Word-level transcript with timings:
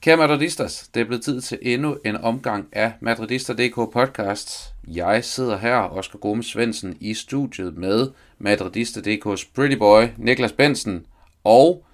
Kære 0.00 0.16
Madridistas, 0.16 0.88
det 0.94 1.00
er 1.00 1.04
blevet 1.04 1.24
tid 1.24 1.40
til 1.40 1.58
endnu 1.62 1.96
en 2.04 2.16
omgang 2.16 2.68
af 2.72 2.92
Madridister.dk 3.00 3.74
podcast. 3.74 4.74
Jeg 4.88 5.24
sidder 5.24 5.58
her, 5.58 5.76
Oscar 5.76 6.18
Gomes 6.18 6.46
Svendsen, 6.46 6.96
i 7.00 7.14
studiet 7.14 7.76
med 7.76 8.10
Madridister.dk's 8.38 9.48
pretty 9.54 9.76
boy, 9.76 10.04
Niklas 10.16 10.52
Bensen, 10.52 11.06
og 11.44 11.84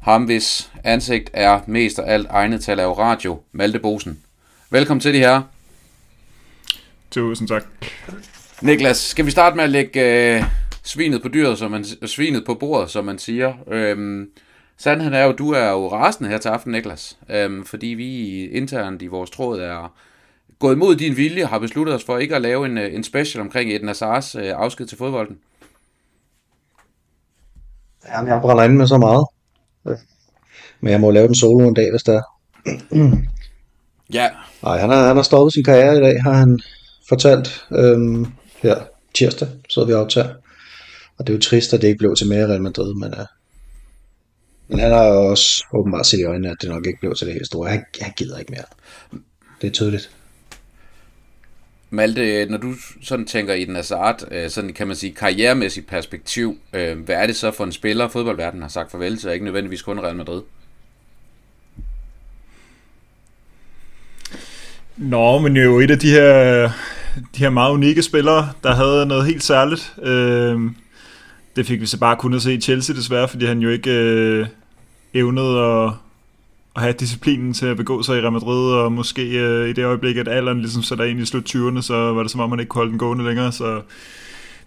ham, 0.00 0.24
hvis 0.24 0.72
ansigt 0.84 1.30
er 1.32 1.60
mest 1.66 1.98
af 1.98 2.12
alt 2.14 2.26
egnet 2.30 2.60
til 2.60 2.70
at 2.70 2.76
lave 2.76 2.98
radio, 2.98 3.40
Malte 3.52 3.78
Bosen. 3.78 4.20
Velkommen 4.70 5.00
til 5.00 5.14
de 5.14 5.18
her. 5.18 5.42
Tusind 7.12 7.48
tak. 7.48 7.64
Niklas, 8.62 8.96
skal 8.96 9.26
vi 9.26 9.30
starte 9.30 9.56
med 9.56 9.64
at 9.64 9.70
lægge 9.70 10.34
øh, 10.36 10.44
svinet 10.82 11.22
på 11.22 11.28
dyret, 11.28 11.58
som 11.58 11.70
man, 11.70 11.84
svinet 12.06 12.44
på 12.46 12.54
bordet, 12.54 12.90
som 12.90 13.04
man 13.04 13.18
siger. 13.18 13.54
Øhm, 13.68 14.30
Sandheden 14.76 15.14
er 15.14 15.24
jo, 15.24 15.32
du 15.32 15.50
er 15.50 15.70
jo 15.70 15.92
rasende 15.92 16.30
her 16.30 16.38
til 16.38 16.48
aften, 16.48 16.72
Niklas, 16.72 17.18
øhm, 17.30 17.64
fordi 17.64 17.86
vi 17.86 18.40
internt 18.46 19.02
i 19.02 19.06
vores 19.06 19.30
tråd 19.30 19.60
er 19.60 19.92
gået 20.58 20.74
imod 20.74 20.96
din 20.96 21.16
vilje 21.16 21.42
og 21.42 21.48
har 21.48 21.58
besluttet 21.58 21.94
os 21.94 22.04
for 22.04 22.18
ikke 22.18 22.36
at 22.36 22.42
lave 22.42 22.66
en, 22.66 22.78
øh, 22.78 22.94
en 22.94 23.04
special 23.04 23.40
omkring 23.40 23.72
Eden 23.72 23.88
Hazards 23.88 24.34
øh, 24.34 24.52
afsked 24.56 24.86
til 24.86 24.98
fodbolden. 24.98 25.38
Jamen, 28.08 28.32
jeg 28.32 28.40
brænder 28.40 28.64
ind 28.64 28.72
med 28.72 28.86
så 28.86 28.98
meget. 28.98 29.26
Men 30.80 30.92
jeg 30.92 31.00
må 31.00 31.10
lave 31.10 31.26
den 31.26 31.34
solo 31.34 31.68
en 31.68 31.74
dag, 31.74 31.90
hvis 31.90 32.02
det 32.02 32.14
er. 32.14 32.22
ja. 34.12 34.28
Nej, 34.62 34.78
han 34.78 34.90
har, 34.90 35.06
han 35.06 35.16
har 35.16 35.22
stoppet 35.22 35.52
sin 35.52 35.64
karriere 35.64 35.96
i 35.96 36.00
dag, 36.00 36.22
har 36.22 36.32
han 36.32 36.60
fortalt 37.12 37.64
øhm, 37.72 38.26
her 38.62 38.76
tirsdag, 39.14 39.48
så 39.68 39.84
vi 39.84 39.92
optager. 39.92 40.28
Og 41.18 41.26
det 41.26 41.32
er 41.32 41.36
jo 41.36 41.40
trist, 41.40 41.72
at 41.72 41.82
det 41.82 41.88
ikke 41.88 41.98
blev 41.98 42.16
til 42.16 42.28
mere 42.28 42.46
Real 42.46 42.62
Madrid, 42.62 42.94
men 42.94 43.14
uh, 43.14 43.26
men 44.68 44.78
han 44.78 44.90
har 44.90 45.04
også 45.04 45.64
åbenbart 45.72 46.06
set 46.06 46.18
i 46.18 46.24
øjnene, 46.24 46.50
at 46.50 46.56
det 46.60 46.70
nok 46.70 46.86
ikke 46.86 47.00
blev 47.00 47.14
til 47.14 47.26
det 47.26 47.34
helt 47.34 47.46
store. 47.46 47.70
Han, 47.70 47.84
han 48.00 48.12
gider 48.16 48.38
ikke 48.38 48.52
mere. 48.52 48.64
Det 49.60 49.66
er 49.66 49.72
tydeligt. 49.72 50.10
Malte, 51.90 52.46
når 52.46 52.58
du 52.58 52.74
sådan 53.02 53.26
tænker 53.26 53.54
i 53.54 53.64
den 53.64 53.76
Hazard, 53.76 54.24
øh, 54.30 54.50
sådan 54.50 54.72
kan 54.72 54.86
man 54.86 54.96
sige 54.96 55.14
karrieremæssigt 55.14 55.86
perspektiv, 55.86 56.58
øh, 56.72 56.98
hvad 56.98 57.14
er 57.16 57.26
det 57.26 57.36
så 57.36 57.50
for 57.50 57.64
en 57.64 57.72
spiller, 57.72 58.08
fodboldverdenen 58.08 58.62
har 58.62 58.68
sagt 58.68 58.90
farvel 58.90 59.18
til, 59.18 59.28
og 59.28 59.34
ikke 59.34 59.44
nødvendigvis 59.44 59.82
kun 59.82 60.00
Real 60.00 60.16
Madrid? 60.16 60.42
Nå, 64.96 65.38
men 65.38 65.56
jo 65.56 65.80
et 65.80 65.90
af 65.90 65.98
de 65.98 66.10
her, 66.10 66.70
de 67.16 67.38
her 67.38 67.50
meget 67.50 67.72
unikke 67.72 68.02
spillere, 68.02 68.52
der 68.62 68.74
havde 68.74 69.06
noget 69.06 69.26
helt 69.26 69.42
særligt. 69.42 69.94
Øh, 70.02 70.60
det 71.56 71.66
fik 71.66 71.80
vi 71.80 71.86
så 71.86 71.98
bare 71.98 72.16
kun 72.16 72.34
at 72.34 72.42
se 72.42 72.54
i 72.54 72.60
Chelsea 72.60 72.96
desværre, 72.96 73.28
fordi 73.28 73.46
han 73.46 73.58
jo 73.58 73.68
ikke 73.68 73.90
øh, 73.90 74.46
evnede 75.14 75.60
at, 75.60 75.92
at 76.76 76.82
have 76.82 76.92
disciplinen 76.92 77.52
til 77.52 77.66
at 77.66 77.76
begå 77.76 78.02
sig 78.02 78.18
i 78.18 78.20
Real 78.20 78.32
Madrid, 78.32 78.72
og 78.72 78.92
måske 78.92 79.38
øh, 79.38 79.68
i 79.68 79.72
det 79.72 79.84
øjeblik, 79.84 80.16
at 80.16 80.28
alderen 80.28 80.60
ligesom 80.60 80.82
satte 80.82 81.10
ind 81.10 81.20
i 81.20 81.26
slut 81.26 81.54
20'erne, 81.54 81.82
så 81.82 81.94
var 81.94 82.22
det 82.22 82.30
som 82.30 82.40
om, 82.40 82.50
man 82.50 82.60
ikke 82.60 82.68
kunne 82.68 82.78
holde 82.78 82.90
den 82.90 82.98
gående 82.98 83.24
længere, 83.24 83.52
så 83.52 83.82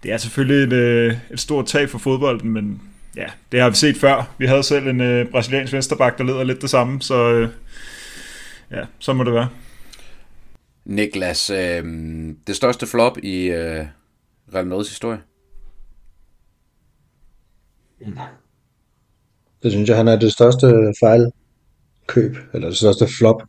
det 0.02 0.12
er 0.12 0.16
selvfølgelig 0.16 0.76
et, 0.76 0.82
øh, 0.82 1.14
et 1.32 1.40
stort 1.40 1.66
tab 1.66 1.88
for 1.88 1.98
fodbolden, 1.98 2.50
men 2.50 2.82
ja, 3.16 3.26
det 3.52 3.60
har 3.60 3.70
vi 3.70 3.76
set 3.76 3.96
før. 3.96 4.28
Vi 4.38 4.46
havde 4.46 4.62
selv 4.62 4.86
en 4.86 5.00
øh, 5.00 5.26
brasiliansk 5.26 5.72
vensterbak, 5.72 6.18
der 6.18 6.24
leder 6.24 6.44
lidt 6.44 6.62
det 6.62 6.70
samme, 6.70 7.02
så 7.02 7.32
øh, 7.32 7.48
ja, 8.70 8.80
så 8.98 9.12
må 9.12 9.24
det 9.24 9.32
være. 9.32 9.48
Niklas, 10.86 11.50
øh, 11.50 11.84
det 12.46 12.56
største 12.56 12.86
flop 12.86 13.18
i 13.18 13.46
øh, 13.46 13.86
Real 14.54 14.66
Madrids 14.66 14.88
historie? 14.88 15.18
Det 19.62 19.72
synes 19.72 19.88
jeg, 19.88 19.96
han 19.96 20.08
er 20.08 20.16
det 20.16 20.32
største 20.32 20.66
fejlkøb, 21.00 22.36
eller 22.54 22.68
det 22.68 22.76
største 22.76 23.06
flop 23.18 23.42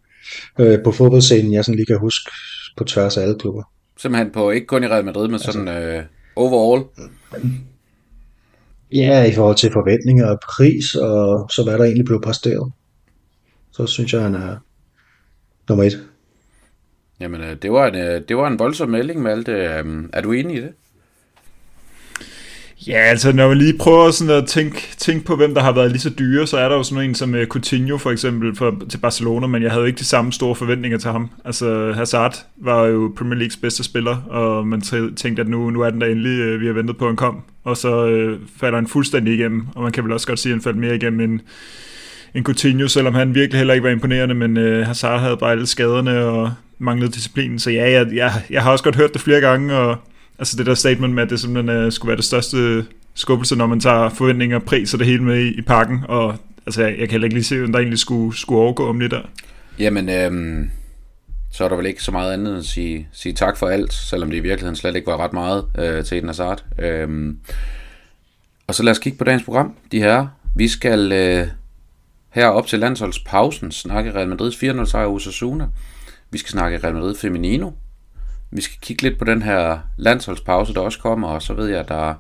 øh, 0.59 0.83
på 0.83 0.91
fodboldscenen, 0.91 1.53
jeg 1.53 1.65
sådan 1.65 1.75
lige 1.75 1.85
kan 1.85 1.99
huske 1.99 2.31
på 2.77 2.83
tværs 2.83 3.17
af 3.17 3.21
alle 3.21 3.39
klubber. 3.39 3.63
Simpelthen 3.97 4.31
på, 4.31 4.51
ikke 4.51 4.67
kun 4.67 4.83
i 4.83 4.87
Real 4.87 5.05
Madrid, 5.05 5.27
men 5.27 5.33
altså, 5.33 5.51
sådan 5.51 5.67
øh, 5.67 6.03
overall? 6.35 6.85
Ja, 8.91 9.23
i 9.23 9.33
forhold 9.33 9.55
til 9.55 9.71
forventninger 9.73 10.27
og 10.27 10.39
pris, 10.39 10.95
og 10.95 11.49
så 11.51 11.63
hvad 11.63 11.77
der 11.77 11.83
egentlig 11.83 12.05
blev 12.05 12.21
præsteret. 12.21 12.71
Så 13.71 13.85
synes 13.85 14.13
jeg, 14.13 14.21
han 14.21 14.35
er 14.35 14.57
nummer 15.69 15.83
et. 15.83 16.07
Jamen, 17.19 17.41
øh, 17.41 17.55
det 17.61 17.71
var 17.71 17.87
en, 17.87 17.95
øh, 17.95 18.21
det 18.29 18.37
var 18.37 18.47
en 18.47 18.59
voldsom 18.59 18.89
melding, 18.89 19.21
Malte. 19.21 19.51
Øhm, 19.51 20.09
er 20.13 20.21
du 20.21 20.31
enig 20.31 20.57
i 20.57 20.61
det? 20.61 20.73
Ja, 22.87 22.97
altså 22.97 23.31
når 23.31 23.47
man 23.47 23.57
lige 23.57 23.77
prøver 23.77 24.11
sådan 24.11 24.43
at 24.43 24.47
tænke, 24.47 24.87
tænke 24.97 25.25
på, 25.25 25.35
hvem 25.35 25.53
der 25.53 25.61
har 25.61 25.71
været 25.71 25.91
lige 25.91 26.01
så 26.01 26.09
dyre, 26.09 26.47
så 26.47 26.57
er 26.57 26.69
der 26.69 26.75
jo 26.75 26.83
sådan 26.83 27.09
en 27.09 27.15
som 27.15 27.33
uh, 27.33 27.43
Coutinho 27.45 27.97
for 27.97 28.11
eksempel 28.11 28.55
for, 28.55 28.81
til 28.89 28.97
Barcelona, 28.97 29.47
men 29.47 29.63
jeg 29.63 29.71
havde 29.71 29.81
jo 29.81 29.87
ikke 29.87 29.99
de 29.99 30.05
samme 30.05 30.33
store 30.33 30.55
forventninger 30.55 30.97
til 30.97 31.11
ham. 31.11 31.29
Altså 31.45 31.91
Hazard 31.95 32.45
var 32.57 32.85
jo 32.85 33.13
Premier 33.17 33.35
Leagues 33.35 33.57
bedste 33.57 33.83
spiller, 33.83 34.17
og 34.29 34.67
man 34.67 34.81
tænkte, 35.15 35.41
at 35.41 35.47
nu, 35.47 35.69
nu 35.69 35.81
er 35.81 35.89
den 35.89 36.01
der 36.01 36.07
endelig, 36.07 36.53
uh, 36.53 36.61
vi 36.61 36.65
har 36.65 36.73
ventet 36.73 36.97
på, 36.97 37.05
at 37.05 37.09
han 37.09 37.15
kom. 37.15 37.41
Og 37.63 37.77
så 37.77 38.05
uh, 38.05 38.39
falder 38.59 38.77
han 38.77 38.87
fuldstændig 38.87 39.33
igennem, 39.33 39.67
og 39.75 39.83
man 39.83 39.91
kan 39.91 40.03
vel 40.03 40.11
også 40.11 40.27
godt 40.27 40.39
sige, 40.39 40.51
at 40.51 40.55
han 40.55 40.63
faldt 40.63 40.77
mere 40.77 40.95
igennem 40.95 41.19
end, 41.19 41.39
end 42.35 42.45
Coutinho, 42.45 42.87
selvom 42.87 43.13
han 43.13 43.35
virkelig 43.35 43.57
heller 43.57 43.73
ikke 43.73 43.83
var 43.83 43.89
imponerende, 43.89 44.35
men 44.35 44.57
uh, 44.57 44.87
Hazard 44.87 45.19
havde 45.19 45.37
bare 45.37 45.51
alle 45.51 45.67
skaderne 45.67 46.19
og 46.19 46.51
manglede 46.79 47.11
disciplinen. 47.11 47.59
Så 47.59 47.71
ja, 47.71 47.91
jeg, 47.91 48.07
jeg, 48.13 48.31
jeg 48.49 48.63
har 48.63 48.71
også 48.71 48.83
godt 48.83 48.95
hørt 48.95 49.13
det 49.13 49.21
flere 49.21 49.41
gange, 49.41 49.75
og 49.75 49.97
Altså 50.39 50.57
det 50.57 50.65
der 50.65 50.73
statement 50.73 51.13
med, 51.13 51.23
at 51.23 51.29
det 51.29 51.39
simpelthen 51.39 51.85
uh, 51.85 51.91
skulle 51.91 52.09
være 52.09 52.17
det 52.17 52.25
største 52.25 52.85
skubbelse, 53.13 53.55
når 53.55 53.67
man 53.67 53.79
tager 53.79 54.09
forventninger, 54.09 54.59
pris 54.59 54.93
og 54.93 54.99
det 54.99 55.07
hele 55.07 55.23
med 55.23 55.39
i, 55.39 55.57
i 55.57 55.61
pakken, 55.61 55.99
og 56.07 56.35
altså, 56.65 56.81
jeg, 56.81 56.89
jeg 56.89 56.99
kan 56.99 57.11
heller 57.11 57.25
ikke 57.25 57.35
lige 57.35 57.43
se, 57.43 57.57
hvem 57.57 57.71
der 57.71 57.79
egentlig 57.79 57.99
skulle, 57.99 58.37
skulle 58.37 58.61
overgå 58.61 58.89
om 58.89 58.99
det 58.99 59.11
der. 59.11 59.21
Jamen, 59.79 60.09
øhm, 60.09 60.69
så 61.51 61.63
er 61.63 61.69
der 61.69 61.75
vel 61.75 61.85
ikke 61.85 62.03
så 62.03 62.11
meget 62.11 62.33
andet 62.33 62.49
end 62.49 62.59
at 62.59 62.65
sige, 62.65 63.07
sige 63.11 63.33
tak 63.33 63.57
for 63.57 63.67
alt, 63.67 63.93
selvom 63.93 64.29
det 64.29 64.37
i 64.37 64.39
virkeligheden 64.39 64.75
slet 64.75 64.95
ikke 64.95 65.07
var 65.07 65.17
ret 65.17 65.33
meget 65.33 65.65
øh, 65.77 66.05
til 66.05 66.17
Eden 66.17 66.29
Hazard. 66.29 66.63
Øhm, 66.79 67.37
og 68.67 68.75
så 68.75 68.83
lad 68.83 68.91
os 68.91 68.99
kigge 68.99 69.17
på 69.17 69.23
dagens 69.23 69.43
program, 69.43 69.75
de 69.91 69.99
her. 69.99 70.27
Vi 70.55 70.67
skal 70.67 71.11
øh, 71.11 71.47
her 72.29 72.47
op 72.47 72.67
til 72.67 72.79
landsholdspausen 72.79 73.71
snakke 73.71 74.13
Real 74.13 74.27
Madrids 74.27 74.55
4-0 74.55 74.85
sejr 74.85 75.05
Osasuna. 75.05 75.67
Vi 76.31 76.37
skal 76.37 76.51
snakke 76.51 76.77
Real 76.77 76.93
Madrid 76.93 77.15
Feminino, 77.15 77.71
vi 78.51 78.61
skal 78.61 78.77
kigge 78.81 79.03
lidt 79.03 79.19
på 79.19 79.25
den 79.25 79.41
her 79.41 79.79
landsholdspause, 79.97 80.73
der 80.73 80.81
også 80.81 80.99
kommer, 80.99 81.27
og 81.27 81.41
så 81.41 81.53
ved 81.53 81.67
jeg, 81.67 81.79
at 81.79 81.87
der 81.87 82.13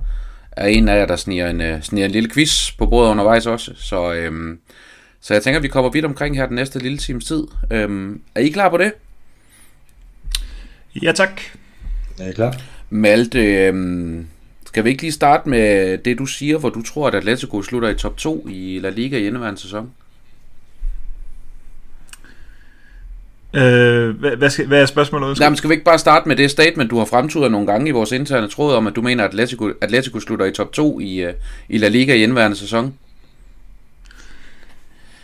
er 0.51 0.67
en 0.67 0.89
af 0.89 0.97
jer, 0.97 1.05
der 1.05 1.15
sniger 1.15 1.49
en, 1.49 1.61
uh, 1.61 1.81
sniger 1.81 2.05
en 2.05 2.11
lille 2.11 2.29
quiz 2.29 2.77
på 2.77 2.85
bordet 2.85 3.11
undervejs 3.11 3.45
også. 3.45 3.71
Så, 3.75 4.13
øhm, 4.13 4.59
så 5.21 5.33
jeg 5.33 5.43
tænker, 5.43 5.59
at 5.59 5.63
vi 5.63 5.67
kommer 5.67 5.91
vidt 5.91 6.05
omkring 6.05 6.35
her 6.35 6.45
den 6.45 6.55
næste 6.55 6.79
lille 6.79 6.97
times 6.97 7.25
tid. 7.25 7.43
Øhm, 7.71 8.21
er 8.35 8.41
I 8.41 8.49
klar 8.49 8.69
på 8.69 8.77
det? 8.77 8.93
Ja, 11.01 11.11
tak. 11.11 11.41
Jeg 12.19 12.27
er 12.27 12.33
klar. 12.33 12.55
Malte, 12.89 13.39
øhm, 13.39 14.27
skal 14.65 14.83
vi 14.83 14.89
ikke 14.89 15.01
lige 15.01 15.11
starte 15.11 15.49
med 15.49 15.97
det, 15.97 16.17
du 16.17 16.25
siger, 16.25 16.57
hvor 16.57 16.69
du 16.69 16.81
tror, 16.81 17.07
at 17.07 17.15
Atletico 17.15 17.61
slutter 17.61 17.89
i 17.89 17.95
top 17.95 18.17
2 18.17 18.47
i 18.49 18.79
La 18.81 18.89
Liga 18.89 19.17
i 19.17 19.27
indeværende 19.27 19.59
sæson? 19.59 19.91
Øh, 23.57 24.19
hvad, 24.19 24.35
hvad, 24.35 24.49
skal, 24.49 24.67
hvad 24.67 24.81
er 24.81 24.85
spørgsmålet? 24.85 25.39
Jamen, 25.39 25.57
skal 25.57 25.69
vi 25.69 25.73
ikke 25.73 25.85
bare 25.85 25.99
starte 25.99 26.27
med 26.27 26.35
det 26.35 26.51
statement, 26.51 26.89
du 26.89 26.97
har 26.97 27.05
fremturet 27.05 27.51
nogle 27.51 27.67
gange 27.67 27.87
i 27.87 27.91
vores 27.91 28.11
interne 28.11 28.47
tråd 28.47 28.75
om, 28.75 28.87
at 28.87 28.95
du 28.95 29.01
mener, 29.01 29.23
at 29.23 29.29
Atletico, 29.29 29.71
Atletico 29.81 30.19
slutter 30.19 30.45
i 30.45 30.51
top 30.51 30.73
2 30.73 30.99
i, 30.99 31.25
uh, 31.25 31.31
i 31.69 31.77
La 31.77 31.87
Liga 31.87 32.13
i 32.13 32.23
indværende 32.23 32.57
sæson? 32.57 32.93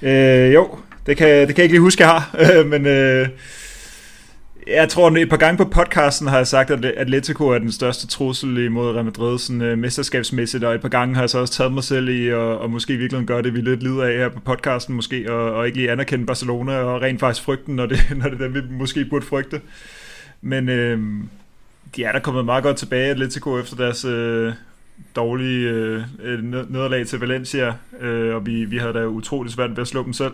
Øh, 0.01 0.53
jo, 0.53 0.77
det 1.05 1.17
kan, 1.17 1.27
det 1.27 1.47
kan 1.47 1.57
jeg 1.57 1.63
ikke 1.63 1.73
lige 1.73 1.81
huske, 1.81 2.03
jeg 2.03 2.11
har. 2.11 2.35
men 2.71 2.87
øh, 2.87 3.27
jeg 4.67 4.89
tror, 4.89 5.07
at 5.07 5.17
et 5.17 5.29
par 5.29 5.37
gange 5.37 5.57
på 5.57 5.65
podcasten 5.65 6.27
har 6.27 6.37
jeg 6.37 6.47
sagt, 6.47 6.71
at 6.71 6.85
Atletico 6.85 7.47
er 7.47 7.57
den 7.57 7.71
største 7.71 8.07
trussel 8.07 8.57
imod 8.57 8.91
Real 8.91 9.05
Madrid 9.05 9.39
sådan, 9.39 9.61
uh, 9.61 9.77
mesterskabsmæssigt, 9.77 10.63
og 10.63 10.75
et 10.75 10.81
par 10.81 10.89
gange 10.89 11.15
har 11.15 11.21
jeg 11.21 11.29
så 11.29 11.39
også 11.39 11.53
taget 11.53 11.73
mig 11.73 11.83
selv 11.83 12.09
i, 12.09 12.33
og, 12.33 12.59
og 12.59 12.69
måske 12.69 12.97
virkelig 12.97 13.27
gøre 13.27 13.41
det, 13.41 13.53
vi 13.53 13.61
lidt 13.61 13.83
lider 13.83 14.03
af 14.03 14.13
her 14.13 14.29
på 14.29 14.39
podcasten, 14.39 14.95
måske, 14.95 15.33
og, 15.33 15.53
og 15.53 15.65
ikke 15.65 15.77
lige 15.77 15.91
anerkende 15.91 16.25
Barcelona, 16.25 16.75
og 16.77 17.01
rent 17.01 17.19
faktisk 17.19 17.45
frygten, 17.45 17.75
når 17.75 17.85
det, 17.85 17.99
når 18.23 18.29
det 18.29 18.41
er 18.41 18.43
dem, 18.43 18.53
vi 18.53 18.61
måske 18.71 19.05
burde 19.05 19.25
frygte. 19.25 19.61
Men 20.41 20.69
øh, 20.69 20.99
de 21.95 22.03
er 22.03 22.11
der 22.11 22.19
kommet 22.19 22.45
meget 22.45 22.63
godt 22.63 22.77
tilbage, 22.77 23.09
Atletico, 23.11 23.59
efter 23.59 23.75
deres 23.75 24.05
øh, 24.05 24.53
dårlige 25.15 25.69
øh, 25.69 26.03
øh 26.23 26.43
nederlag 26.43 27.07
til 27.07 27.19
Valencia, 27.19 27.73
øh, 28.01 28.35
og 28.35 28.45
vi, 28.45 28.65
vi 28.65 28.77
havde 28.77 28.93
da 28.93 29.05
utroligt 29.05 29.55
svært 29.55 29.69
ved 29.69 29.79
at 29.79 29.87
slå 29.87 30.03
dem 30.03 30.13
selv. 30.13 30.33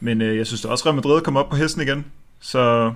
Men 0.00 0.22
øh, 0.22 0.36
jeg 0.36 0.46
synes 0.46 0.62
da 0.62 0.68
også, 0.68 0.82
at 0.82 0.86
Real 0.86 0.94
Madrid 0.94 1.20
kom 1.20 1.36
op 1.36 1.50
på 1.50 1.56
hesten 1.56 1.82
igen, 1.82 2.04
så 2.40 2.92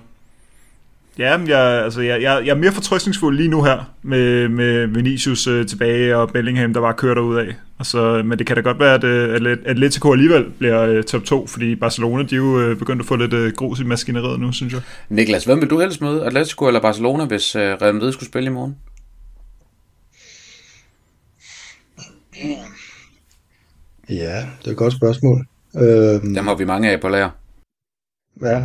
Ja, 1.18 1.36
men 1.36 1.48
jeg, 1.48 1.60
altså, 1.60 2.00
jeg, 2.00 2.22
jeg, 2.22 2.42
jeg 2.46 2.50
er 2.50 2.58
mere 2.58 2.72
fortrøstningsfuld 2.72 3.36
lige 3.36 3.48
nu 3.48 3.62
her, 3.62 3.94
med, 4.02 4.48
med 4.48 4.86
Vinicius 4.86 5.46
øh, 5.46 5.66
tilbage 5.66 6.16
og 6.16 6.30
Bellingham, 6.30 6.72
der 6.72 6.80
bare 6.80 6.94
kører 6.94 7.14
derud 7.14 7.36
af. 7.36 7.54
Altså, 7.78 8.22
men 8.24 8.38
det 8.38 8.46
kan 8.46 8.56
da 8.56 8.62
godt 8.62 8.78
være, 8.78 8.94
at 8.94 9.04
øh, 9.04 9.56
Atletico 9.66 10.12
alligevel 10.12 10.50
bliver 10.58 10.82
øh, 10.82 11.04
top 11.04 11.22
2, 11.24 11.46
fordi 11.46 11.76
Barcelona, 11.76 12.22
de 12.22 12.34
er 12.34 12.36
jo 12.36 12.60
øh, 12.60 12.76
begyndt 12.78 13.02
at 13.02 13.06
få 13.06 13.16
lidt 13.16 13.32
øh, 13.32 13.52
grus 13.52 13.80
i 13.80 13.84
maskineriet 13.84 14.40
nu, 14.40 14.52
synes 14.52 14.72
jeg. 14.72 14.82
Niklas, 15.08 15.44
hvem 15.44 15.60
vil 15.60 15.70
du 15.70 15.80
helst 15.80 16.00
møde? 16.00 16.26
Atletico 16.26 16.66
eller 16.66 16.80
Barcelona, 16.80 17.24
hvis 17.24 17.56
øh, 17.56 17.62
Real 17.62 17.94
Madrid 17.94 18.12
skulle 18.12 18.28
spille 18.28 18.46
i 18.46 18.52
morgen? 18.52 18.76
Ja, 24.08 24.46
det 24.58 24.66
er 24.66 24.70
et 24.70 24.76
godt 24.76 24.92
spørgsmål. 24.92 25.46
Øhm, 25.76 26.34
Dem 26.34 26.46
har 26.46 26.54
vi 26.54 26.64
mange 26.64 26.90
af 26.90 27.00
på 27.00 27.08
lager. 27.08 27.30
Ja, 28.42 28.62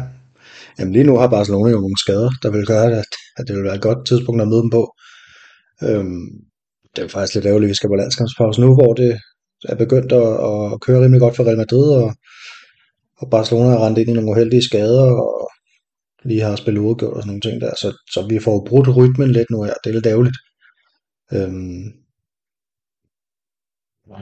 Jamen 0.79 0.93
lige 0.93 1.03
nu 1.09 1.17
har 1.17 1.27
Barcelona 1.27 1.69
jo 1.71 1.79
nogle 1.79 1.97
skader, 2.03 2.31
der 2.43 2.51
vil 2.51 2.65
gøre, 2.65 2.85
at, 3.01 3.11
at 3.37 3.43
det 3.47 3.55
vil 3.55 3.63
være 3.63 3.75
et 3.75 3.87
godt 3.87 4.07
tidspunkt 4.07 4.41
at 4.41 4.47
møde 4.47 4.61
dem 4.61 4.69
på. 4.69 4.83
Øhm, 5.83 6.27
det 6.95 7.03
er 7.03 7.07
faktisk 7.07 7.35
lidt 7.35 7.45
ærgerligt, 7.45 7.67
at 7.67 7.69
vi 7.69 7.79
skal 7.79 7.89
på 7.89 7.95
landskampspause 7.95 8.61
nu, 8.61 8.73
hvor 8.73 8.93
det 8.93 9.19
er 9.71 9.75
begyndt 9.75 10.11
at, 10.11 10.29
at 10.47 10.81
køre 10.81 11.01
rimelig 11.03 11.21
godt 11.21 11.35
for 11.35 11.43
Real 11.43 11.57
Madrid, 11.57 11.87
og, 12.01 12.15
og 13.21 13.29
Barcelona 13.29 13.69
har 13.69 13.85
rendt 13.85 13.99
ind 13.99 14.09
i 14.09 14.13
nogle 14.13 14.31
uheldige 14.31 14.67
skader, 14.69 15.11
og 15.23 15.49
lige 16.25 16.41
har 16.41 16.55
spillet 16.55 16.81
udgjort 16.81 17.13
og 17.13 17.21
sådan 17.21 17.27
nogle 17.27 17.41
ting 17.41 17.61
der, 17.61 17.71
så, 17.81 17.89
så 18.13 18.27
vi 18.29 18.39
får 18.39 18.65
brudt 18.69 18.95
rytmen 18.97 19.31
lidt 19.31 19.49
nu 19.49 19.63
her, 19.63 19.73
det 19.83 19.89
er 19.89 19.93
lidt 19.93 20.11
ærgerligt. 20.13 20.37
Øhm, 21.33 21.85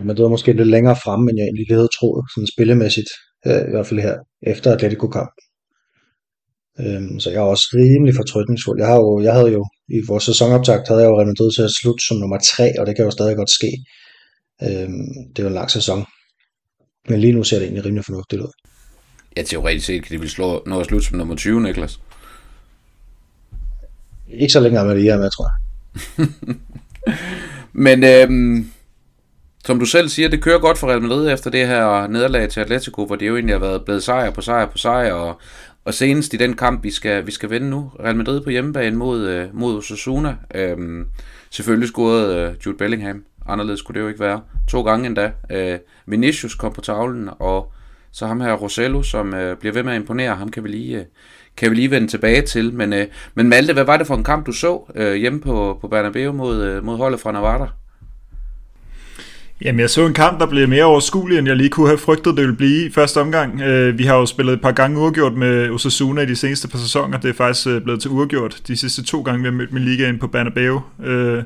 men 0.05 0.15
det 0.15 0.23
var 0.23 0.35
måske 0.35 0.53
lidt 0.53 0.67
længere 0.75 0.95
frem, 1.03 1.21
end 1.21 1.37
jeg 1.37 1.45
egentlig 1.45 1.67
havde 1.69 1.95
troet, 1.97 2.25
sådan 2.33 2.47
spillemæssigt, 2.55 3.11
øh, 3.47 3.61
i 3.67 3.71
hvert 3.71 3.87
fald 3.87 3.99
her, 3.99 4.15
efter 4.51 4.73
Atletico-kamp. 4.73 5.33
Øhm, 6.80 7.19
så 7.19 7.30
jeg 7.30 7.38
er 7.38 7.51
også 7.56 7.68
rimelig 7.74 8.16
fortrykningsfuld. 8.16 8.80
Jeg, 8.80 8.88
har 8.88 8.95
jo, 8.95 9.22
jeg 9.22 9.33
havde 9.33 9.51
jo 9.51 9.66
i 9.89 10.00
vores 10.07 10.24
sæsonoptakt 10.24 10.88
havde 10.88 11.01
jeg 11.01 11.10
jo 11.10 11.18
Real 11.18 11.27
Madrid 11.27 11.51
til 11.51 11.62
at 11.62 11.72
slutte 11.81 12.06
som 12.06 12.18
nummer 12.18 12.38
3, 12.38 12.80
og 12.80 12.86
det 12.86 12.95
kan 12.95 13.06
jo 13.06 13.12
stadig 13.12 13.36
godt 13.36 13.50
ske. 13.50 13.72
Øhm, 14.63 15.07
det 15.30 15.39
er 15.39 15.44
jo 15.44 15.48
en 15.48 15.54
lang 15.54 15.72
sæson. 15.72 16.06
Men 17.10 17.19
lige 17.19 17.33
nu 17.33 17.44
ser 17.44 17.57
det 17.57 17.66
egentlig 17.66 17.86
rimelig 17.86 18.06
fornuftigt 18.06 18.42
ud. 18.42 18.51
Ja, 19.38 19.44
teoretisk 19.44 19.86
set 19.86 20.04
kan 20.04 20.16
de 20.16 20.22
vel 20.22 20.30
slå, 20.30 20.63
nå 20.66 20.80
at 20.80 20.86
slutte 20.86 21.07
som 21.07 21.18
nummer 21.18 21.36
20, 21.36 21.62
Niklas? 21.62 22.00
Ikke 24.30 24.54
så 24.54 24.60
længe 24.60 24.86
med 24.86 24.95
det 24.95 25.04
her 25.04 25.18
med, 25.18 25.30
tror 25.30 25.48
jeg. 25.50 25.57
Men 27.88 28.04
øhm, 28.04 28.72
som 29.66 29.80
du 29.80 29.86
selv 29.86 30.10
siger, 30.10 30.30
det 30.30 30.42
kører 30.42 30.60
godt 30.60 30.77
for 30.77 30.88
Real 30.88 31.01
Madrid 31.01 31.31
efter 31.33 31.50
det 31.50 31.68
her 31.68 32.07
nederlag 32.07 32.50
til 32.50 32.60
Atletico, 32.60 33.06
hvor 33.06 33.16
det 33.16 33.27
jo 33.27 33.36
egentlig 33.36 33.56
har 33.56 33.60
været 33.60 33.86
blevet 33.86 34.04
sejr 34.04 34.31
på 34.31 34.42
sejr 34.42 34.72
på 34.72 34.77
sejr, 34.77 35.13
og, 35.13 35.39
og 35.85 35.93
senest 35.93 36.33
i 36.33 36.37
den 36.37 36.55
kamp, 36.55 36.83
vi 36.83 36.91
skal, 36.91 37.25
vi 37.25 37.31
skal 37.31 37.49
vinde 37.49 37.69
nu, 37.69 37.91
Real 37.99 38.15
Madrid 38.15 38.41
på 38.41 38.49
hjemmebane 38.49 38.95
mod, 38.95 39.27
øh, 39.27 39.47
mod 39.53 39.77
Osasuna. 39.77 40.35
Øhm, 40.55 41.05
selvfølgelig 41.49 41.89
scorede 41.89 42.37
øh, 42.37 42.65
Jude 42.65 42.77
Bellingham. 42.77 43.23
Anderledes 43.47 43.79
skulle 43.79 43.95
det 43.95 44.03
jo 44.03 44.07
ikke 44.07 44.19
være. 44.19 44.41
To 44.67 44.81
gange 44.81 45.07
endda. 45.07 45.31
Øh, 45.51 45.79
Vinicius 46.05 46.55
kom 46.55 46.73
på 46.73 46.81
tavlen, 46.81 47.29
og 47.39 47.71
så 48.11 48.27
ham 48.27 48.41
her 48.41 48.53
Rosello, 48.53 49.01
som 49.01 49.33
øh, 49.33 49.57
bliver 49.57 49.73
ved 49.73 49.83
med 49.83 49.93
at 49.93 49.99
imponere. 49.99 50.35
Ham 50.35 50.49
kan 50.49 50.63
vi 50.63 50.69
lige, 50.69 50.99
øh, 50.99 51.05
kan 51.57 51.71
vi 51.71 51.75
lige 51.75 51.91
vende 51.91 52.07
tilbage 52.07 52.41
til. 52.41 52.73
Men, 52.73 52.93
øh, 52.93 53.07
men 53.35 53.49
Malte, 53.49 53.73
hvad 53.73 53.83
var 53.83 53.97
det 53.97 54.07
for 54.07 54.15
en 54.15 54.23
kamp, 54.23 54.45
du 54.45 54.51
så 54.51 54.91
øh, 54.95 55.15
hjemme 55.15 55.41
på, 55.41 55.77
på 55.81 55.88
Bernabeu 55.88 56.31
mod, 56.31 56.63
øh, 56.63 56.83
mod 56.83 56.97
holdet 56.97 57.19
fra 57.19 57.31
Navarra? 57.31 57.69
Jamen, 59.61 59.79
jeg 59.79 59.89
så 59.89 60.05
en 60.05 60.13
kamp, 60.13 60.39
der 60.39 60.45
blev 60.45 60.67
mere 60.67 60.83
overskuelig, 60.83 61.37
end 61.37 61.47
jeg 61.47 61.55
lige 61.55 61.69
kunne 61.69 61.87
have 61.87 61.97
frygtet, 61.97 62.37
det 62.37 62.41
ville 62.41 62.55
blive 62.55 62.85
i 62.85 62.91
første 62.91 63.21
omgang. 63.21 63.61
Øh, 63.61 63.97
vi 63.97 64.03
har 64.03 64.15
jo 64.15 64.25
spillet 64.25 64.53
et 64.53 64.61
par 64.61 64.71
gange 64.71 64.99
uafgjort 64.99 65.33
med 65.33 65.69
Osasuna 65.69 66.21
i 66.21 66.25
de 66.25 66.35
seneste 66.35 66.67
par 66.67 66.77
sæsoner. 66.77 67.19
Det 67.19 67.29
er 67.29 67.33
faktisk 67.33 67.67
øh, 67.67 67.81
blevet 67.81 68.01
til 68.01 68.11
uafgjort 68.11 68.61
de 68.67 68.77
sidste 68.77 69.03
to 69.03 69.21
gange, 69.21 69.39
vi 69.41 69.45
har 69.47 69.51
mødt 69.51 69.73
med 69.73 69.81
ligaen 69.81 70.19
på 70.19 70.27
Bernabeu. 70.27 70.81
Øh, 71.05 71.43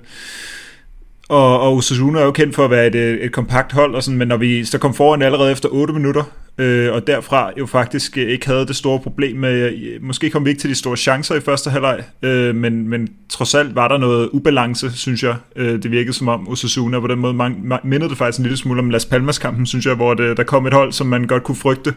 og, 1.30 1.60
og 1.60 1.76
Osasuna 1.76 2.20
er 2.20 2.24
jo 2.24 2.32
kendt 2.32 2.56
for 2.56 2.66
at 2.66 2.72
være 2.72 2.88
et, 2.88 2.96
øh, 2.96 3.18
et 3.18 3.32
kompakt 3.32 3.72
hold, 3.72 3.96
og 3.96 4.04
sådan, 4.04 4.18
men 4.18 4.28
når 4.28 4.38
vi 4.38 4.66
så 4.66 4.78
kom 4.78 4.94
foran 4.94 5.22
allerede 5.22 5.52
efter 5.52 5.70
8 5.72 5.94
minutter, 5.94 6.24
øh, 6.58 6.94
og 6.94 7.08
derfra 7.08 7.52
jo 7.60 7.66
faktisk 7.66 8.18
øh, 8.18 8.30
ikke 8.30 8.48
havde 8.48 8.68
det 8.68 8.76
store 8.76 9.00
problem 9.00 9.38
med, 9.38 9.54
øh, 9.54 10.04
måske 10.04 10.30
kom 10.30 10.46
vi 10.46 10.50
ikke 10.50 10.62
til 10.62 10.70
de 10.70 10.76
store 10.76 10.98
chancer 10.98 11.36
i 11.36 11.40
første 11.40 11.70
halvleg, 11.70 12.04
øh, 12.22 12.56
men, 12.56 12.90
men 12.90 13.10
trods 13.30 13.56
alt 13.56 13.76
var 13.76 13.88
der 13.88 13.98
noget 13.98 14.30
ubalance, 14.34 14.92
synes 14.98 15.24
jeg. 15.24 15.36
Øh, 15.56 15.84
det 15.84 15.92
virkede 15.92 16.14
som 16.14 16.28
om 16.28 16.50
Osasuna 16.50 17.00
på 17.00 17.08
den 17.08 17.20
måde 17.20 17.34
man, 17.34 17.56
man, 17.64 17.80
mindede 17.84 18.10
det 18.10 18.18
faktisk 18.18 18.40
en 18.40 18.44
lille 18.44 18.58
smule 18.58 18.80
om 18.80 18.90
Las 18.90 19.06
Palmas-kampen, 19.06 19.66
synes 19.66 19.86
jeg, 19.86 19.96
hvor 19.96 20.14
det, 20.14 20.38
der 20.38 20.44
kom 20.44 20.68
et 20.68 20.74
hold, 20.74 20.92
som 20.92 21.08
man 21.08 21.28
godt 21.28 21.44
kunne 21.44 21.56
frygte, 21.56 21.94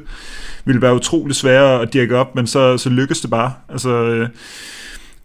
ville 0.65 0.83
være 0.83 0.95
utrolig 0.95 1.37
svære 1.37 1.83
at 1.83 1.93
dirke 1.93 2.17
op, 2.17 2.35
men 2.35 2.47
så, 2.47 2.79
så 2.79 2.91
lykkedes 2.91 3.21
det 3.21 3.31
bare. 3.31 3.53
Altså... 3.69 3.91
Øh, 3.91 4.29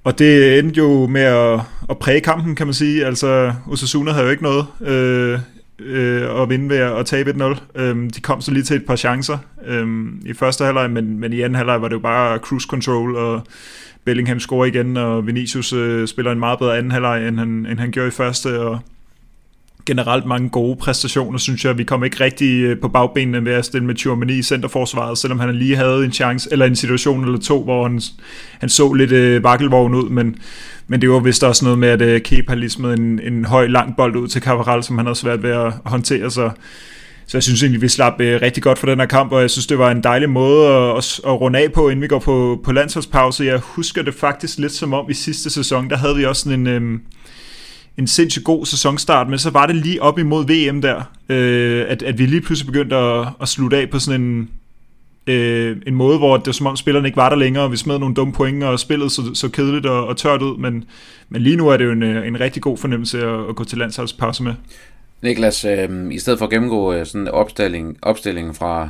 og 0.08 0.20
det 0.20 0.60
endte 0.60 0.78
jo 0.78 1.08
med 1.08 1.22
at, 1.22 1.60
at 1.90 1.98
præge 1.98 2.22
kampen, 2.22 2.56
kan 2.56 2.68
man 2.68 2.74
sige. 2.74 3.06
Altså, 3.06 3.54
Osasuna 3.72 4.12
havde 4.12 4.26
jo 4.26 4.32
ikke 4.32 4.44
noget 4.44 4.66
øh, 4.82 5.40
øh, 5.80 6.42
at 6.42 6.50
vinde 6.50 6.70
ved 6.70 6.78
at 6.78 7.06
tabe 7.06 7.32
1-0. 7.32 7.82
Øh, 7.82 8.10
de 8.16 8.22
kom 8.22 8.42
så 8.42 8.52
lige 8.52 8.64
til 8.64 8.76
et 8.76 8.86
par 8.86 8.96
chancer 8.96 9.38
øh, 9.66 10.08
i 10.26 10.34
første 10.34 10.66
halvleg, 10.66 10.90
men, 10.92 11.20
men 11.20 11.34
i 11.34 11.42
anden 11.42 11.56
halvleg 11.56 11.82
var 11.82 11.88
det 11.88 11.96
jo 11.96 12.00
bare 12.00 12.38
cruise 12.38 12.68
control, 12.70 13.16
og 13.16 13.42
Bellingham 14.06 14.40
scorer 14.40 14.66
igen, 14.66 14.98
og 14.98 15.28
Vinicius 15.28 15.74
øh, 15.74 16.08
spiller 16.08 16.32
en 16.32 16.40
meget 16.40 16.60
bedre 16.60 16.78
anden 16.78 16.92
halvleg, 16.92 17.28
end 17.28 17.40
han, 17.40 17.66
end 17.70 17.80
han 17.80 17.92
gjorde 17.92 18.08
i 18.08 18.12
første, 18.12 18.60
og 18.60 18.80
generelt 19.88 20.26
mange 20.26 20.50
gode 20.50 20.76
præstationer, 20.76 21.38
synes 21.38 21.66
jeg. 21.66 21.78
Vi 21.78 21.84
kom 21.84 22.04
ikke 22.04 22.24
rigtig 22.24 22.62
øh, 22.62 22.80
på 22.80 22.88
bagbenene 22.88 23.46
ved 23.46 23.54
at 23.54 23.66
stille 23.66 23.88
med 23.88 23.96
Tjormani 23.96 24.34
i 24.34 24.42
centerforsvaret, 24.42 25.18
selvom 25.18 25.40
han 25.40 25.56
lige 25.56 25.76
havde 25.76 26.06
en 26.06 26.12
chance, 26.12 26.50
eller 26.52 26.66
en 26.66 26.76
situation 26.76 27.26
eller 27.26 27.40
to, 27.40 27.64
hvor 27.64 27.84
han, 27.84 28.02
han 28.60 28.70
så 28.70 28.94
lidt 28.94 29.12
øh, 29.12 29.44
vakkelvogn 29.44 29.96
ud, 29.96 30.10
men, 30.10 30.36
men 30.88 31.02
det 31.02 31.10
var 31.10 31.20
vist 31.20 31.44
også 31.44 31.66
noget 31.66 31.80
med, 31.80 31.90
at 31.90 32.02
øh, 32.02 32.22
Kepa 32.22 32.52
har 32.52 32.56
ligesom 32.56 32.86
en, 32.86 33.20
en 33.24 33.46
høj, 33.46 33.68
lang 33.68 33.96
bold 33.98 34.16
ud 34.16 34.28
til 34.28 34.42
Cavaral, 34.42 34.84
som 34.84 34.98
han 34.98 35.06
havde 35.06 35.20
svært 35.20 35.44
ved 35.44 35.52
at 35.52 35.74
håndtere, 35.86 36.32
så 36.32 36.52
så 37.30 37.38
jeg 37.38 37.44
synes 37.44 37.64
egentlig, 37.64 37.82
vi 37.82 37.88
slap 37.88 38.22
øh, 38.22 38.42
rigtig 38.42 38.64
godt 38.64 38.80
for 38.80 38.88
den 38.88 39.00
her 39.00 39.06
kamp, 39.06 39.32
og 39.32 39.42
jeg 39.42 39.50
synes, 39.50 39.68
det 39.68 39.80
var 39.80 39.92
en 39.92 40.04
dejlig 40.04 40.30
måde 40.30 40.68
at, 40.68 40.98
at, 40.98 41.20
at 41.26 41.42
runde 41.42 41.60
af 41.60 41.72
på, 41.72 41.90
inden 41.90 42.02
vi 42.02 42.08
går 42.08 42.20
på, 42.20 42.62
på 42.64 42.72
landsholdspause. 42.72 43.46
Jeg 43.46 43.60
husker 43.60 44.02
det 44.02 44.14
faktisk 44.14 44.58
lidt 44.58 44.72
som 44.72 44.94
om 44.94 45.10
i 45.10 45.14
sidste 45.14 45.50
sæson, 45.50 45.90
der 45.90 45.98
havde 45.98 46.16
vi 46.16 46.26
også 46.26 46.42
sådan 46.42 46.68
en, 46.68 46.68
øh, 46.68 47.00
en 47.98 48.08
sindssygt 48.08 48.46
god 48.46 48.66
sæsonstart, 48.66 49.30
men 49.30 49.40
så 49.40 49.50
var 49.50 49.66
det 49.66 49.76
lige 49.76 50.02
op 50.02 50.20
imod 50.20 50.46
VM 50.46 50.82
der, 50.82 51.12
øh, 51.30 51.86
at, 51.88 52.04
at 52.04 52.18
vi 52.18 52.26
lige 52.26 52.42
pludselig 52.42 52.74
begyndte 52.74 52.96
at, 52.96 53.28
at 53.42 53.48
slutte 53.48 53.78
af 53.78 53.90
på 53.90 54.00
sådan 54.00 54.22
en, 54.22 54.50
øh, 55.28 55.78
en 55.88 55.96
måde, 55.96 56.18
hvor 56.18 56.38
det 56.38 56.48
var 56.48 56.52
som 56.52 56.68
om 56.68 56.76
spillerne 56.76 57.08
ikke 57.08 57.18
var 57.18 57.30
der 57.30 57.36
længere, 57.36 57.64
og 57.64 57.72
vi 57.72 57.78
smed 57.78 58.00
nogle 58.00 58.16
dumme 58.16 58.34
point, 58.34 58.64
og 58.64 58.80
spillet 58.80 59.12
så, 59.12 59.22
så 59.34 59.50
kedeligt 59.50 59.86
og, 59.86 60.08
og 60.08 60.18
tørt 60.18 60.42
ud, 60.42 60.58
men, 60.58 60.84
men 61.30 61.42
lige 61.42 61.56
nu 61.56 61.68
er 61.68 61.78
det 61.78 61.86
jo 61.86 61.92
en, 61.92 62.04
øh, 62.04 62.28
en 62.28 62.40
rigtig 62.40 62.62
god 62.62 62.78
fornemmelse 62.78 63.22
at, 63.22 63.50
at 63.50 63.56
gå 63.56 63.64
til 63.64 63.78
landsholdspause 63.78 64.44
med. 64.44 64.54
Niklas, 65.22 65.66
øh, 65.66 66.12
i 66.12 66.20
stedet 66.20 66.40
for 66.40 66.46
at 66.46 66.52
gennemgå 66.52 66.94
øh, 66.94 67.06
sådan 67.06 67.22
en 67.22 67.28
opstilling, 67.28 67.98
opstilling 68.02 68.56
fra, 68.56 68.90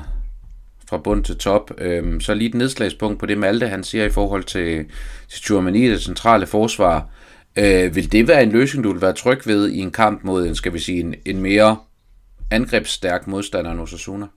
fra 0.90 0.98
bund 0.98 1.24
til 1.24 1.38
top, 1.38 1.72
øh, 1.78 2.22
så 2.22 2.34
lige 2.34 2.50
et 2.50 2.56
nedslagspunkt 2.56 3.20
på 3.20 3.26
det 3.26 3.38
Malte, 3.38 3.68
han 3.68 3.84
siger 3.84 4.06
i 4.06 4.10
forhold 4.10 4.44
til, 4.44 4.86
til 5.30 5.42
Tjurmani, 5.42 5.90
det 5.90 6.02
centrale 6.02 6.48
forsvar. 6.48 7.10
Øh, 7.58 7.96
vil 7.96 8.12
det 8.12 8.28
være 8.28 8.44
en 8.44 8.52
løsning, 8.52 8.84
du 8.84 8.92
vil 8.92 9.02
være 9.02 9.14
tryg 9.14 9.48
ved 9.48 9.70
i 9.70 9.80
en 9.80 9.92
kamp 9.92 10.24
mod 10.24 10.48
en, 10.48 10.56
skal 10.56 10.74
vi 10.74 10.80
sige, 10.80 11.00
en, 11.00 11.16
en 11.26 11.42
mere 11.42 11.78
angrebsstærk 12.52 13.28
modstander 13.28 13.72
end 13.72 13.80
Osasuna? 13.80 14.28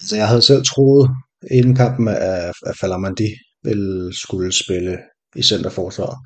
Altså, 0.00 0.16
jeg 0.16 0.28
havde 0.28 0.42
selv 0.42 0.64
troet, 0.64 1.10
inden 1.50 1.74
kampen, 1.74 2.08
at, 2.08 2.52
at 2.66 2.76
Falamandi 2.80 3.28
ville 3.62 4.14
skulle 4.14 4.52
spille 4.52 4.98
i 5.36 5.42
centerforsvaret. 5.42 6.18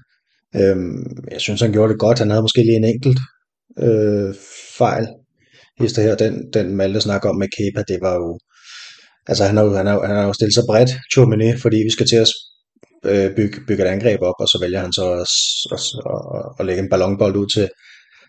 Øhm, 0.56 1.04
jeg 1.30 1.40
synes, 1.40 1.60
han 1.60 1.72
gjorde 1.72 1.92
det 1.92 2.00
godt. 2.00 2.18
Han 2.18 2.30
havde 2.30 2.42
måske 2.42 2.62
lige 2.62 2.76
en 2.76 2.84
enkelt 2.84 3.18
øh, 3.78 4.34
fejl. 4.78 5.06
Hister 5.80 6.02
her, 6.02 6.14
den, 6.14 6.52
den 6.52 6.76
Malte 6.76 7.00
snakker 7.00 7.28
om 7.28 7.36
med 7.36 7.48
Kepa, 7.56 7.82
det 7.88 7.98
var 8.00 8.14
jo... 8.14 8.38
Altså, 9.26 9.44
han 9.44 9.56
har 9.56 9.64
jo, 9.64 9.74
han 9.76 9.86
har, 9.86 10.06
han 10.06 10.16
har 10.16 10.24
jo 10.24 10.32
stillet 10.32 10.54
sig 10.54 10.64
bredt, 10.68 10.90
Chomini, 11.12 11.56
fordi 11.58 11.76
vi 11.76 11.90
skal 11.90 12.06
til 12.06 12.16
at 12.16 12.28
øh, 13.04 13.36
bygge, 13.36 13.60
bygge 13.66 13.84
et 13.84 13.88
angreb 13.88 14.20
op, 14.22 14.34
og 14.38 14.48
så 14.48 14.58
vælger 14.60 14.80
han 14.80 14.92
så 14.92 15.12
at, 15.12 15.32
at, 15.74 15.82
at, 16.06 16.44
at 16.58 16.66
lægge 16.66 16.82
en 16.82 16.90
ballonbold 16.90 17.36
ud 17.36 17.46
til, 17.46 17.68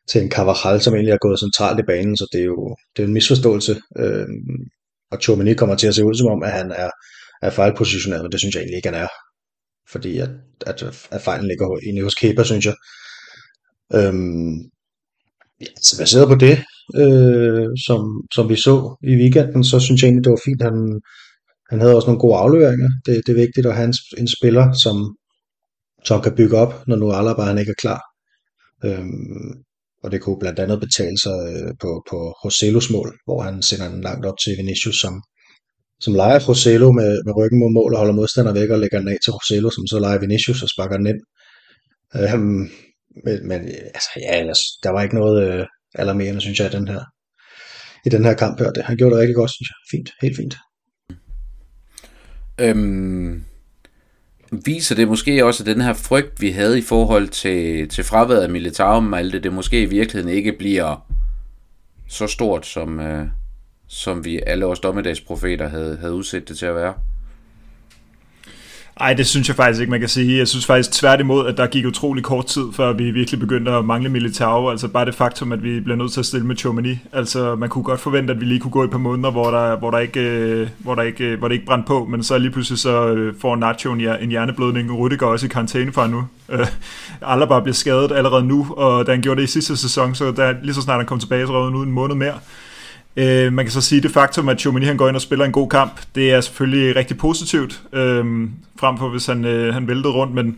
til 0.09 0.21
en 0.21 0.31
Carvajal, 0.31 0.81
som 0.81 0.93
egentlig 0.93 1.11
er 1.11 1.25
gået 1.25 1.39
centralt 1.39 1.79
i 1.79 1.83
banen, 1.87 2.17
så 2.17 2.25
det 2.31 2.39
er 2.41 2.45
jo 2.45 2.75
det 2.95 3.03
er 3.03 3.07
en 3.07 3.13
misforståelse. 3.13 3.81
Øh, 3.97 4.27
og 5.11 5.17
Chomini 5.21 5.53
kommer 5.53 5.75
til 5.75 5.87
at 5.87 5.95
se 5.95 6.05
ud 6.05 6.15
som 6.15 6.27
om, 6.27 6.43
at 6.43 6.51
han 6.51 6.71
er, 6.71 6.89
er 7.41 7.49
fejlpositioneret, 7.49 8.23
men 8.23 8.31
det 8.31 8.39
synes 8.39 8.55
jeg 8.55 8.61
egentlig 8.61 8.77
ikke, 8.77 8.89
han 8.89 9.01
er. 9.03 9.07
Fordi 9.91 10.17
at, 10.17 10.29
at, 10.65 10.83
at 11.11 11.21
fejlen 11.21 11.47
ligger 11.47 11.77
egentlig 11.83 12.03
hos 12.03 12.15
Kepa, 12.15 12.43
synes 12.43 12.65
jeg. 12.65 12.75
Øhm, 13.93 14.55
ja, 15.61 15.71
så 15.81 15.97
baseret 15.99 16.27
på 16.27 16.35
det, 16.35 16.57
øh, 17.03 17.67
som, 17.87 18.01
som 18.35 18.49
vi 18.49 18.55
så 18.55 18.75
i 19.03 19.15
weekenden, 19.15 19.63
så 19.63 19.79
synes 19.79 20.01
jeg 20.01 20.07
egentlig, 20.07 20.23
det 20.23 20.31
var 20.31 20.45
fint, 20.45 20.61
at 20.61 20.71
han, 20.71 21.01
han 21.69 21.79
havde 21.79 21.95
også 21.95 22.07
nogle 22.07 22.19
gode 22.19 22.35
afleveringer. 22.35 22.89
Det, 23.05 23.21
det 23.25 23.31
er 23.31 23.43
vigtigt 23.45 23.67
at 23.67 23.75
have 23.75 23.87
en, 23.87 23.93
en 24.17 24.27
spiller, 24.27 24.73
som, 24.73 25.15
som 26.05 26.21
kan 26.21 26.35
bygge 26.35 26.57
op, 26.57 26.87
når 26.87 26.95
nu 26.95 27.11
Alaba 27.11 27.41
han 27.41 27.57
ikke 27.57 27.69
er 27.69 27.81
klar. 27.83 28.01
Øhm, 28.85 29.51
og 30.03 30.11
det 30.11 30.21
kunne 30.21 30.39
blandt 30.39 30.59
andet 30.59 30.79
betale 30.79 31.17
sig 31.25 31.37
øh, 31.53 31.71
på, 31.81 31.89
på 32.09 32.17
Rosellos 32.43 32.89
mål, 32.89 33.09
hvor 33.25 33.41
han 33.41 33.61
sender 33.61 33.89
den 33.89 34.01
langt 34.01 34.25
op 34.25 34.37
til 34.43 34.57
Vinicius, 34.57 34.99
som, 35.01 35.13
som 35.99 36.13
leger 36.13 36.39
Rosello 36.49 36.91
med, 36.91 37.11
med 37.25 37.33
ryggen 37.37 37.59
mod 37.59 37.71
mål 37.73 37.93
og 37.93 37.99
holder 37.99 38.13
modstander 38.13 38.53
væk 38.53 38.69
og 38.69 38.79
lægger 38.79 38.99
den 38.99 39.07
af 39.07 39.17
til 39.23 39.33
Rosello, 39.33 39.69
som 39.69 39.87
så 39.87 39.99
leger 39.99 40.19
Vinicius 40.19 40.63
og 40.63 40.69
sparker 40.69 40.97
den 40.97 41.07
ind. 41.07 41.21
Øhm, 42.19 42.63
men, 43.25 43.47
men 43.47 43.59
altså, 43.97 44.09
ja, 44.25 44.53
der 44.83 44.89
var 44.89 45.01
ikke 45.03 45.15
noget 45.15 45.35
øh, 45.47 45.65
alarmerende, 45.95 46.41
synes 46.41 46.59
jeg, 46.59 46.67
i 46.73 46.75
den 46.77 46.87
her, 46.87 47.03
i 48.05 48.09
den 48.09 48.25
her 48.25 48.33
kamp 48.33 48.59
her. 48.59 48.71
Det, 48.71 48.83
han 48.83 48.97
gjorde 48.97 49.13
det 49.13 49.21
rigtig 49.21 49.35
godt, 49.35 49.51
synes 49.51 49.69
jeg. 49.71 49.79
Fint, 49.91 50.09
helt 50.21 50.37
fint. 50.37 50.55
Øhm, 52.57 53.43
viser 54.65 54.95
det 54.95 55.07
måske 55.07 55.45
også, 55.45 55.63
at 55.63 55.67
den 55.67 55.81
her 55.81 55.93
frygt, 55.93 56.41
vi 56.41 56.51
havde 56.51 56.79
i 56.79 56.81
forhold 56.81 57.27
til, 57.27 57.89
til 57.89 58.03
fraværet 58.03 58.41
af 58.41 58.49
Militao 58.49 58.99
Malte, 58.99 59.39
det 59.39 59.53
måske 59.53 59.81
i 59.81 59.85
virkeligheden 59.85 60.35
ikke 60.35 60.51
bliver 60.51 61.05
så 62.07 62.27
stort, 62.27 62.65
som, 62.65 62.99
øh, 62.99 63.27
som 63.87 64.25
vi 64.25 64.39
alle 64.47 64.65
os 64.65 64.79
dommedagsprofeter 64.79 65.67
havde, 65.67 65.97
havde 65.97 66.13
udset 66.13 66.49
det 66.49 66.57
til 66.57 66.65
at 66.65 66.75
være? 66.75 66.93
Ej, 68.99 69.13
det 69.13 69.27
synes 69.27 69.47
jeg 69.47 69.55
faktisk 69.55 69.81
ikke, 69.81 69.91
man 69.91 69.99
kan 69.99 70.09
sige. 70.09 70.37
Jeg 70.37 70.47
synes 70.47 70.65
faktisk 70.65 70.91
tværtimod, 70.91 71.47
at 71.47 71.57
der 71.57 71.67
gik 71.67 71.85
utrolig 71.85 72.23
kort 72.23 72.45
tid, 72.45 72.63
før 72.73 72.93
vi 72.93 73.11
virkelig 73.11 73.39
begyndte 73.39 73.71
at 73.71 73.85
mangle 73.85 74.09
Militao. 74.09 74.69
Altså 74.69 74.87
bare 74.87 75.05
det 75.05 75.15
faktum, 75.15 75.51
at 75.51 75.63
vi 75.63 75.79
blev 75.79 75.95
nødt 75.95 76.11
til 76.11 76.19
at 76.19 76.25
stille 76.25 76.47
med 76.47 76.55
Chomini. 76.55 76.99
Altså 77.13 77.55
man 77.55 77.69
kunne 77.69 77.83
godt 77.83 77.99
forvente, 77.99 78.33
at 78.33 78.39
vi 78.39 78.45
lige 78.45 78.59
kunne 78.59 78.71
gå 78.71 78.81
i 78.81 78.85
et 78.85 78.91
par 78.91 78.97
måneder, 78.97 79.31
hvor, 79.31 79.51
der, 79.51 79.77
hvor, 79.77 79.91
der 79.91 79.99
ikke, 79.99 80.19
øh, 80.19 80.67
hvor, 80.77 80.95
der 80.95 81.01
ikke, 81.01 81.23
øh, 81.23 81.39
hvor 81.39 81.47
det 81.47 81.55
ikke 81.55 81.65
brændte 81.65 81.87
på. 81.87 82.05
Men 82.05 82.23
så 82.23 82.37
lige 82.37 82.51
pludselig 82.51 82.79
så 82.79 83.07
øh, 83.07 83.33
får 83.41 83.55
Nacho 83.55 83.93
en 83.93 84.29
hjerneblødning, 84.29 84.91
og 84.91 84.97
Rudiger 84.97 85.25
også 85.25 85.45
i 85.45 85.49
karantæne 85.49 85.91
fra 85.91 86.07
nu. 86.07 86.23
Alaba 87.21 87.59
bliver 87.59 87.73
skadet 87.73 88.11
allerede 88.11 88.43
nu, 88.43 88.67
og 88.77 89.05
da 89.05 89.11
han 89.11 89.21
gjorde 89.21 89.41
det 89.41 89.47
i 89.47 89.51
sidste 89.51 89.77
sæson, 89.77 90.15
så 90.15 90.31
der, 90.31 90.53
lige 90.63 90.73
så 90.73 90.81
snart 90.81 90.97
han 90.97 91.05
kom 91.05 91.19
tilbage, 91.19 91.47
så 91.47 91.53
rød 91.53 91.73
ud 91.73 91.85
en 91.85 91.91
måned 91.91 92.15
mere. 92.15 92.33
Øh, 93.17 93.53
man 93.53 93.65
kan 93.65 93.71
så 93.71 93.81
sige, 93.81 93.97
at 93.97 94.03
det 94.03 94.11
faktum, 94.11 94.49
at 94.49 94.59
Chomini 94.59 94.85
han 94.85 94.97
går 94.97 95.07
ind 95.07 95.15
og 95.15 95.21
spiller 95.21 95.45
en 95.45 95.51
god 95.51 95.69
kamp, 95.69 96.01
det 96.15 96.31
er 96.31 96.41
selvfølgelig 96.41 96.95
rigtig 96.95 97.17
positivt, 97.17 97.81
øh, 97.93 98.25
frem 98.79 98.97
for 98.97 99.09
hvis 99.09 99.25
han, 99.25 99.45
øh, 99.45 99.73
han 99.73 99.87
væltede 99.87 100.13
rundt, 100.13 100.33
men, 100.33 100.57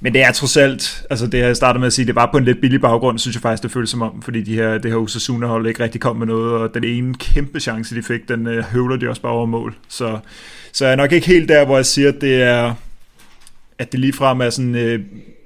men 0.00 0.12
det 0.12 0.22
er 0.22 0.32
trods 0.32 0.56
alt, 0.56 1.04
altså 1.10 1.26
det 1.26 1.38
jeg 1.38 1.56
startet 1.56 1.80
med 1.80 1.86
at 1.86 1.92
sige, 1.92 2.06
det 2.06 2.14
var 2.14 2.28
på 2.32 2.38
en 2.38 2.44
lidt 2.44 2.60
billig 2.60 2.80
baggrund, 2.80 3.18
synes 3.18 3.34
jeg 3.34 3.42
faktisk, 3.42 3.62
det 3.62 3.70
føles 3.70 3.90
som 3.90 4.02
om, 4.02 4.22
fordi 4.22 4.42
de 4.42 4.54
her, 4.54 4.78
det 4.78 4.90
her 4.90 4.98
Osasuna-hold 4.98 5.66
ikke 5.66 5.82
rigtig 5.82 6.00
kom 6.00 6.16
med 6.16 6.26
noget, 6.26 6.52
og 6.52 6.74
den 6.74 6.84
ene 6.84 7.14
kæmpe 7.14 7.60
chance, 7.60 7.96
de 7.96 8.02
fik, 8.02 8.28
den 8.28 8.46
øh, 8.46 8.64
høvler 8.64 8.96
de 8.96 9.08
også 9.08 9.22
bare 9.22 9.32
over 9.32 9.46
mål. 9.46 9.74
Så, 9.88 10.18
så 10.72 10.84
jeg 10.84 10.92
er 10.92 10.96
nok 10.96 11.12
ikke 11.12 11.26
helt 11.26 11.48
der, 11.48 11.64
hvor 11.64 11.76
jeg 11.76 11.86
siger, 11.86 12.08
at 12.08 12.20
det 12.20 12.42
er, 12.42 12.74
at 13.78 13.92
det 13.92 14.00
ligefrem 14.00 14.40
er 14.40 14.50
sådan 14.50 14.74
øh, 14.74 15.00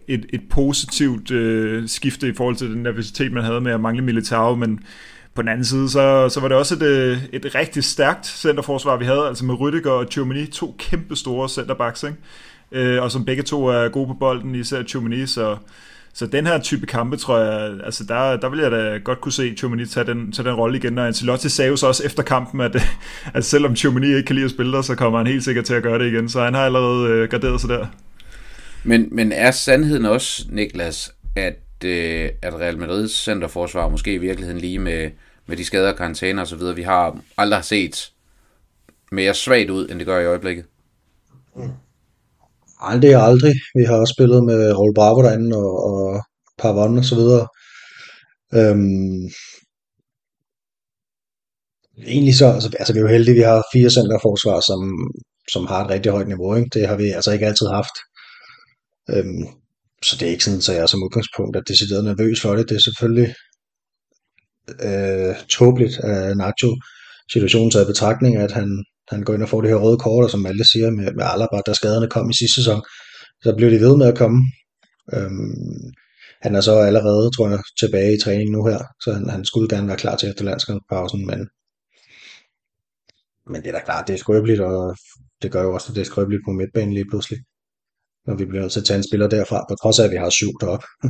et, 0.09 0.27
et 0.33 0.43
positivt 0.51 1.31
øh, 1.31 1.89
skifte 1.89 2.29
i 2.29 2.33
forhold 2.37 2.57
til 2.57 2.71
den 2.71 2.83
nervositet, 2.83 3.33
man 3.33 3.45
havde 3.45 3.61
med 3.61 3.73
at 3.73 3.81
mangle 3.81 4.03
Militao, 4.03 4.55
men 4.55 4.81
på 5.35 5.43
den 5.43 5.49
anden 5.49 5.65
side, 5.65 5.91
så, 5.91 6.29
så 6.29 6.41
var 6.41 6.49
det 6.49 6.57
også 6.57 6.75
et, 6.75 6.83
øh, 6.83 7.19
et 7.33 7.55
rigtig 7.55 7.85
stærkt 7.85 8.27
centerforsvar, 8.27 8.97
vi 8.97 9.05
havde, 9.05 9.27
altså 9.29 9.45
med 9.45 9.55
Rüdiger 9.55 9.89
og 9.89 10.11
Tchouameni, 10.11 10.47
to 10.47 10.75
kæmpe 10.79 11.17
store 11.17 11.49
centerbacks, 11.49 12.03
ikke? 12.03 12.17
Øh, 12.73 13.03
og 13.03 13.11
som 13.11 13.25
begge 13.25 13.43
to 13.43 13.67
er 13.67 13.89
gode 13.89 14.07
på 14.07 14.15
bolden, 14.15 14.55
især 14.55 14.83
Tchouameni, 14.83 15.27
så, 15.27 15.57
så 16.13 16.27
den 16.27 16.47
her 16.47 16.59
type 16.59 16.87
kampe, 16.87 17.17
tror 17.17 17.39
jeg, 17.39 17.81
altså 17.85 18.05
der, 18.05 18.37
der 18.37 18.49
vil 18.49 18.61
jeg 18.61 18.71
da 18.71 18.99
godt 19.05 19.21
kunne 19.21 19.33
se 19.33 19.55
Tchouameni 19.55 19.87
tage 19.87 20.07
den, 20.07 20.33
tage 20.33 20.49
den 20.49 20.55
rolle 20.55 20.79
igen, 20.79 20.99
og 20.99 21.07
Ancelotti 21.07 21.49
sagde 21.49 21.71
jo 21.71 21.77
så 21.77 21.87
også 21.87 22.05
efter 22.05 22.23
kampen, 22.23 22.61
at, 22.61 22.77
at 23.35 23.45
selvom 23.45 23.75
Tchouameni 23.75 24.07
ikke 24.07 24.23
kan 24.23 24.37
lide 24.37 24.45
at 24.45 24.51
spille 24.51 24.73
der, 24.73 24.83
så 24.83 24.95
kommer 24.95 25.19
han 25.19 25.27
helt 25.27 25.45
sikkert 25.45 25.65
til 25.65 25.75
at 25.75 25.83
gøre 25.83 25.99
det 25.99 26.13
igen, 26.13 26.29
så 26.29 26.43
han 26.43 26.55
har 26.55 26.65
allerede 26.65 27.09
øh, 27.09 27.29
garderet 27.29 27.61
sig 27.61 27.71
der. 27.71 27.87
Men, 28.85 29.09
men 29.13 29.33
er 29.33 29.51
sandheden 29.51 30.07
også, 30.07 30.47
Niklas, 30.51 31.13
at 31.37 31.55
øh, 31.85 32.31
at 32.43 32.55
Real 32.55 32.79
Madrids 32.79 33.25
centerforsvar 33.25 33.89
måske 33.89 34.15
i 34.15 34.19
virkeligheden 34.19 34.61
lige 34.61 34.79
med, 34.79 35.11
med 35.47 35.57
de 35.57 35.65
skader, 35.65 35.93
karantæner 35.93 36.43
og 36.43 36.49
så 36.49 36.57
videre, 36.57 36.77
vi 36.77 36.83
har 36.83 37.21
aldrig 37.39 37.65
set 37.65 38.13
mere 39.13 39.35
svagt 39.35 39.71
ud, 39.71 39.89
end 39.89 39.99
det 39.99 40.07
gør 40.07 40.21
i 40.21 40.27
øjeblikket? 40.27 40.65
Mm. 41.57 41.71
Aldrig 42.81 43.17
og 43.17 43.23
aldrig. 43.23 43.55
Vi 43.75 43.85
har 43.85 43.97
også 43.97 44.15
spillet 44.17 44.45
med 44.45 44.73
Raul 44.73 44.95
Bravo 44.95 45.23
derinde 45.23 45.57
og, 45.57 45.85
og 45.85 46.23
Pavon 46.59 46.99
og 46.99 47.05
så 47.05 47.15
videre. 47.15 47.47
Øhm, 48.55 49.29
egentlig 52.07 52.35
så, 52.37 52.47
altså, 52.47 52.71
altså 52.79 52.93
vi 52.93 52.99
er 52.99 53.03
jo 53.03 53.09
heldige, 53.09 53.35
vi 53.35 53.41
har 53.41 53.65
fire 53.75 53.91
centerforsvar, 53.91 54.61
som, 54.61 54.81
som 55.53 55.67
har 55.67 55.85
et 55.85 55.91
rigtig 55.91 56.13
højt 56.13 56.29
niveau. 56.29 56.55
Ikke? 56.55 56.71
Det 56.75 56.89
har 56.89 56.97
vi 56.97 57.09
altså 57.09 57.33
ikke 57.33 57.47
altid 57.47 57.67
haft. 57.67 57.97
Øhm, 59.11 59.60
så 60.04 60.16
det 60.16 60.26
er 60.26 60.30
ikke 60.30 60.45
sådan, 60.45 60.59
at 60.59 60.80
jeg 60.80 60.88
som 60.88 61.02
udgangspunkt 61.02 61.57
er 61.57 61.61
decideret 61.61 62.04
nervøs 62.04 62.40
for 62.40 62.54
det. 62.57 62.69
Det 62.69 62.76
er 62.76 62.80
selvfølgelig 62.80 63.35
øh, 64.88 65.35
tåbeligt 65.49 65.99
af 65.99 66.37
Nacho 66.37 66.76
situationen 67.33 67.71
taget 67.71 67.85
i 67.85 67.92
betragtning, 67.92 68.37
at 68.37 68.52
han, 68.52 68.85
han 69.09 69.23
går 69.23 69.35
ind 69.35 69.42
og 69.42 69.49
får 69.49 69.61
det 69.61 69.71
her 69.71 69.76
røde 69.76 69.99
kort, 69.99 70.25
og 70.25 70.30
som 70.30 70.47
alle 70.47 70.64
siger 70.64 70.90
med, 70.90 71.12
med 71.12 71.25
Alaba, 71.25 71.61
der 71.66 71.73
skaderne 71.73 72.09
kom 72.09 72.30
i 72.30 72.35
sidste 72.35 72.54
sæson, 72.54 72.83
så 73.42 73.54
bliver 73.57 73.71
de 73.71 73.80
ved 73.80 73.97
med 73.97 74.07
at 74.07 74.19
komme. 74.19 74.40
Øhm, 75.14 75.92
han 76.42 76.54
er 76.54 76.61
så 76.61 76.75
allerede, 76.78 77.30
tror 77.37 77.49
jeg, 77.49 77.62
tilbage 77.80 78.14
i 78.14 78.21
træning 78.25 78.50
nu 78.50 78.66
her, 78.66 78.78
så 79.00 79.12
han, 79.12 79.28
han 79.30 79.45
skulle 79.45 79.69
gerne 79.69 79.88
være 79.88 79.97
klar 79.97 80.16
til 80.16 80.28
efter 80.28 80.45
landskampspausen, 80.45 81.26
men, 81.26 81.49
men 83.50 83.62
det 83.62 83.69
er 83.69 83.73
da 83.73 83.85
klart, 83.85 84.09
det 84.09 84.14
er 84.14 84.19
skrøbeligt, 84.19 84.61
og 84.61 84.97
det 85.42 85.52
gør 85.52 85.62
jo 85.62 85.75
også, 85.75 85.87
at 85.88 85.95
det 85.95 86.00
er 86.00 86.04
skrøbeligt 86.04 86.42
på 86.47 86.52
midtbanen 86.52 86.95
lige 86.95 87.11
pludselig 87.11 87.38
når 88.27 88.35
vi 88.35 88.45
bliver 88.45 88.62
nødt 88.62 88.73
til 88.73 88.81
at 88.81 88.87
tage 88.87 88.99
en 88.99 89.05
spiller 89.09 89.29
derfra, 89.29 89.65
på 89.69 89.75
trods 89.83 89.99
af, 89.99 90.05
at 90.05 90.11
vi 90.11 90.17
har 90.17 90.31
syv 90.31 90.50
deroppe. 90.61 90.87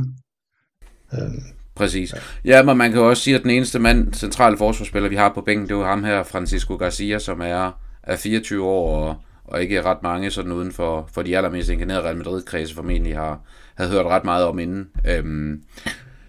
øhm, 1.13 1.43
Præcis. 1.75 2.15
Ja, 2.45 2.63
men 2.63 2.77
man 2.77 2.91
kan 2.91 3.01
også 3.01 3.23
sige, 3.23 3.35
at 3.35 3.41
den 3.41 3.49
eneste 3.49 3.79
mand, 3.79 4.13
centrale 4.13 4.57
forsvarsspiller, 4.57 5.09
vi 5.09 5.15
har 5.15 5.31
på 5.33 5.41
bænken, 5.41 5.67
det 5.67 5.73
er 5.73 5.77
jo 5.79 5.85
ham 5.85 6.03
her, 6.03 6.23
Francisco 6.23 6.75
Garcia, 6.75 7.19
som 7.19 7.41
er, 7.41 7.71
er 8.03 8.15
24 8.15 8.65
år, 8.65 8.97
og, 8.97 9.15
og 9.43 9.61
ikke 9.61 9.81
ret 9.81 10.03
mange 10.03 10.31
sådan 10.31 10.51
uden 10.51 10.71
for, 10.71 11.09
for 11.13 11.21
de 11.21 11.37
allermest 11.37 11.69
inkarnerede 11.69 12.03
Real 12.03 12.17
Madrid-kredse 12.17 12.75
formentlig 12.75 13.15
har, 13.15 13.41
har 13.75 13.87
hørt 13.87 14.05
ret 14.05 14.23
meget 14.23 14.45
om 14.45 14.59
inden. 14.59 14.89
Øhm, 15.07 15.63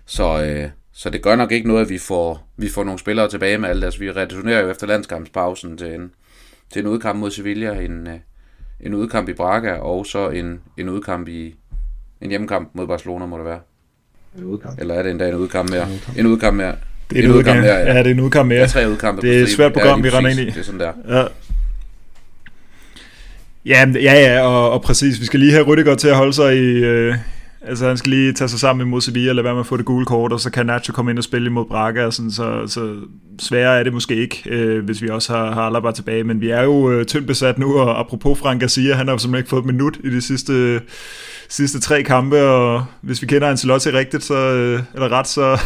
så, 0.06 0.44
øh, 0.44 0.70
så 0.92 1.10
det 1.10 1.22
gør 1.22 1.36
nok 1.36 1.52
ikke 1.52 1.68
noget, 1.68 1.82
at 1.82 1.88
vi 1.88 1.98
får, 1.98 2.52
vi 2.56 2.68
får 2.68 2.84
nogle 2.84 2.98
spillere 2.98 3.28
tilbage 3.28 3.58
med 3.58 3.68
alt. 3.68 3.84
Altså, 3.84 4.00
vi 4.00 4.10
returnerer 4.10 4.60
jo 4.60 4.70
efter 4.70 4.86
landskampspausen 4.86 5.78
til 5.78 5.94
en, 5.94 6.10
til 6.72 6.80
en 6.80 6.86
udkamp 6.86 7.18
mod 7.18 7.30
Sevilla, 7.30 7.80
en, 7.80 8.08
øh, 8.08 8.18
en 8.82 8.94
udkamp 8.94 9.28
i 9.28 9.32
Braga, 9.32 9.72
og 9.72 10.06
så 10.06 10.30
en, 10.30 10.60
en 10.78 10.88
udkamp 10.88 11.28
i 11.28 11.54
en 12.20 12.30
hjemmekamp 12.30 12.70
mod 12.74 12.86
Barcelona, 12.86 13.26
må 13.26 13.36
det 13.36 13.44
være. 13.44 13.60
En 14.38 14.44
udkamp. 14.44 14.80
Eller 14.80 14.94
er 14.94 15.02
det 15.02 15.10
endda 15.10 15.28
en 15.28 15.34
udkamp 15.34 15.70
mere? 15.70 15.86
En 16.16 16.26
udkamp 16.26 16.56
mere. 16.56 16.74
Det 17.10 17.18
er 17.18 17.22
en, 17.22 17.30
en 17.30 17.36
udkamp 17.36 17.60
mere, 17.60 17.72
ja. 17.72 17.92
ja. 17.92 17.98
det 17.98 18.06
er 18.06 18.10
en 18.10 18.20
udkamp 18.20 18.48
mere. 18.48 18.60
Ja, 18.60 18.66
tre 18.66 18.90
udkampe 18.90 19.22
det 19.22 19.38
er 19.38 19.42
et 19.42 19.48
svært 19.48 19.72
program, 19.72 19.98
ja, 19.98 20.02
vi 20.02 20.16
render 20.16 20.30
ind 20.30 20.40
i. 20.40 20.44
Det 20.44 20.56
er 20.56 20.62
sådan 20.62 20.80
der. 20.80 20.92
Ja. 21.08 21.24
Ja, 23.66 23.86
ja, 23.94 24.14
ja 24.14 24.40
og, 24.40 24.70
og 24.70 24.82
præcis. 24.82 25.20
Vi 25.20 25.24
skal 25.24 25.40
lige 25.40 25.52
have 25.52 25.64
Rüdiger 25.64 25.94
til 25.94 26.08
at 26.08 26.16
holde 26.16 26.32
sig 26.32 26.56
i, 26.56 26.84
øh, 26.84 27.14
Altså 27.64 27.86
han 27.88 27.96
skal 27.96 28.10
lige 28.10 28.32
tage 28.32 28.48
sig 28.48 28.60
sammen 28.60 28.86
imod 28.86 29.00
Sevilla, 29.00 29.30
eller 29.30 29.42
være 29.42 29.54
med 29.54 29.60
at 29.60 29.66
få 29.66 29.76
det 29.76 29.84
gule 29.84 30.06
kort, 30.06 30.32
og 30.32 30.40
så 30.40 30.50
kan 30.50 30.66
Nacho 30.66 30.92
komme 30.92 31.10
ind 31.10 31.18
og 31.18 31.24
spille 31.24 31.46
imod 31.46 31.64
Braga, 31.64 32.04
og 32.04 32.12
sådan, 32.12 32.30
så, 32.30 32.66
så 32.66 32.94
sværere 33.38 33.78
er 33.78 33.82
det 33.82 33.92
måske 33.92 34.16
ikke, 34.16 34.42
øh, 34.46 34.84
hvis 34.84 35.02
vi 35.02 35.08
også 35.08 35.32
har, 35.32 35.52
har 35.52 35.62
Alaba 35.62 35.92
tilbage, 35.92 36.24
men 36.24 36.40
vi 36.40 36.50
er 36.50 36.62
jo 36.62 36.90
øh, 36.90 37.04
tyndt 37.04 37.26
besat 37.26 37.58
nu, 37.58 37.78
og 37.78 38.00
apropos 38.00 38.38
Frank 38.38 38.60
Garcia, 38.60 38.94
han 38.94 39.06
har 39.06 39.14
jo 39.14 39.18
simpelthen 39.18 39.40
ikke 39.40 39.50
fået 39.50 39.60
et 39.60 39.66
minut 39.66 39.98
i 40.04 40.10
de 40.10 40.20
sidste, 40.20 40.80
sidste 41.48 41.80
tre 41.80 42.02
kampe, 42.02 42.42
og 42.42 42.84
hvis 43.00 43.22
vi 43.22 43.26
kender 43.26 43.48
Ancelotti 43.48 43.90
rigtigt, 43.90 44.24
så, 44.24 44.34
øh, 44.34 44.80
eller 44.94 45.08
ret, 45.08 45.28
så, 45.28 45.60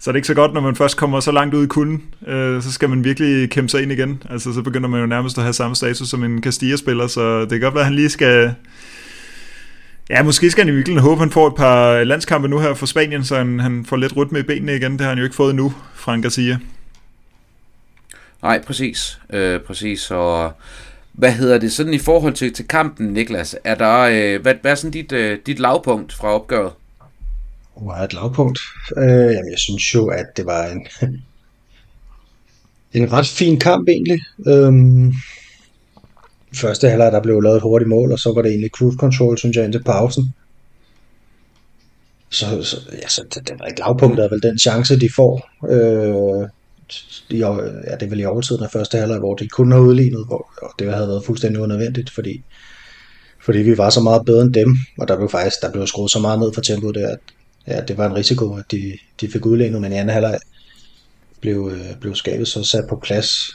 så 0.00 0.10
er 0.10 0.12
det 0.12 0.16
ikke 0.16 0.28
så 0.28 0.34
godt, 0.34 0.54
når 0.54 0.60
man 0.60 0.76
først 0.76 0.96
kommer 0.96 1.20
så 1.20 1.32
langt 1.32 1.54
ud 1.54 1.64
i 1.64 1.68
kulden, 1.68 2.02
øh, 2.26 2.62
så 2.62 2.72
skal 2.72 2.88
man 2.88 3.04
virkelig 3.04 3.50
kæmpe 3.50 3.68
sig 3.68 3.82
ind 3.82 3.92
igen, 3.92 4.22
altså 4.30 4.52
så 4.52 4.62
begynder 4.62 4.88
man 4.88 5.00
jo 5.00 5.06
nærmest 5.06 5.38
at 5.38 5.44
have 5.44 5.52
samme 5.52 5.76
status 5.76 6.08
som 6.08 6.24
en 6.24 6.42
Castilla-spiller, 6.42 7.06
så 7.06 7.40
det 7.40 7.50
kan 7.50 7.60
godt 7.60 7.74
være, 7.74 7.82
at 7.82 7.86
han 7.86 7.94
lige 7.94 8.10
skal 8.10 8.54
Ja, 10.10 10.22
måske 10.22 10.50
skal 10.50 10.64
han 10.64 10.72
i 10.72 10.76
virkeligheden 10.76 11.08
håbe, 11.08 11.18
at 11.18 11.18
han 11.18 11.30
får 11.30 11.46
et 11.46 11.54
par 11.54 12.04
landskampe 12.04 12.48
nu 12.48 12.58
her 12.58 12.74
for 12.74 12.86
Spanien, 12.86 13.24
så 13.24 13.36
han, 13.36 13.60
han 13.60 13.86
får 13.86 13.96
lidt 13.96 14.16
rytme 14.16 14.38
i 14.38 14.42
benene 14.42 14.76
igen. 14.76 14.92
Det 14.92 15.00
har 15.00 15.08
han 15.08 15.18
jo 15.18 15.24
ikke 15.24 15.36
fået 15.36 15.54
nu, 15.54 15.74
Frank 15.94 16.22
Garcia. 16.22 16.58
Nej, 18.42 18.62
præcis. 18.62 19.18
Øh, 19.30 19.60
præcis. 19.60 20.10
Og 20.10 20.52
hvad 21.12 21.32
hedder 21.32 21.58
det 21.58 21.72
sådan 21.72 21.94
i 21.94 21.98
forhold 21.98 22.34
til, 22.34 22.52
til 22.52 22.68
kampen, 22.68 23.06
Niklas? 23.06 23.56
Er 23.64 23.74
der, 23.74 24.00
øh, 24.00 24.42
hvad, 24.42 24.54
hvad 24.60 24.70
er 24.70 24.74
sådan 24.74 24.90
dit, 24.90 25.12
øh, 25.12 25.38
dit 25.46 25.58
lavpunkt 25.58 26.12
fra 26.12 26.28
opgøret? 26.28 26.72
Hvad 27.82 27.94
er 27.94 28.04
et 28.04 28.12
lavpunkt? 28.12 28.58
Øh, 28.96 29.06
jamen, 29.06 29.50
jeg 29.50 29.58
synes 29.58 29.94
jo, 29.94 30.06
at 30.06 30.26
det 30.36 30.46
var 30.46 30.66
en, 30.66 30.86
en 33.02 33.12
ret 33.12 33.26
fin 33.26 33.60
kamp 33.60 33.88
egentlig. 33.88 34.20
Øhm, 34.46 35.14
første 36.54 36.88
halvleg, 36.88 37.12
der 37.12 37.22
blev 37.22 37.40
lavet 37.40 37.56
et 37.56 37.62
hurtigt 37.62 37.88
mål, 37.88 38.12
og 38.12 38.18
så 38.18 38.32
var 38.34 38.42
det 38.42 38.50
egentlig 38.50 38.70
cruise 38.70 38.96
control, 38.96 39.38
synes 39.38 39.56
jeg, 39.56 39.64
indtil 39.64 39.82
pausen. 39.82 40.34
Så, 42.30 42.62
så 42.62 42.76
ja, 43.02 43.08
så 43.08 43.24
det, 43.34 43.48
det 43.48 43.58
var 43.58 43.66
ikke 43.66 43.80
lavpunkt, 43.80 44.20
er 44.20 44.28
vel 44.28 44.42
den 44.42 44.58
chance, 44.58 45.00
de 45.00 45.08
får. 45.16 45.50
Øh, 45.70 46.48
i, 47.30 47.38
ja, 47.38 47.94
det 48.00 48.02
er 48.02 48.08
vel 48.08 48.20
i 48.20 48.24
overtiden 48.24 48.64
af 48.64 48.70
første 48.70 48.98
halvleg, 48.98 49.18
hvor 49.18 49.34
de 49.34 49.48
kun 49.48 49.72
har 49.72 49.78
udlignet, 49.78 50.26
hvor 50.26 50.50
og 50.62 50.70
det 50.78 50.94
havde 50.94 51.08
været 51.08 51.24
fuldstændig 51.24 51.62
unødvendigt, 51.62 52.10
fordi, 52.10 52.42
fordi 53.44 53.58
vi 53.58 53.78
var 53.78 53.90
så 53.90 54.00
meget 54.00 54.24
bedre 54.26 54.42
end 54.42 54.54
dem, 54.54 54.76
og 54.98 55.08
der 55.08 55.16
blev 55.16 55.28
faktisk 55.28 55.56
der 55.62 55.72
blev 55.72 55.86
skruet 55.86 56.10
så 56.10 56.18
meget 56.18 56.38
ned 56.38 56.52
for 56.54 56.60
tempoet 56.60 56.94
der, 56.94 57.08
at 57.08 57.18
ja, 57.66 57.80
det 57.80 57.98
var 57.98 58.06
en 58.06 58.14
risiko, 58.14 58.56
at 58.56 58.64
de, 58.70 58.92
de 59.20 59.28
fik 59.28 59.46
udlignet, 59.46 59.80
men 59.80 59.92
i 59.92 59.94
anden 59.94 60.12
halvleg 60.12 60.38
blev, 61.40 61.70
øh, 61.72 62.00
blev 62.00 62.14
skabet 62.14 62.48
så 62.48 62.64
sat 62.64 62.84
på 62.88 62.96
plads. 62.96 63.50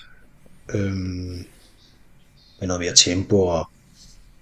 Øhm, 0.73 1.45
med 2.59 2.67
noget 2.67 2.81
mere 2.81 2.95
tempo 2.95 3.41
og, 3.41 3.59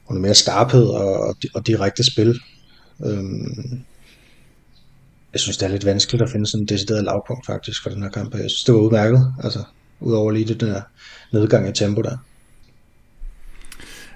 og 0.06 0.14
noget 0.14 0.22
mere 0.22 0.36
skarphed 0.36 0.88
og, 0.88 1.36
og, 1.54 1.68
direkte 1.68 2.12
spil. 2.12 2.40
Øhm, 3.06 3.82
jeg 5.34 5.40
synes, 5.40 5.58
det 5.58 5.66
er 5.66 5.70
lidt 5.70 5.86
vanskeligt 5.86 6.24
at 6.24 6.30
finde 6.30 6.48
sådan 6.48 6.64
en 6.64 6.68
decideret 6.68 7.04
lavpunkt 7.04 7.46
faktisk 7.46 7.84
for 7.84 7.90
den 7.90 8.04
her 8.04 8.10
kamp. 8.10 8.34
Jeg 8.34 8.50
synes, 8.50 8.64
det 8.64 8.74
var 8.74 8.82
udmærket, 8.82 9.34
altså 9.44 9.64
udover 10.00 10.32
lige 10.32 10.48
det 10.48 10.62
der 10.62 10.82
nedgang 11.34 11.70
i 11.70 11.72
tempo 11.72 12.02
der. 12.02 12.18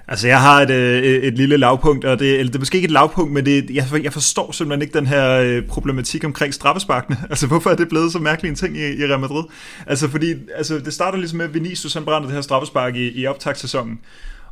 Altså, 0.08 0.28
jeg 0.28 0.40
har 0.40 0.60
et, 0.60 0.70
øh, 0.70 1.02
et, 1.02 1.26
et 1.26 1.34
lille 1.34 1.56
lavpunkt, 1.56 2.04
og 2.04 2.18
det, 2.18 2.38
eller 2.38 2.50
det 2.52 2.54
er 2.54 2.60
måske 2.60 2.76
ikke 2.76 2.86
et 2.86 2.92
lavpunkt, 2.92 3.32
men 3.32 3.46
det, 3.46 3.70
jeg, 3.70 3.86
jeg 4.02 4.12
forstår 4.12 4.52
simpelthen 4.52 4.82
ikke 4.82 4.98
den 4.98 5.06
her 5.06 5.30
øh, 5.30 5.66
problematik 5.66 6.24
omkring 6.24 6.54
straffesparkene. 6.54 7.16
Altså, 7.30 7.46
hvorfor 7.46 7.70
er 7.70 7.74
det 7.74 7.88
blevet 7.88 8.12
så 8.12 8.18
mærkelig 8.18 8.48
en 8.48 8.54
ting 8.54 8.76
i, 8.76 9.02
i 9.02 9.06
Real 9.06 9.20
Madrid? 9.20 9.44
Altså, 9.86 10.08
fordi 10.08 10.34
altså, 10.56 10.78
det 10.78 10.94
starter 10.94 11.18
ligesom 11.18 11.36
med, 11.36 11.44
at 11.44 11.54
Vinicius 11.54 11.94
han 11.94 12.04
brænder 12.04 12.28
det 12.28 12.34
her 12.34 12.42
straffespark 12.42 12.96
i, 12.96 13.20
i 13.20 13.26
optagssæsonen. 13.26 14.00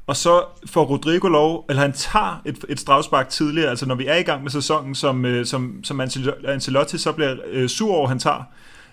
Og 0.07 0.16
så 0.16 0.42
får 0.66 0.85
Rodrigo 0.85 1.28
lov, 1.28 1.64
eller 1.69 1.83
han 1.83 1.92
tager 1.92 2.42
et, 2.47 2.64
et 2.69 2.80
straffespark 2.80 3.28
tidligere, 3.28 3.71
altså 3.71 3.87
når 3.87 3.95
vi 3.95 4.07
er 4.07 4.16
i 4.16 4.23
gang 4.23 4.42
med 4.42 4.50
sæsonen, 4.50 4.95
som, 4.95 5.25
øh, 5.25 5.47
som, 5.47 5.75
som 5.85 6.00
Ancelotti 6.49 6.99
så 6.99 7.12
bliver 7.12 7.35
øh, 7.52 7.69
sur 7.69 7.95
over, 7.95 8.09
han 8.09 8.19
tager. 8.19 8.42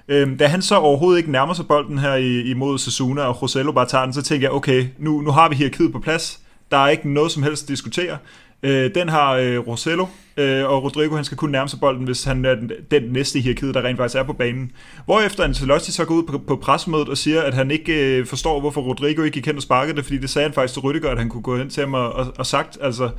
Øhm, 0.08 0.38
da 0.38 0.48
han 0.48 0.62
så 0.62 0.76
overhovedet 0.76 1.18
ikke 1.18 1.32
nærmer 1.32 1.54
sig 1.54 1.68
bolden 1.68 1.98
her 1.98 2.16
imod 2.46 2.78
Sasuna, 2.78 3.22
og 3.22 3.42
Rosello 3.42 3.72
bare 3.72 3.86
tager 3.86 4.04
den, 4.04 4.14
så 4.14 4.22
tænker 4.22 4.48
jeg, 4.48 4.56
okay, 4.56 4.86
nu, 5.00 5.22
nu 5.22 5.32
har 5.32 5.50
vi 5.50 5.56
hierarkiet 5.56 5.92
på 5.92 6.00
plads 6.00 6.40
der 6.72 6.78
er 6.78 6.90
ikke 6.90 7.14
noget 7.14 7.32
som 7.32 7.44
helst 7.44 7.64
at 7.64 7.70
diskutere. 7.70 8.18
Øh, 8.64 8.96
den 8.96 9.10
har 9.10 9.34
øh, 9.34 9.60
Rosello, 9.60 10.06
øh, 10.38 10.66
og 10.66 10.84
Rodrigo 10.84 11.16
han 11.16 11.26
skal 11.26 11.38
kun 11.38 11.50
nærme 11.50 11.70
sig 11.70 11.80
bolden, 11.80 12.06
hvis 12.06 12.24
han 12.24 12.46
er 12.46 12.56
den, 12.56 12.72
den 12.92 13.04
næste 13.04 13.40
hierarkiet, 13.40 13.74
der 13.74 13.84
rent 13.84 13.98
faktisk 13.98 14.18
er 14.18 14.24
på 14.24 14.34
banen. 14.34 14.72
Hvorefter 15.06 15.44
Ancelotti 15.44 15.92
så 15.92 16.06
går 16.06 16.16
ud 16.16 16.24
på, 16.24 16.38
på 16.38 16.56
pressemødet 16.56 17.10
og 17.10 17.18
siger, 17.18 17.42
at 17.42 17.54
han 17.54 17.72
ikke 17.72 18.18
øh, 18.18 18.26
forstår, 18.26 18.60
hvorfor 18.60 18.82
Rodrigo 18.82 19.22
ikke 19.22 19.34
gik 19.34 19.46
hen 19.46 19.56
og 19.56 19.62
sparkede 19.62 19.98
det, 19.98 20.06
fordi 20.06 20.18
det 20.18 20.30
sagde 20.30 20.48
han 20.48 20.54
faktisk 20.54 20.74
til 20.74 20.82
Rydiger, 20.82 21.10
at 21.10 21.18
han 21.18 21.30
kunne 21.30 21.44
gå 21.44 21.58
hen 21.58 21.70
til 21.70 21.84
ham 21.84 21.94
og, 21.94 22.14
og, 22.14 22.34
og 22.38 22.46
sagt. 22.46 22.78
Altså, 22.82 23.10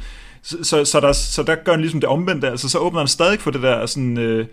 så, 0.43 0.64
så, 0.64 0.85
så, 0.85 1.00
der, 1.00 1.12
så 1.12 1.43
der 1.43 1.55
gør 1.55 1.73
han 1.73 1.81
ligesom 1.81 2.00
det 2.00 2.09
omvendte, 2.09 2.49
altså 2.49 2.69
så 2.69 2.78
åbner 2.78 3.00
han 3.00 3.09
stadig 3.09 3.40
for 3.40 3.50
det 3.50 3.62
der 3.62 3.87
sådan... 3.87 4.19
Øh, 4.19 4.47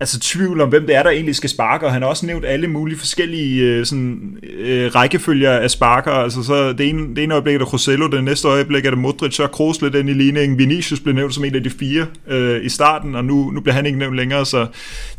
altså 0.00 0.20
tvivl 0.20 0.60
om, 0.60 0.68
hvem 0.68 0.86
det 0.86 0.96
er, 0.96 1.02
der 1.02 1.10
egentlig 1.10 1.36
skal 1.36 1.50
sparke, 1.50 1.86
og 1.86 1.92
han 1.92 2.02
har 2.02 2.08
også 2.08 2.26
nævnt 2.26 2.44
alle 2.46 2.68
mulige 2.68 2.98
forskellige 2.98 3.62
øh, 3.62 3.86
sådan, 3.86 4.38
øh, 4.58 4.94
rækkefølger 4.94 5.52
af 5.52 5.70
sparker, 5.70 6.12
altså 6.12 6.42
så 6.42 6.72
det 6.72 6.88
ene, 6.88 7.14
det 7.16 7.24
ene 7.24 7.34
øjeblik 7.34 7.54
er 7.54 7.58
det 7.58 7.72
Rosello, 7.72 8.06
det 8.06 8.24
næste 8.24 8.48
øjeblik 8.48 8.86
er 8.86 8.90
det 8.90 8.98
Modric, 8.98 9.34
så 9.34 9.46
Kroos 9.46 9.82
lidt 9.82 9.94
ind 9.94 10.10
i 10.10 10.12
ligningen, 10.12 10.58
Vinicius 10.58 11.00
blev 11.00 11.14
nævnt 11.14 11.34
som 11.34 11.44
en 11.44 11.54
af 11.54 11.62
de 11.62 11.70
fire 11.70 12.06
øh, 12.26 12.64
i 12.64 12.68
starten, 12.68 13.14
og 13.14 13.24
nu, 13.24 13.50
nu 13.50 13.60
bliver 13.60 13.74
han 13.74 13.86
ikke 13.86 13.98
nævnt 13.98 14.16
længere, 14.16 14.46
så 14.46 14.66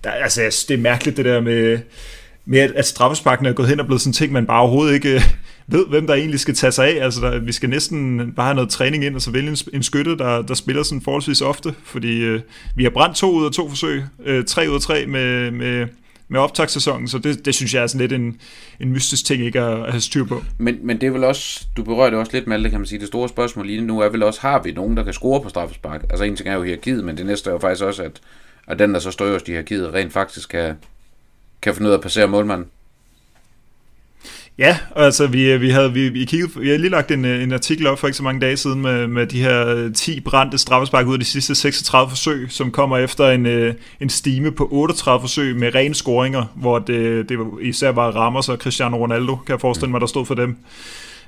der, 0.03 0.09
altså, 0.09 0.65
det 0.67 0.73
er 0.73 0.81
mærkeligt 0.81 1.17
det 1.17 1.25
der 1.25 1.41
med, 1.41 1.79
med 2.45 2.59
at, 2.59 2.71
at 2.71 2.85
straffesparken 2.85 3.45
er 3.45 3.53
gået 3.53 3.69
hen 3.69 3.79
og 3.79 3.85
blevet 3.85 4.01
sådan 4.01 4.09
en 4.09 4.13
ting, 4.13 4.31
man 4.31 4.45
bare 4.45 4.59
overhovedet 4.59 4.93
ikke 4.93 5.15
øh, 5.15 5.21
ved, 5.71 5.85
hvem 5.87 6.07
der 6.07 6.13
egentlig 6.13 6.39
skal 6.39 6.55
tage 6.55 6.71
sig 6.71 6.87
af. 6.87 7.03
Altså, 7.03 7.21
der, 7.21 7.39
vi 7.39 7.51
skal 7.51 7.69
næsten 7.69 8.31
bare 8.35 8.45
have 8.45 8.55
noget 8.55 8.69
træning 8.69 9.05
ind, 9.05 9.15
og 9.15 9.21
så 9.21 9.31
vælge 9.31 9.49
en, 9.49 9.57
en 9.73 9.83
skytte, 9.83 10.17
der, 10.17 10.41
der 10.41 10.53
spiller 10.53 10.83
sådan 10.83 11.01
forholdsvis 11.01 11.41
ofte, 11.41 11.75
fordi 11.83 12.21
øh, 12.21 12.41
vi 12.75 12.83
har 12.83 12.89
brændt 12.89 13.15
to 13.15 13.31
ud 13.31 13.45
af 13.45 13.51
to 13.51 13.69
forsøg, 13.69 14.03
øh, 14.25 14.45
tre 14.45 14.69
ud 14.69 14.75
af 14.75 14.81
tre 14.81 15.05
med, 15.05 15.51
med, 15.51 15.87
med 16.27 16.39
optagssæsonen, 16.39 17.07
så 17.07 17.17
det, 17.17 17.45
det 17.45 17.55
synes 17.55 17.73
jeg 17.73 17.83
er 17.83 17.87
sådan 17.87 18.01
lidt 18.01 18.21
en, 18.21 18.37
en 18.79 18.91
mystisk 18.91 19.25
ting 19.25 19.45
ikke 19.45 19.61
at, 19.61 19.85
at 19.85 19.91
have 19.91 20.01
styr 20.01 20.25
på. 20.25 20.43
Men, 20.57 20.77
men 20.83 21.01
det 21.01 21.07
er 21.07 21.11
vel 21.11 21.23
også, 21.23 21.65
du 21.77 21.83
berører 21.83 22.09
det 22.09 22.19
også 22.19 22.31
lidt 22.33 22.47
med 22.47 22.59
det, 22.59 22.71
kan 22.71 22.79
man 22.79 22.87
sige, 22.87 22.99
det 22.99 23.07
store 23.07 23.29
spørgsmål 23.29 23.67
lige 23.67 23.81
nu 23.81 23.99
er 23.99 24.09
vel 24.09 24.23
også, 24.23 24.41
har 24.41 24.61
vi 24.63 24.71
nogen, 24.71 24.97
der 24.97 25.03
kan 25.03 25.13
score 25.13 25.41
på 25.41 25.49
straffespark? 25.49 26.03
Altså 26.09 26.23
en 26.23 26.35
ting 26.35 26.49
er 26.49 26.53
jo 26.53 26.63
hierarkiet, 26.63 27.03
men 27.03 27.17
det 27.17 27.25
næste 27.25 27.49
er 27.49 27.53
jo 27.53 27.59
faktisk 27.59 27.83
også, 27.83 28.03
at, 28.03 28.21
at 28.67 28.79
den, 28.79 28.93
der 28.93 28.99
så 28.99 29.11
står 29.11 29.25
øverst 29.25 29.47
i 29.47 29.51
hierarkiet, 29.51 29.93
rent 29.93 30.13
faktisk 30.13 30.49
kan, 30.49 30.75
kan 31.61 31.73
finde 31.73 31.87
ud 31.87 31.93
af 31.93 31.97
at 31.97 32.03
passere 32.03 32.27
målmanden. 32.27 32.67
Ja, 34.59 34.77
altså 34.95 35.27
vi, 35.27 35.51
øh, 35.51 35.61
vi 35.61 35.69
havde 35.69 35.93
vi, 35.93 36.09
vi, 36.09 36.25
kiggede, 36.25 36.59
vi 36.59 36.67
havde 36.67 36.79
lige 36.79 36.89
lagt 36.89 37.11
en, 37.11 37.25
øh, 37.25 37.43
en 37.43 37.51
artikel 37.51 37.87
op 37.87 37.99
for 37.99 38.07
ikke 38.07 38.17
så 38.17 38.23
mange 38.23 38.41
dage 38.41 38.57
siden 38.57 38.81
med, 38.81 39.07
med 39.07 39.27
de 39.27 39.41
her 39.41 39.67
øh, 39.67 39.93
10 39.93 40.19
brændte 40.19 40.57
straffespark 40.57 41.07
ud 41.07 41.13
af 41.13 41.19
de 41.19 41.25
sidste 41.25 41.55
36 41.55 42.09
forsøg, 42.09 42.47
som 42.49 42.71
kommer 42.71 42.97
efter 42.97 43.29
en, 43.29 43.45
en 44.01 44.09
stime 44.09 44.51
på 44.51 44.67
38 44.71 45.21
forsøg 45.21 45.55
med 45.55 45.75
rene 45.75 45.95
scoringer, 45.95 46.45
hvor 46.55 46.79
det, 46.79 47.29
det 47.29 47.39
især 47.61 47.91
var 47.91 48.11
Ramos 48.11 48.49
og 48.49 48.57
Cristiano 48.57 48.97
Ronaldo, 48.97 49.35
kan 49.35 49.53
jeg 49.53 49.61
forestille 49.61 49.91
mig, 49.91 50.01
der 50.01 50.07
stod 50.07 50.25
for 50.25 50.35
dem. 50.35 50.57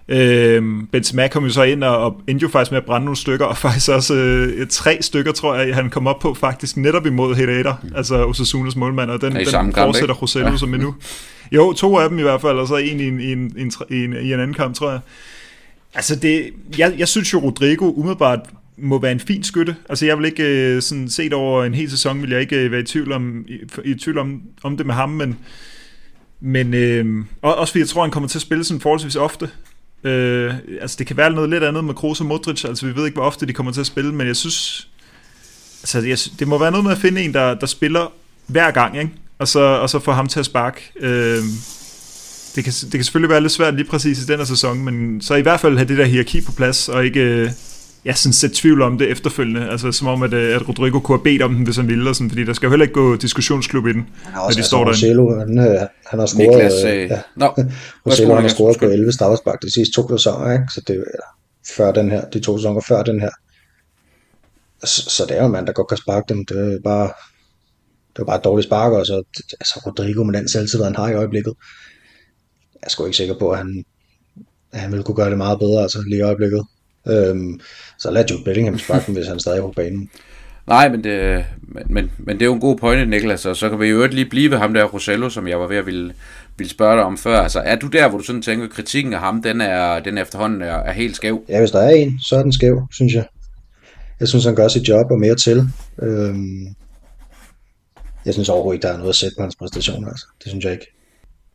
Øh, 0.08 0.64
Benzema 0.92 1.28
kom 1.28 1.44
jo 1.44 1.50
så 1.50 1.64
ind 1.64 1.84
og, 1.84 1.98
og 1.98 2.22
endte 2.28 2.44
jo 2.44 2.50
faktisk 2.50 2.72
med 2.72 2.80
at 2.80 2.86
brænde 2.86 3.06
nogle 3.06 3.18
stykker, 3.18 3.46
og 3.46 3.58
faktisk 3.58 3.90
også 3.90 4.14
øh, 4.14 4.68
tre 4.68 4.98
stykker, 5.02 5.32
tror 5.32 5.56
jeg, 5.56 5.76
han 5.76 5.90
kom 5.90 6.08
op 6.08 6.20
på 6.20 6.34
faktisk 6.34 6.78
netop 6.78 7.06
imod 7.06 7.36
Herrera, 7.36 7.76
mm. 7.84 7.90
altså 7.96 8.26
Osasunas 8.26 8.76
målmand, 8.76 9.12
og 9.12 9.22
den, 9.22 9.36
den 9.36 9.46
kamp, 9.46 9.76
fortsætter 9.76 10.16
Rosello 10.16 10.52
ja. 10.52 10.58
som 10.58 10.70
nu. 10.70 10.96
Jo, 11.52 11.74
to 11.74 11.98
af 11.98 12.10
dem 12.10 12.20
i 12.20 12.22
hvert 12.22 12.42
fald, 12.42 12.58
og 12.58 12.68
så 12.68 12.76
en 12.76 13.00
i 13.00 13.08
en, 13.08 13.20
i 13.20 13.32
en, 13.32 13.54
en, 13.58 13.72
i 13.90 14.04
en, 14.04 14.14
i 14.14 14.34
en 14.34 14.40
anden 14.40 14.54
kamp, 14.54 14.76
tror 14.76 14.92
jeg. 14.92 15.00
Altså, 15.94 16.16
det, 16.16 16.50
jeg, 16.78 16.94
jeg 16.98 17.08
synes 17.08 17.34
jo, 17.34 17.40
Rodrigo 17.40 17.92
umiddelbart 17.92 18.40
må 18.78 19.00
være 19.00 19.12
en 19.12 19.20
fin 19.20 19.44
skytte. 19.44 19.76
Altså, 19.90 20.06
jeg 20.06 20.18
vil 20.18 20.26
ikke 20.26 20.44
øh, 20.44 20.82
sådan 20.82 21.10
set 21.10 21.34
over 21.34 21.64
en 21.64 21.74
hel 21.74 21.90
sæson, 21.90 22.22
vil 22.22 22.30
jeg 22.30 22.42
ikke 22.42 22.56
øh, 22.56 22.72
være 22.72 22.82
i 22.82 22.84
tvivl 22.84 23.12
om, 23.12 23.46
i, 23.48 23.58
i 23.84 23.96
tvivl 23.96 24.18
om, 24.18 24.42
om 24.64 24.78
det 24.78 24.86
med 24.86 24.96
ham, 24.96 25.10
men, 25.10 25.38
men 26.40 26.74
øh, 26.74 27.26
også 27.42 27.72
fordi 27.72 27.80
jeg 27.80 27.88
tror, 27.88 28.02
han 28.02 28.12
kommer 28.12 28.30
til 28.30 28.38
at 28.38 28.42
spille 28.42 28.64
sådan 28.64 28.82
forholdsvis 28.82 29.16
ofte. 29.16 29.50
Øh, 30.04 30.54
altså, 30.82 30.96
det 31.00 31.08
kan 31.08 31.18
være 31.18 31.32
noget 31.32 31.50
lidt 31.50 31.64
andet 31.64 31.84
med 31.84 31.94
Kroos 31.94 32.20
og 32.20 32.26
Modric, 32.26 32.66
altså 32.66 32.86
vi 32.86 32.96
ved 32.96 33.06
ikke, 33.06 33.16
hvor 33.16 33.26
ofte 33.26 33.46
de 33.46 33.54
kommer 33.54 33.72
til 33.72 33.80
at 33.80 33.88
spille, 33.88 34.14
men 34.14 34.28
jeg 34.28 34.36
synes, 34.36 34.88
altså, 35.82 36.00
jeg, 36.00 36.18
det 36.40 36.48
må 36.48 36.58
være 36.58 36.72
noget 36.72 36.84
med 36.84 36.92
at 36.92 36.98
finde 36.98 37.22
en, 37.22 37.34
der, 37.34 37.54
der 37.54 37.66
spiller 37.66 38.12
hver 38.48 38.72
gang, 38.72 38.98
ikke? 38.98 39.12
og 39.40 39.48
så, 39.48 39.60
og 39.60 39.90
så 39.90 40.00
få 40.00 40.12
ham 40.12 40.28
til 40.28 40.40
at 40.40 40.46
sparke. 40.46 40.92
Øh, 41.00 41.44
det, 42.56 42.64
kan, 42.64 42.74
det 42.82 42.92
kan 42.92 43.04
selvfølgelig 43.04 43.30
være 43.30 43.42
lidt 43.42 43.52
svært 43.52 43.76
lige 43.76 43.88
præcis 43.88 44.24
i 44.24 44.26
den 44.26 44.38
her 44.38 44.46
sæson, 44.46 44.84
men 44.86 45.22
så 45.22 45.36
i 45.36 45.42
hvert 45.42 45.60
fald 45.60 45.78
have 45.78 45.88
det 45.88 45.98
der 45.98 46.06
hierarki 46.06 46.42
på 46.42 46.52
plads, 46.52 46.90
og 46.90 47.06
ikke 47.06 47.20
øh, 47.20 47.50
øh, 48.04 48.08
ja, 48.08 48.14
sådan 48.14 48.34
sætte 48.34 48.56
tvivl 48.56 48.82
om 48.82 48.98
det 48.98 49.12
efterfølgende. 49.12 49.70
Altså 49.70 49.92
som 49.92 50.08
om, 50.08 50.24
at, 50.24 50.34
øh, 50.34 50.56
at 50.56 50.70
Rodrigo 50.70 51.00
kunne 51.00 51.18
have 51.18 51.24
bedt 51.24 51.42
om 51.42 51.56
den, 51.56 51.64
hvis 51.64 51.76
han 51.76 51.88
ville, 51.88 52.10
og 52.10 52.16
sådan, 52.16 52.30
fordi 52.30 52.44
der 52.44 52.54
skal 52.54 52.66
jo 52.66 52.70
heller 52.70 52.84
ikke 52.84 52.94
gå 52.94 53.16
diskussionsklub 53.16 53.88
i 53.88 53.94
den, 53.94 54.10
når 54.36 54.50
de 54.50 54.64
står 54.64 54.80
der. 54.80 54.86
Marcelo, 54.86 55.40
han, 55.40 55.60
øh, 55.60 55.88
han 56.06 56.20
har 56.20 56.26
scoret, 56.26 56.48
Niklas, 56.48 56.84
øh, 56.84 57.10
ja. 57.10 57.22
no. 57.36 57.50
Marcelo, 58.06 58.34
han 58.34 58.44
har 58.44 58.50
scoret 58.50 58.78
på 58.80 58.86
11 58.86 59.12
straffespark 59.12 59.62
de 59.62 59.74
sidste 59.74 59.94
to 59.94 60.18
sæsoner, 60.18 60.52
ikke? 60.54 60.66
så 60.74 60.82
det 60.88 60.96
er 60.96 61.04
før 61.78 61.92
den 61.92 62.12
her, 62.12 62.30
de 62.30 62.40
to 62.40 62.58
sæsoner 62.58 62.82
før 62.88 63.04
den 63.04 63.20
her. 63.20 63.30
Så, 64.84 65.10
så 65.10 65.26
det 65.26 65.38
er 65.38 65.40
jo 65.40 65.46
en 65.46 65.52
mand, 65.52 65.68
der 65.68 65.74
godt 65.74 65.88
kan 65.88 65.98
sparke 65.98 66.34
dem. 66.34 66.46
Det 66.46 66.74
er 66.74 66.80
bare, 66.84 67.08
det 68.14 68.18
var 68.18 68.26
bare 68.26 68.38
et 68.38 68.44
dårligt 68.44 68.68
spark, 68.68 68.92
og 68.92 69.06
så 69.06 69.24
altså 69.60 69.82
Rodrigo 69.86 70.24
med 70.24 70.40
den 70.40 70.50
selvtillid, 70.50 70.86
han 70.86 70.96
har 70.96 71.10
i 71.10 71.14
øjeblikket. 71.14 71.54
Jeg 72.74 72.88
er 72.88 72.90
sgu 72.90 73.06
ikke 73.06 73.18
sikker 73.18 73.40
på, 73.40 73.52
at 73.52 73.58
han, 73.58 73.84
at 74.72 74.80
han 74.80 74.92
ville 74.92 75.04
kunne 75.04 75.16
gøre 75.16 75.30
det 75.30 75.38
meget 75.38 75.60
bedre, 75.60 75.82
altså 75.82 76.04
lige 76.08 76.20
i 76.20 76.22
øjeblikket. 76.22 76.66
Øhm, 77.08 77.60
så 78.02 78.12
lad 78.12 78.26
Jude 78.32 78.44
Bellingham 78.44 78.80
sparke 78.80 79.12
hvis 79.12 79.28
han 79.28 79.40
stadig 79.40 79.58
er 79.58 79.62
på 79.62 79.74
banen. 79.76 80.10
Nej, 80.68 80.90
men 80.90 81.04
det, 81.04 81.46
men, 81.90 82.12
men 82.18 82.36
det 82.36 82.42
er 82.42 82.46
jo 82.46 82.54
en 82.54 82.60
god 82.60 82.78
pointe, 82.78 83.06
Niklas, 83.06 83.46
og 83.46 83.56
så 83.56 83.70
kan 83.70 83.80
vi 83.80 83.88
jo 83.88 84.08
lige 84.08 84.30
blive 84.30 84.52
ved 84.52 84.58
ham 84.58 84.74
der, 84.74 84.84
Rosello, 84.84 85.30
som 85.30 85.48
jeg 85.48 85.60
var 85.60 85.68
ved 85.68 85.78
at 85.78 85.86
ville, 85.86 86.14
ville 86.58 86.70
spørge 86.70 86.96
dig 86.96 87.04
om 87.04 87.18
før. 87.18 87.40
Altså, 87.40 87.60
er 87.60 87.76
du 87.76 87.88
der, 87.88 88.10
hvor 88.10 88.18
du 88.18 88.24
sådan 88.24 88.42
tænker, 88.42 88.66
at 88.66 88.72
kritikken 88.72 89.14
af 89.14 89.20
ham, 89.20 89.42
den 89.42 89.62
er, 89.62 90.00
den 90.00 90.18
efterhånden 90.18 90.62
er, 90.62 90.76
er 90.76 90.92
helt 90.92 91.16
skæv? 91.16 91.44
Ja, 91.50 91.60
hvis 91.60 91.72
der 91.72 91.80
er 91.80 91.90
en, 91.90 92.20
så 92.20 92.36
er 92.36 92.44
den 92.44 92.54
skæv, 92.54 92.88
synes 92.92 93.14
jeg. 93.14 93.26
Jeg 94.20 94.28
synes, 94.28 94.46
han 94.46 94.56
gør 94.56 94.68
sit 94.68 94.90
job 94.90 95.12
og 95.12 95.20
mere 95.20 95.36
til. 95.36 95.68
Øhm, 96.02 96.76
jeg 98.26 98.34
synes 98.34 98.50
overhovedet 98.50 98.78
ikke, 98.78 98.88
der 98.88 98.94
er 98.94 98.98
noget 98.98 99.10
at 99.10 99.16
sætte 99.16 99.36
på 99.38 99.42
hans 99.42 99.56
præstationer. 99.56 100.10
Altså. 100.10 100.26
Det 100.44 100.50
synes 100.50 100.66
jeg 100.66 100.74
ikke. 100.74 101.01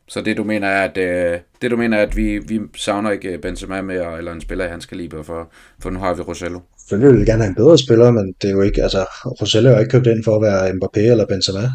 Så 0.09 0.21
det 0.21 0.37
du 0.37 0.43
mener 0.43 0.67
er, 0.67 0.83
at, 0.83 0.97
øh, 0.97 1.39
det, 1.61 1.71
du 1.71 1.77
mener 1.77 1.97
er, 1.97 2.01
at 2.01 2.17
vi, 2.17 2.37
vi 2.47 2.59
savner 2.77 3.11
ikke 3.11 3.39
Benzema 3.41 3.81
mere, 3.81 4.17
eller 4.17 4.31
en 4.31 4.41
spiller 4.41 4.65
i 4.65 4.69
hans 4.69 4.85
kaliber, 4.85 5.23
for, 5.23 5.51
for 5.81 5.89
nu 5.89 5.99
har 5.99 6.13
vi 6.13 6.21
Rosello. 6.21 6.59
Selvfølgelig 6.79 7.13
vil 7.13 7.21
vi 7.21 7.25
gerne 7.31 7.43
have 7.43 7.49
en 7.49 7.55
bedre 7.55 7.77
spiller, 7.77 8.11
men 8.11 8.33
det 8.41 8.47
er 8.47 8.51
jo 8.51 8.61
ikke, 8.61 8.83
altså, 8.83 9.05
Rosello 9.41 9.69
er 9.69 9.79
ikke 9.79 9.91
købt 9.91 10.07
ind 10.07 10.23
for 10.23 10.35
at 10.35 10.41
være 10.41 10.69
Mbappé 10.69 10.99
eller 10.99 11.25
Benzema. 11.25 11.69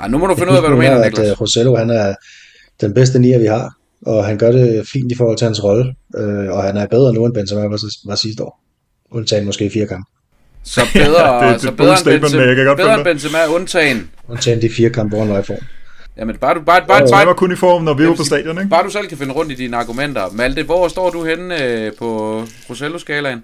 Ej, 0.00 0.08
nu 0.08 0.18
må 0.18 0.26
du 0.26 0.34
finde 0.34 0.52
ud 0.52 0.56
af, 0.56 0.62
hvad 0.62 0.70
du 0.70 0.76
mener, 0.76 1.04
Niklas. 1.04 1.26
At, 1.26 1.32
uh, 1.32 1.40
Rosello, 1.40 1.76
han 1.76 1.90
er 1.90 2.14
den 2.80 2.94
bedste 2.94 3.18
nier, 3.18 3.38
vi 3.38 3.46
har, 3.46 3.74
og 4.06 4.26
han 4.26 4.38
gør 4.38 4.52
det 4.52 4.88
fint 4.88 5.12
i 5.12 5.14
forhold 5.14 5.36
til 5.36 5.44
hans 5.44 5.64
rolle, 5.64 5.94
øh, 6.16 6.50
og 6.50 6.62
han 6.62 6.76
er 6.76 6.86
bedre 6.86 7.14
nu, 7.14 7.24
end 7.24 7.34
Benzema 7.34 7.60
var, 7.60 7.80
var 8.06 8.14
sidste 8.14 8.42
år. 8.42 8.62
Undtagen 9.10 9.46
måske 9.46 9.70
fire 9.70 9.86
kampe. 9.86 10.10
Så 10.62 10.80
bedre, 10.94 11.24
det, 11.44 11.52
det, 11.52 11.62
så 11.62 11.72
bedre, 11.72 11.96
end 11.98 12.20
Benzema, 12.20 12.74
bedre 12.74 12.94
end 12.94 13.04
Benzema, 13.04 13.38
undtagen. 13.46 14.10
Undtagen 14.28 14.62
de 14.62 14.70
fire 14.70 14.90
kampe, 14.90 15.16
hvor 15.16 15.24
han 15.24 15.34
var 15.34 15.40
i 15.40 15.42
form. 15.42 15.64
Jamen, 16.18 16.36
bare 16.36 16.54
du, 16.54 16.60
bare, 16.60 16.80
bare, 16.80 17.00
bare, 17.00 17.10
bare, 17.10 17.26
var 17.26 17.32
kun 17.32 17.52
i 17.52 17.56
form, 17.56 17.84
når 17.84 17.94
vi 17.94 18.06
var 18.06 18.14
på 18.14 18.24
stadion, 18.24 18.58
ikke? 18.58 18.70
Bare 18.70 18.84
du 18.84 18.90
selv 18.90 19.06
kan 19.06 19.18
finde 19.18 19.32
rundt 19.32 19.52
i 19.52 19.54
dine 19.54 19.76
argumenter. 19.76 20.30
Malte, 20.32 20.62
hvor 20.62 20.88
står 20.88 21.10
du 21.10 21.24
henne 21.24 21.64
øh, 21.64 21.92
på 21.98 22.42
Rosello-skalaen? 22.70 23.42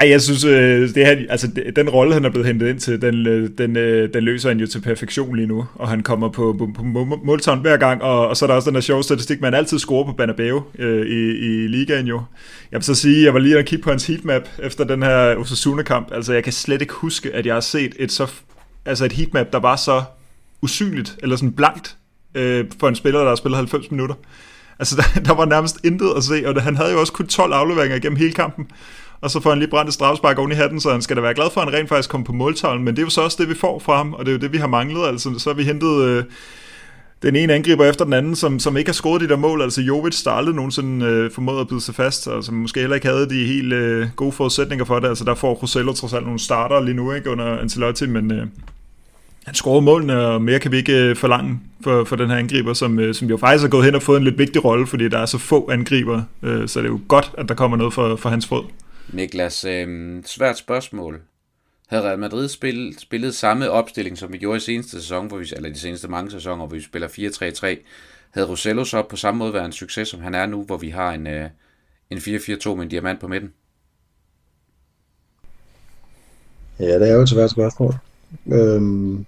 Ej, 0.00 0.10
jeg 0.10 0.22
synes, 0.22 0.44
øh, 0.44 0.94
det 0.94 1.06
her, 1.06 1.16
altså, 1.30 1.50
den 1.76 1.88
rolle, 1.88 2.14
han 2.14 2.24
er 2.24 2.30
blevet 2.30 2.46
hentet 2.46 2.68
ind 2.68 2.80
til, 2.80 3.02
den, 3.02 3.26
øh, 3.26 3.50
den, 3.58 3.76
øh, 3.76 4.14
den 4.14 4.24
løser 4.24 4.48
han 4.48 4.60
jo 4.60 4.66
til 4.66 4.80
perfektion 4.80 5.36
lige 5.36 5.46
nu, 5.46 5.66
og 5.74 5.88
han 5.88 6.02
kommer 6.02 6.28
på, 6.28 6.54
på, 6.58 6.68
på 6.74 6.82
måltavn 7.24 7.60
hver 7.60 7.76
gang, 7.76 8.02
og, 8.02 8.28
og 8.28 8.36
så 8.36 8.44
er 8.44 8.46
der 8.46 8.54
også 8.54 8.70
den 8.70 8.74
der 8.74 8.80
sjove 8.80 9.02
statistik, 9.02 9.40
man 9.40 9.54
altid 9.54 9.78
scorer 9.78 10.04
på 10.04 10.12
Banabeo 10.12 10.62
øh, 10.78 11.06
i, 11.06 11.30
i 11.38 11.66
ligaen 11.68 12.06
jo. 12.06 12.22
Jeg 12.72 12.76
vil 12.76 12.84
så 12.84 12.94
sige, 12.94 13.24
jeg 13.24 13.34
var 13.34 13.40
lige 13.40 13.58
at 13.58 13.66
kigge 13.66 13.82
på 13.82 13.90
hans 13.90 14.06
heatmap 14.06 14.42
efter 14.62 14.84
den 14.84 15.02
her 15.02 15.36
Osasuna-kamp, 15.36 16.08
altså 16.12 16.32
jeg 16.32 16.44
kan 16.44 16.52
slet 16.52 16.80
ikke 16.80 16.94
huske, 16.94 17.30
at 17.34 17.46
jeg 17.46 17.54
har 17.54 17.60
set 17.60 17.94
et, 17.98 18.12
så, 18.12 18.32
altså 18.86 19.04
et 19.04 19.12
heatmap, 19.12 19.52
der 19.52 19.58
var 19.58 19.76
så 19.76 20.02
usynligt, 20.62 21.16
eller 21.22 21.36
sådan 21.36 21.52
blankt, 21.52 21.96
øh, 22.34 22.64
for 22.80 22.88
en 22.88 22.94
spiller, 22.94 23.20
der 23.20 23.28
har 23.28 23.36
spillet 23.36 23.56
90 23.56 23.90
minutter. 23.90 24.14
Altså, 24.78 24.96
der, 25.14 25.20
der 25.20 25.34
var 25.34 25.44
nærmest 25.44 25.84
intet 25.84 26.12
at 26.16 26.24
se, 26.24 26.42
og 26.46 26.54
det, 26.54 26.62
han 26.62 26.76
havde 26.76 26.92
jo 26.92 27.00
også 27.00 27.12
kun 27.12 27.26
12 27.26 27.52
afleveringer 27.52 27.96
igennem 27.96 28.18
hele 28.18 28.32
kampen. 28.32 28.70
Og 29.20 29.30
så 29.30 29.40
får 29.40 29.50
han 29.50 29.58
lige 29.58 29.70
brændt 29.70 29.88
et 29.88 29.94
strafspark 29.94 30.38
oven 30.38 30.52
i 30.52 30.54
hatten, 30.54 30.80
så 30.80 30.90
han 30.90 31.02
skal 31.02 31.16
da 31.16 31.20
være 31.20 31.34
glad 31.34 31.50
for, 31.50 31.60
at 31.60 31.66
han 31.70 31.78
rent 31.78 31.88
faktisk 31.88 32.10
kom 32.10 32.24
på 32.24 32.32
måltavlen. 32.32 32.84
Men 32.84 32.96
det 32.96 33.02
er 33.02 33.06
jo 33.06 33.10
så 33.10 33.20
også 33.20 33.36
det, 33.40 33.48
vi 33.48 33.54
får 33.54 33.78
fra 33.78 33.96
ham, 33.96 34.14
og 34.14 34.26
det 34.26 34.32
er 34.32 34.32
jo 34.32 34.38
det, 34.38 34.52
vi 34.52 34.58
har 34.58 34.66
manglet. 34.66 35.06
Altså, 35.06 35.38
så 35.38 35.50
har 35.50 35.54
vi 35.54 35.64
hentet 35.64 36.02
øh, 36.02 36.24
den 37.22 37.36
ene 37.36 37.54
angriber 37.54 37.84
efter 37.84 38.04
den 38.04 38.12
anden, 38.12 38.36
som, 38.36 38.58
som 38.58 38.76
ikke 38.76 38.88
har 38.88 38.94
scoret 38.94 39.20
de 39.20 39.28
der 39.28 39.36
mål. 39.36 39.62
Altså 39.62 39.82
Jovic, 39.82 40.22
der 40.24 40.30
aldrig 40.30 40.54
nogensinde 40.54 41.06
øh, 41.06 41.30
formåede 41.30 41.60
at 41.60 41.68
byde 41.68 41.80
sig 41.80 41.94
fast, 41.94 42.28
og 42.28 42.44
som 42.44 42.54
måske 42.54 42.80
heller 42.80 42.94
ikke 42.94 43.08
havde 43.08 43.28
de 43.30 43.46
helt 43.46 43.72
øh, 43.72 44.06
gode 44.16 44.32
forudsætninger 44.32 44.84
for 44.84 45.00
det. 45.00 45.08
Altså 45.08 45.24
der 45.24 45.34
får 45.34 45.54
Rosello 45.54 45.92
trods 45.92 46.12
alt 46.12 46.24
nogle 46.24 46.38
starter 46.38 46.80
lige 46.80 46.94
nu 46.94 47.12
ikke, 47.12 47.30
under 47.30 47.58
Ancelotti, 47.58 48.06
men 48.06 48.32
øh, 48.32 48.46
han 49.48 49.54
scorede 49.54 49.82
målene, 49.82 50.26
og 50.26 50.42
mere 50.42 50.58
kan 50.58 50.72
vi 50.72 50.76
ikke 50.76 50.92
øh, 50.92 51.16
forlange 51.16 51.60
for, 51.84 52.04
for 52.04 52.16
den 52.16 52.30
her 52.30 52.36
angriber, 52.36 52.72
som, 52.72 52.98
øh, 52.98 53.14
som 53.14 53.28
jo 53.28 53.36
faktisk 53.36 53.62
har 53.62 53.68
gået 53.68 53.84
hen 53.84 53.94
og 53.94 54.02
fået 54.02 54.18
en 54.18 54.24
lidt 54.24 54.38
vigtig 54.38 54.64
rolle, 54.64 54.86
fordi 54.86 55.08
der 55.08 55.18
er 55.18 55.26
så 55.26 55.38
få 55.38 55.70
angriber, 55.70 56.22
øh, 56.42 56.68
så 56.68 56.80
det 56.80 56.86
er 56.86 56.90
jo 56.90 57.00
godt, 57.08 57.30
at 57.38 57.48
der 57.48 57.54
kommer 57.54 57.76
noget 57.76 57.94
for, 57.94 58.16
for 58.16 58.28
hans 58.28 58.46
fod. 58.46 58.64
Niklas, 59.12 59.64
øh, 59.64 60.22
svært 60.24 60.58
spørgsmål. 60.58 61.20
Havde 61.88 62.02
Real 62.02 62.18
Madrid 62.18 62.48
spillet, 62.48 63.00
spillet 63.00 63.34
samme 63.34 63.70
opstilling, 63.70 64.18
som 64.18 64.32
vi 64.32 64.38
gjorde 64.38 64.56
i 64.56 64.60
seneste 64.60 65.00
sæson, 65.00 65.26
hvor 65.26 65.36
vi, 65.36 65.46
eller 65.56 65.68
de 65.68 65.78
seneste 65.78 66.08
mange 66.08 66.30
sæsoner, 66.30 66.66
hvor 66.66 66.76
vi 66.76 66.82
spiller 66.82 67.08
4-3-3, 67.08 67.84
havde 68.30 68.48
Rosello 68.48 68.84
så 68.84 69.02
på 69.02 69.16
samme 69.16 69.38
måde 69.38 69.52
været 69.52 69.64
en 69.64 69.72
succes, 69.72 70.08
som 70.08 70.20
han 70.20 70.34
er 70.34 70.46
nu, 70.46 70.64
hvor 70.64 70.76
vi 70.76 70.88
har 70.88 71.12
en, 71.12 71.26
øh, 71.26 71.50
en 72.10 72.18
4-4-2 72.18 72.74
med 72.74 72.82
en 72.82 72.88
diamant 72.88 73.20
på 73.20 73.28
midten? 73.28 73.52
Ja, 76.80 76.98
det 76.98 77.10
er 77.10 77.14
jo 77.14 77.20
et 77.20 77.28
svært 77.28 77.50
spørgsmål. 77.50 77.94
Øhm, 78.52 79.26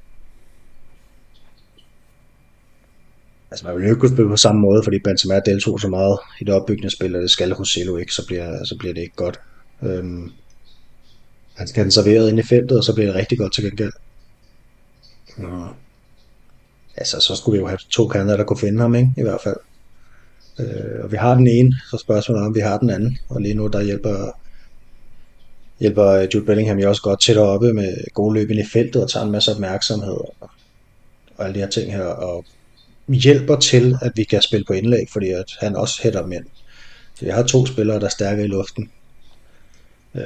altså 3.51 3.67
man 3.67 3.77
vil 3.77 3.83
jo 3.83 3.89
ikke 3.89 4.01
kunne 4.01 4.15
spille 4.15 4.31
på 4.31 4.37
samme 4.37 4.61
måde, 4.61 4.83
fordi 4.83 4.99
Benzema 4.99 5.41
deltog 5.47 5.81
så 5.81 5.89
meget 5.89 6.19
i 6.41 6.45
det 6.45 6.55
opbyggende 6.55 6.91
spil, 6.91 7.17
og 7.17 7.23
det 7.23 7.31
skal 7.31 7.53
Rosello 7.53 7.97
ikke, 7.97 8.15
så 8.15 8.27
bliver, 8.27 8.65
så 8.65 8.77
bliver 8.79 8.95
det 8.95 9.01
ikke 9.01 9.17
godt. 9.17 9.41
Øhm, 9.83 10.33
han 11.55 11.69
skal 11.69 11.81
have 11.81 11.85
den 11.85 11.93
serveret 11.93 12.29
ind 12.29 12.39
i 12.39 12.43
feltet, 12.43 12.79
og 12.79 12.85
så 12.85 12.95
bliver 12.95 13.07
det 13.07 13.17
rigtig 13.17 13.39
godt 13.39 13.53
til 13.53 13.65
gengæld. 13.65 13.93
Nå. 15.37 15.67
Altså, 16.97 17.21
så 17.21 17.37
skulle 17.37 17.59
vi 17.59 17.61
jo 17.61 17.67
have 17.67 17.79
to 17.91 18.09
kanter, 18.09 18.37
der 18.37 18.45
kunne 18.45 18.59
finde 18.59 18.81
ham, 18.81 18.95
ikke? 18.95 19.15
I 19.17 19.23
hvert 19.23 19.41
fald. 19.45 19.57
Øh, 20.59 21.05
og 21.05 21.13
vi 21.13 21.17
har 21.17 21.35
den 21.35 21.49
ene, 21.49 21.73
så 21.91 21.97
spørgsmålet 21.97 22.43
er, 22.43 22.47
om 22.47 22.55
vi 22.55 22.61
har 22.61 22.79
den 22.79 22.91
anden. 22.91 23.19
Og 23.29 23.41
lige 23.41 23.55
nu, 23.55 23.67
der 23.67 23.83
hjælper, 23.83 24.31
hjælper 25.81 26.29
Jude 26.35 26.47
Bellingham 26.47 26.79
jo 26.79 26.89
også 26.89 27.03
godt 27.03 27.23
tættere 27.23 27.47
oppe 27.47 27.73
med 27.73 27.95
gode 28.15 28.35
løb 28.35 28.51
ind 28.51 28.61
i 28.61 28.71
feltet, 28.73 29.03
og 29.03 29.11
tager 29.11 29.27
en 29.27 29.33
masse 29.33 29.53
opmærksomhed, 29.53 30.13
og, 30.13 30.51
og 31.37 31.45
alle 31.45 31.55
de 31.55 31.61
her 31.61 31.71
ting 31.71 31.93
her, 31.93 32.05
og 32.05 32.45
hjælper 33.15 33.57
til, 33.57 33.97
at 34.03 34.13
vi 34.17 34.25
kan 34.25 34.43
spille 34.43 34.65
på 34.65 34.73
indlæg, 34.73 35.09
fordi 35.13 35.29
at 35.29 35.53
han 35.61 35.77
også 35.77 36.03
hætter 36.03 36.27
mænd. 36.27 36.45
Så 37.15 37.27
jeg 37.27 37.35
har 37.35 37.43
to 37.43 37.67
spillere, 37.67 38.01
der 38.01 38.07
er 38.07 38.11
stærke 38.11 38.45
i 38.45 38.47
luften 38.47 38.91
øh, 40.15 40.23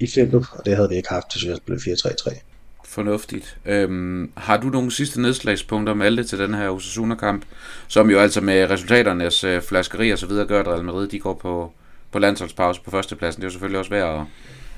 i 0.00 0.06
feltet, 0.06 0.46
og 0.52 0.66
det 0.66 0.76
havde 0.76 0.88
vi 0.88 0.96
ikke 0.96 1.08
haft, 1.08 1.32
hvis 1.32 1.48
vi 1.48 1.54
blev 1.64 1.78
4-3-3. 1.78 2.40
Fornuftigt. 2.84 3.58
Øhm, 3.66 4.30
har 4.36 4.56
du 4.56 4.68
nogle 4.68 4.92
sidste 4.92 5.20
nedslagspunkter 5.22 5.94
med 5.94 6.16
det 6.16 6.26
til 6.26 6.38
den 6.38 6.54
her 6.54 6.68
Osasuna-kamp, 6.68 7.44
som 7.88 8.10
jo 8.10 8.18
altså 8.18 8.40
med 8.40 8.70
resultaternes 8.70 9.44
øh, 9.44 9.62
flaskeri 9.62 10.10
og 10.10 10.18
så 10.18 10.26
videre 10.26 10.46
gør, 10.46 10.60
at 10.60 10.66
Real 10.66 10.84
Madrid 10.84 11.08
de 11.08 11.18
går 11.18 11.34
på, 11.34 11.72
på 12.10 12.18
landsholdspause 12.18 12.80
på 12.84 12.90
førstepladsen. 12.90 13.40
Det 13.40 13.44
er 13.44 13.48
jo 13.48 13.52
selvfølgelig 13.52 13.78
også 13.78 13.90
værd 13.90 14.20
at, 14.20 14.26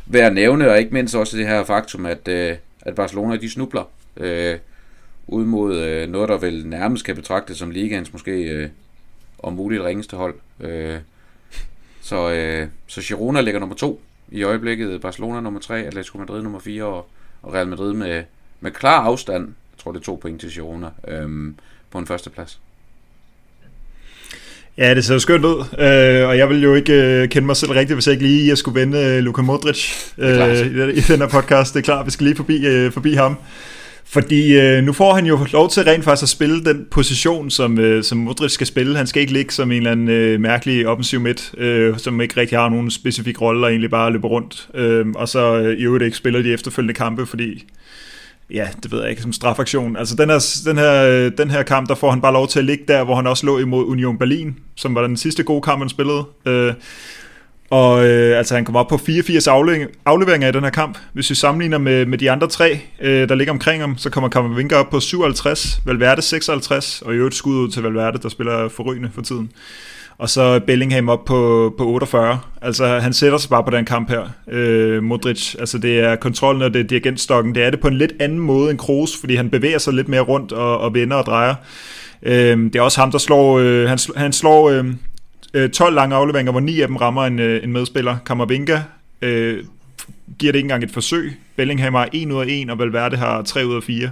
værd 0.06 0.26
at 0.26 0.32
nævne, 0.32 0.70
og 0.70 0.78
ikke 0.78 0.94
mindst 0.94 1.14
også 1.14 1.36
det 1.36 1.46
her 1.46 1.64
faktum, 1.64 2.06
at, 2.06 2.28
øh, 2.28 2.56
at 2.82 2.94
Barcelona 2.94 3.36
de 3.36 3.50
snubler 3.50 3.90
øh, 4.16 4.58
ud 5.28 5.44
mod 5.44 5.76
øh, 5.76 6.08
noget, 6.08 6.28
der 6.28 6.38
vel 6.38 6.66
nærmest 6.66 7.04
kan 7.04 7.16
betragtes 7.16 7.58
som 7.58 7.70
ligaens 7.70 8.12
måske 8.12 8.32
øh, 8.32 8.68
om 9.38 9.52
muligt 9.52 9.82
ringeste 9.82 10.16
hold. 10.16 10.34
Øh, 10.60 10.98
så, 12.02 12.32
øh, 12.32 12.68
så 12.86 13.02
Girona 13.02 13.40
ligger 13.40 13.60
nummer 13.60 13.76
to 13.76 14.00
i 14.28 14.42
øjeblikket, 14.42 15.00
Barcelona 15.00 15.40
nummer 15.40 15.60
3, 15.60 15.78
Atletico 15.78 16.18
Madrid 16.18 16.42
nummer 16.42 16.58
4 16.58 16.84
og, 16.84 17.08
og 17.42 17.54
Real 17.54 17.68
Madrid 17.68 17.92
med, 17.92 18.22
med 18.60 18.70
klar 18.70 19.00
afstand, 19.00 19.44
jeg 19.44 19.78
tror 19.82 19.92
det 19.92 20.00
er 20.00 20.04
to 20.04 20.18
point 20.22 20.40
til 20.40 20.50
Girona, 20.50 20.88
øhm, 21.08 21.56
på 21.90 21.98
en 21.98 22.06
førsteplads. 22.06 22.60
Ja, 24.78 24.94
det 24.94 25.04
ser 25.04 25.18
skønt 25.18 25.44
ud, 25.44 25.60
øh, 25.60 26.28
og 26.28 26.38
jeg 26.38 26.48
vil 26.48 26.62
jo 26.62 26.74
ikke 26.74 26.92
øh, 26.92 27.28
kende 27.28 27.46
mig 27.46 27.56
selv 27.56 27.72
rigtigt, 27.72 27.96
hvis 27.96 28.06
jeg 28.06 28.12
ikke 28.12 28.24
lige 28.26 28.48
jeg 28.48 28.58
skulle 28.58 28.80
vende 28.80 28.98
øh, 28.98 29.18
Luka 29.18 29.42
Modric 29.42 30.12
øh, 30.18 30.28
i, 30.28 30.90
i 30.90 31.00
den 31.00 31.18
her 31.18 31.28
podcast. 31.28 31.74
Det 31.74 31.80
er 31.80 31.84
klart, 31.84 32.06
vi 32.06 32.10
skal 32.10 32.24
lige 32.24 32.36
forbi, 32.36 32.66
øh, 32.66 32.92
forbi 32.92 33.14
ham. 33.14 33.36
Fordi 34.08 34.60
øh, 34.60 34.84
nu 34.84 34.92
får 34.92 35.14
han 35.14 35.26
jo 35.26 35.46
lov 35.52 35.70
til 35.70 35.84
rent 35.84 36.04
faktisk 36.04 36.22
at 36.22 36.28
spille 36.28 36.64
den 36.64 36.86
position, 36.90 37.50
som, 37.50 37.78
øh, 37.78 38.04
som 38.04 38.18
Modric 38.18 38.52
skal 38.52 38.66
spille. 38.66 38.96
Han 38.96 39.06
skal 39.06 39.20
ikke 39.20 39.32
ligge 39.32 39.52
som 39.52 39.70
en 39.70 39.76
eller 39.76 39.92
anden 39.92 40.08
øh, 40.08 40.40
mærkelig 40.40 40.86
offensiv 40.88 41.20
midt, 41.20 41.54
øh, 41.58 41.98
som 41.98 42.20
ikke 42.20 42.40
rigtig 42.40 42.58
har 42.58 42.68
nogen 42.68 42.90
specifik 42.90 43.40
rolle 43.40 43.66
og 43.66 43.70
egentlig 43.70 43.90
bare 43.90 44.12
løber 44.12 44.28
rundt. 44.28 44.68
Øh, 44.74 45.06
og 45.14 45.28
så 45.28 45.56
øh, 45.56 45.78
i 45.78 45.82
øvrigt 45.82 46.04
ikke 46.04 46.16
spiller 46.16 46.42
de 46.42 46.52
efterfølgende 46.52 46.94
kampe, 46.94 47.26
fordi 47.26 47.64
ja, 48.50 48.68
det 48.82 48.92
ved 48.92 49.00
jeg 49.00 49.10
ikke, 49.10 49.22
som 49.22 49.32
strafaktion. 49.32 49.96
Altså 49.96 50.16
den 50.16 50.30
her, 50.30 50.60
den, 50.64 50.78
her, 50.78 51.04
øh, 51.04 51.32
den 51.38 51.50
her 51.50 51.62
kamp, 51.62 51.88
der 51.88 51.94
får 51.94 52.10
han 52.10 52.20
bare 52.20 52.32
lov 52.32 52.48
til 52.48 52.58
at 52.58 52.64
ligge 52.64 52.84
der, 52.88 53.04
hvor 53.04 53.14
han 53.14 53.26
også 53.26 53.46
lå 53.46 53.58
imod 53.58 53.84
Union 53.84 54.18
Berlin, 54.18 54.58
som 54.74 54.94
var 54.94 55.02
den 55.02 55.16
sidste 55.16 55.42
gode 55.42 55.62
kamp, 55.62 55.82
han 55.82 55.88
spillede. 55.88 56.24
Øh, 56.46 56.72
og 57.70 58.06
øh, 58.06 58.38
altså 58.38 58.54
han 58.54 58.64
kommer 58.64 58.80
op 58.80 58.88
på 58.88 58.96
84 58.96 59.46
afleveringer 60.06 60.48
i 60.48 60.52
den 60.52 60.64
her 60.64 60.70
kamp. 60.70 60.98
Hvis 61.12 61.30
vi 61.30 61.34
sammenligner 61.34 61.78
med, 61.78 62.06
med 62.06 62.18
de 62.18 62.30
andre 62.30 62.46
tre, 62.46 62.80
øh, 63.02 63.28
der 63.28 63.34
ligger 63.34 63.52
omkring 63.52 63.82
ham, 63.82 63.98
så 63.98 64.10
kommer 64.10 64.28
Kammervinker 64.28 64.76
op 64.76 64.90
på 64.90 65.00
57, 65.00 65.80
Valverde 65.84 66.22
56, 66.22 67.02
og 67.02 67.14
i 67.14 67.16
øvrigt 67.16 67.34
skud 67.34 67.56
ud 67.56 67.70
til 67.70 67.82
Valverde, 67.82 68.18
der 68.22 68.28
spiller 68.28 68.68
forrygende 68.68 69.10
for 69.14 69.22
tiden. 69.22 69.50
Og 70.18 70.28
så 70.28 70.60
Bellingham 70.66 71.08
op 71.08 71.24
på, 71.24 71.74
på 71.78 71.86
48. 71.86 72.40
Altså 72.62 72.86
han 72.86 73.12
sætter 73.12 73.38
sig 73.38 73.50
bare 73.50 73.64
på 73.64 73.70
den 73.70 73.84
kamp 73.84 74.10
her, 74.10 74.22
øh, 74.48 75.02
Modric. 75.02 75.54
Altså 75.58 75.78
det 75.78 76.00
er 76.00 76.16
kontrollen 76.16 76.62
og 76.62 76.74
det 76.74 76.80
er 76.80 76.84
dirigentstokken. 76.84 77.54
Det 77.54 77.62
er 77.62 77.70
det 77.70 77.80
på 77.80 77.88
en 77.88 77.98
lidt 77.98 78.12
anden 78.20 78.38
måde 78.38 78.70
end 78.70 78.78
Kroos, 78.78 79.16
fordi 79.20 79.34
han 79.34 79.50
bevæger 79.50 79.78
sig 79.78 79.94
lidt 79.94 80.08
mere 80.08 80.20
rundt 80.20 80.52
og, 80.52 80.78
og 80.78 80.94
vender 80.94 81.16
og 81.16 81.26
drejer. 81.26 81.54
Øh, 82.22 82.58
det 82.58 82.76
er 82.76 82.80
også 82.80 83.00
ham, 83.00 83.10
der 83.10 83.18
slår, 83.18 83.58
øh, 83.58 83.88
han, 83.88 83.98
han 84.16 84.32
slår 84.32 84.70
øh, 84.70 84.84
Øh, 85.56 85.70
12 85.70 85.94
lange 85.94 86.16
afleveringer, 86.16 86.52
hvor 86.52 86.60
9 86.60 86.80
af 86.80 86.88
dem 86.88 86.96
rammer 86.96 87.24
en, 87.24 87.38
øh, 87.38 87.64
en 87.64 87.72
medspiller. 87.72 88.16
Kammervinga 88.26 88.80
øh, 89.22 89.64
giver 90.38 90.52
det 90.52 90.58
ikke 90.58 90.64
engang 90.64 90.84
et 90.84 90.90
forsøg. 90.90 91.32
Bellingham 91.56 91.94
har 91.94 92.08
1 92.12 92.32
ud 92.32 92.40
af 92.40 92.46
1, 92.48 92.70
og 92.70 92.78
Valverde 92.78 93.16
har 93.16 93.42
3 93.42 93.66
ud 93.66 93.76
af 93.76 93.82
4. 93.82 94.10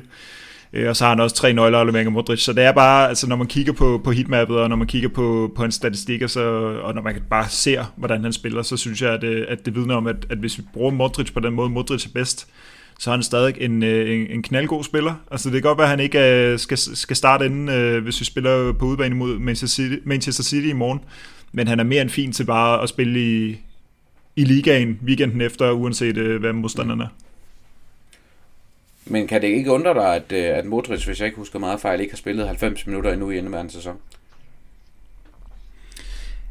Øh, 0.72 0.88
og 0.88 0.96
så 0.96 1.04
har 1.04 1.08
han 1.08 1.20
også 1.20 1.36
tre 1.36 1.52
nøgleafleveringer 1.52 2.10
Modric. 2.10 2.40
Så 2.40 2.52
det 2.52 2.64
er 2.64 2.72
bare, 2.72 3.08
altså 3.08 3.28
når 3.28 3.36
man 3.36 3.46
kigger 3.46 3.72
på, 3.72 4.00
på 4.04 4.10
heatmappet, 4.10 4.56
og 4.58 4.68
når 4.68 4.76
man 4.76 4.86
kigger 4.86 5.08
på, 5.08 5.52
på 5.56 5.62
hans 5.62 5.74
statistikker, 5.74 6.26
så, 6.26 6.40
og 6.82 6.94
når 6.94 7.02
man 7.02 7.22
bare 7.30 7.48
ser, 7.48 7.92
hvordan 7.96 8.24
han 8.24 8.32
spiller, 8.32 8.62
så 8.62 8.76
synes 8.76 9.02
jeg, 9.02 9.12
at, 9.12 9.24
øh, 9.24 9.46
at 9.48 9.66
det 9.66 9.74
vidner 9.74 9.94
om, 9.94 10.06
at, 10.06 10.16
at 10.30 10.38
hvis 10.38 10.58
vi 10.58 10.62
bruger 10.72 10.90
Modric 10.90 11.32
på 11.32 11.40
den 11.40 11.54
måde, 11.54 11.70
Modric 11.70 12.06
er 12.06 12.10
bedst, 12.14 12.46
så 12.98 13.10
er 13.10 13.14
han 13.14 13.22
stadig 13.22 13.54
en, 13.60 13.82
øh, 13.82 14.14
en, 14.14 14.26
en 14.30 14.42
knaldgod 14.42 14.84
spiller. 14.84 15.14
Altså 15.30 15.48
det 15.50 15.62
kan 15.62 15.68
godt 15.68 15.78
være, 15.78 15.86
at 15.86 15.90
han 15.90 16.00
ikke 16.00 16.58
skal, 16.58 16.78
skal 16.78 17.16
starte 17.16 17.46
inden, 17.46 18.00
hvis 18.02 18.20
vi 18.20 18.24
spiller 18.24 18.72
på 18.72 18.86
udebane 18.86 19.14
mod 19.14 19.38
Manchester 19.38 19.82
City, 19.82 19.96
Manchester 20.04 20.42
City 20.42 20.66
i 20.66 20.72
morgen 20.72 21.00
men 21.54 21.68
han 21.68 21.80
er 21.80 21.84
mere 21.84 22.02
end 22.02 22.10
fin 22.10 22.32
til 22.32 22.44
bare 22.44 22.82
at 22.82 22.88
spille 22.88 23.20
i, 23.20 23.60
i 24.36 24.44
ligaen 24.44 24.98
weekenden 25.04 25.40
efter, 25.40 25.70
uanset 25.70 26.16
øh, 26.16 26.40
hvad 26.40 26.52
modstanderne 26.52 27.04
er. 27.04 27.08
Men 29.06 29.26
kan 29.26 29.42
det 29.42 29.48
ikke 29.48 29.70
undre 29.70 29.94
dig, 29.94 30.14
at, 30.14 30.32
øh, 30.32 30.58
at 30.58 30.64
Modric, 30.64 31.04
hvis 31.04 31.20
jeg 31.20 31.26
ikke 31.26 31.36
husker 31.36 31.58
meget 31.58 31.80
fejl, 31.80 32.00
ikke 32.00 32.12
har 32.12 32.16
spillet 32.16 32.46
90 32.46 32.86
minutter 32.86 33.12
endnu 33.12 33.30
i 33.30 33.38
indeværende 33.38 33.72
sæson? 33.72 33.96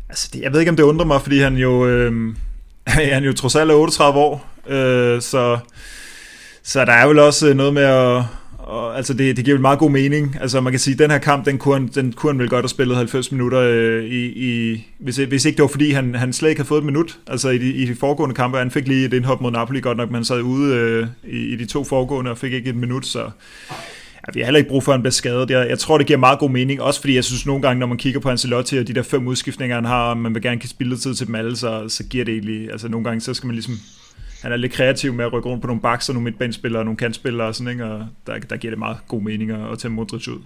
Altså, 0.09 0.29
det, 0.33 0.41
jeg 0.41 0.53
ved 0.53 0.59
ikke, 0.59 0.69
om 0.69 0.75
det 0.75 0.83
undrer 0.83 1.05
mig, 1.05 1.21
fordi 1.21 1.39
han 1.39 1.55
jo, 1.55 1.87
øh, 1.87 2.35
han 2.87 3.23
jo 3.23 3.33
trods 3.33 3.55
alt 3.55 3.71
er 3.71 3.75
38 3.75 4.19
år, 4.19 4.49
øh, 4.67 5.21
så, 5.21 5.59
så 6.63 6.85
der 6.85 6.93
er 6.93 7.07
vel 7.07 7.19
også 7.19 7.53
noget 7.53 7.73
med 7.73 7.83
at, 7.83 8.23
og, 8.73 8.97
altså 8.97 9.13
det, 9.13 9.37
det 9.37 9.45
giver 9.45 9.57
vel 9.57 9.61
meget 9.61 9.79
god 9.79 9.91
mening. 9.91 10.37
Altså 10.41 10.61
man 10.61 10.73
kan 10.73 10.79
sige, 10.79 10.93
at 10.93 10.99
den 10.99 11.11
her 11.11 11.17
kamp, 11.17 11.45
den 11.45 11.57
kunne 11.57 11.73
han, 11.73 11.87
den 11.87 12.13
kunne 12.13 12.31
han 12.31 12.39
vel 12.39 12.49
godt 12.49 12.63
have 12.63 12.69
spillet 12.69 12.97
90 12.97 13.31
minutter 13.31 13.59
øh, 13.59 14.03
i, 14.03 14.25
i 14.25 14.83
hvis, 14.99 15.17
hvis 15.17 15.45
ikke 15.45 15.57
det 15.57 15.63
var 15.63 15.67
fordi, 15.67 15.91
han, 15.91 16.15
han 16.15 16.33
slet 16.33 16.49
ikke 16.49 16.59
havde 16.59 16.67
fået 16.67 16.79
et 16.79 16.85
minut. 16.85 17.19
Altså 17.27 17.49
i 17.49 17.57
de, 17.57 17.73
i 17.73 17.85
de 17.85 17.95
foregående 17.95 18.35
kampe, 18.35 18.57
han 18.57 18.71
fik 18.71 18.87
lige 18.87 19.05
et 19.05 19.13
indhop 19.13 19.41
mod 19.41 19.51
Napoli 19.51 19.81
godt 19.81 19.97
nok, 19.97 20.09
men 20.09 20.15
han 20.15 20.25
sad 20.25 20.41
ude 20.41 20.75
øh, 20.75 21.07
i, 21.23 21.37
i 21.37 21.55
de 21.55 21.65
to 21.65 21.83
foregående 21.83 22.31
og 22.31 22.37
fik 22.37 22.53
ikke 22.53 22.69
et 22.69 22.75
minut, 22.75 23.05
så 23.05 23.19
ja, 23.19 24.31
vi 24.33 24.39
har 24.39 24.45
heller 24.45 24.57
ikke 24.57 24.69
brug 24.69 24.83
for, 24.83 24.91
at 24.91 24.95
han 24.95 25.01
bliver 25.01 25.11
skadet. 25.11 25.49
Jeg, 25.49 25.69
jeg 25.69 25.79
tror, 25.79 25.97
det 25.97 26.07
giver 26.07 26.19
meget 26.19 26.39
god 26.39 26.49
mening, 26.49 26.81
også 26.81 26.99
fordi 26.99 27.15
jeg 27.15 27.23
synes 27.23 27.45
nogle 27.45 27.61
gange, 27.61 27.79
når 27.79 27.87
man 27.87 27.97
kigger 27.97 28.19
på 28.19 28.29
Ancelotti 28.29 28.77
og 28.77 28.87
de 28.87 28.93
der 28.93 29.03
fem 29.03 29.27
udskiftninger, 29.27 29.75
han 29.75 29.85
har, 29.85 30.09
og 30.09 30.17
man 30.17 30.33
vil 30.33 30.41
gerne 30.41 30.59
give 30.59 30.69
spilletid 30.69 31.15
til 31.15 31.27
dem 31.27 31.35
alle, 31.35 31.55
så, 31.55 31.85
så 31.87 32.03
giver 32.03 32.25
det 32.25 32.33
egentlig, 32.33 32.71
altså 32.71 32.87
nogle 32.87 33.03
gange, 33.03 33.21
så 33.21 33.33
skal 33.33 33.47
man 33.47 33.55
ligesom 33.55 33.79
han 34.43 34.51
er 34.51 34.57
lidt 34.57 34.71
kreativ 34.71 35.13
med 35.13 35.25
at 35.25 35.33
rykke 35.33 35.49
rundt 35.49 35.61
på 35.61 35.67
nogle 35.67 35.81
backs 35.81 36.09
og 36.09 36.15
nogle 36.15 36.23
midtbanespillere 36.23 36.81
og 36.81 36.85
nogle 36.85 36.97
kantspillere 36.97 37.47
og 37.47 37.55
sådan, 37.55 37.71
ikke? 37.71 37.85
og 37.85 38.07
der, 38.27 38.39
der 38.39 38.57
giver 38.57 38.71
det 38.71 38.79
meget 38.79 38.97
god 39.07 39.21
mening 39.21 39.51
at, 39.51 39.79
tage 39.79 39.91
Modric 39.91 40.27
ud. 40.27 40.41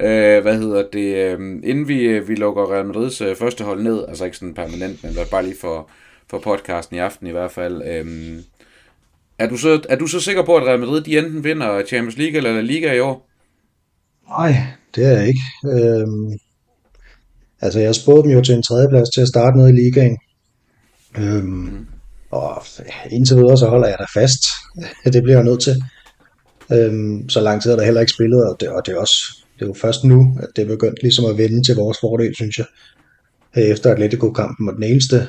Øh, 0.00 0.42
hvad 0.42 0.58
hedder 0.58 0.84
det? 0.92 1.16
Øh, 1.16 1.40
inden 1.64 1.88
vi, 1.88 2.00
øh, 2.00 2.28
vi 2.28 2.34
lukker 2.34 2.72
Real 2.72 2.86
Madrids 2.86 3.20
øh, 3.20 3.36
første 3.36 3.64
hold 3.64 3.82
ned, 3.82 4.04
altså 4.08 4.24
ikke 4.24 4.36
sådan 4.36 4.54
permanent, 4.54 5.04
men 5.04 5.12
bare 5.30 5.44
lige 5.44 5.56
for, 5.60 5.90
for 6.30 6.38
podcasten 6.38 6.96
i 6.96 6.98
aften 6.98 7.26
i 7.26 7.30
hvert 7.30 7.50
fald. 7.50 7.82
Øh, 7.86 8.36
er, 9.38 9.48
du 9.48 9.56
så, 9.56 9.80
er 9.88 9.96
du 9.96 10.06
så 10.06 10.20
sikker 10.20 10.44
på, 10.44 10.56
at 10.56 10.62
Real 10.62 10.80
Madrid 10.80 11.00
de 11.00 11.18
enten 11.18 11.44
vinder 11.44 11.84
Champions 11.86 12.16
League 12.16 12.36
eller 12.36 12.52
La 12.52 12.60
Liga 12.60 12.92
i 12.92 13.00
år? 13.00 13.28
Nej, 14.28 14.54
det 14.94 15.04
er 15.04 15.18
jeg 15.18 15.28
ikke. 15.28 15.42
Øh, 15.66 16.06
Altså, 17.64 17.80
jeg 17.80 17.94
spurgte 17.94 18.28
dem 18.28 18.36
jo 18.36 18.44
til 18.44 18.54
en 18.54 18.62
tredjeplads 18.62 19.08
til 19.10 19.20
at 19.20 19.28
starte 19.28 19.56
med 19.56 19.68
i 19.68 19.72
ligaen. 19.72 20.18
Øhm, 21.18 21.46
mm. 21.46 21.86
Og 22.34 22.62
indtil 23.10 23.36
videre, 23.36 23.58
så 23.58 23.66
holder 23.66 23.88
jeg 23.88 23.98
der 23.98 24.20
fast. 24.20 24.42
det 25.14 25.22
bliver 25.22 25.36
jeg 25.36 25.44
nødt 25.44 25.62
til. 25.62 25.76
Øhm, 26.72 27.28
så 27.28 27.40
lang 27.40 27.62
tid 27.62 27.70
er 27.70 27.76
der 27.76 27.84
heller 27.84 28.00
ikke 28.00 28.12
spillet, 28.12 28.48
og 28.48 28.56
det, 28.60 28.68
og 28.68 28.86
det 28.86 28.94
er 28.94 28.98
også 28.98 29.44
det 29.54 29.62
er 29.62 29.66
jo 29.66 29.74
først 29.74 30.04
nu, 30.04 30.38
at 30.42 30.48
det 30.56 30.62
er 30.62 30.66
begyndt 30.66 31.02
ligesom 31.02 31.24
at 31.24 31.38
vende 31.38 31.64
til 31.64 31.74
vores 31.74 31.98
fordel, 32.00 32.34
synes 32.34 32.58
jeg. 32.58 32.66
Øh, 33.56 33.64
efter 33.64 33.92
Atletico-kampen, 33.92 34.68
og 34.68 34.74
den 34.74 34.82
eneste 34.82 35.28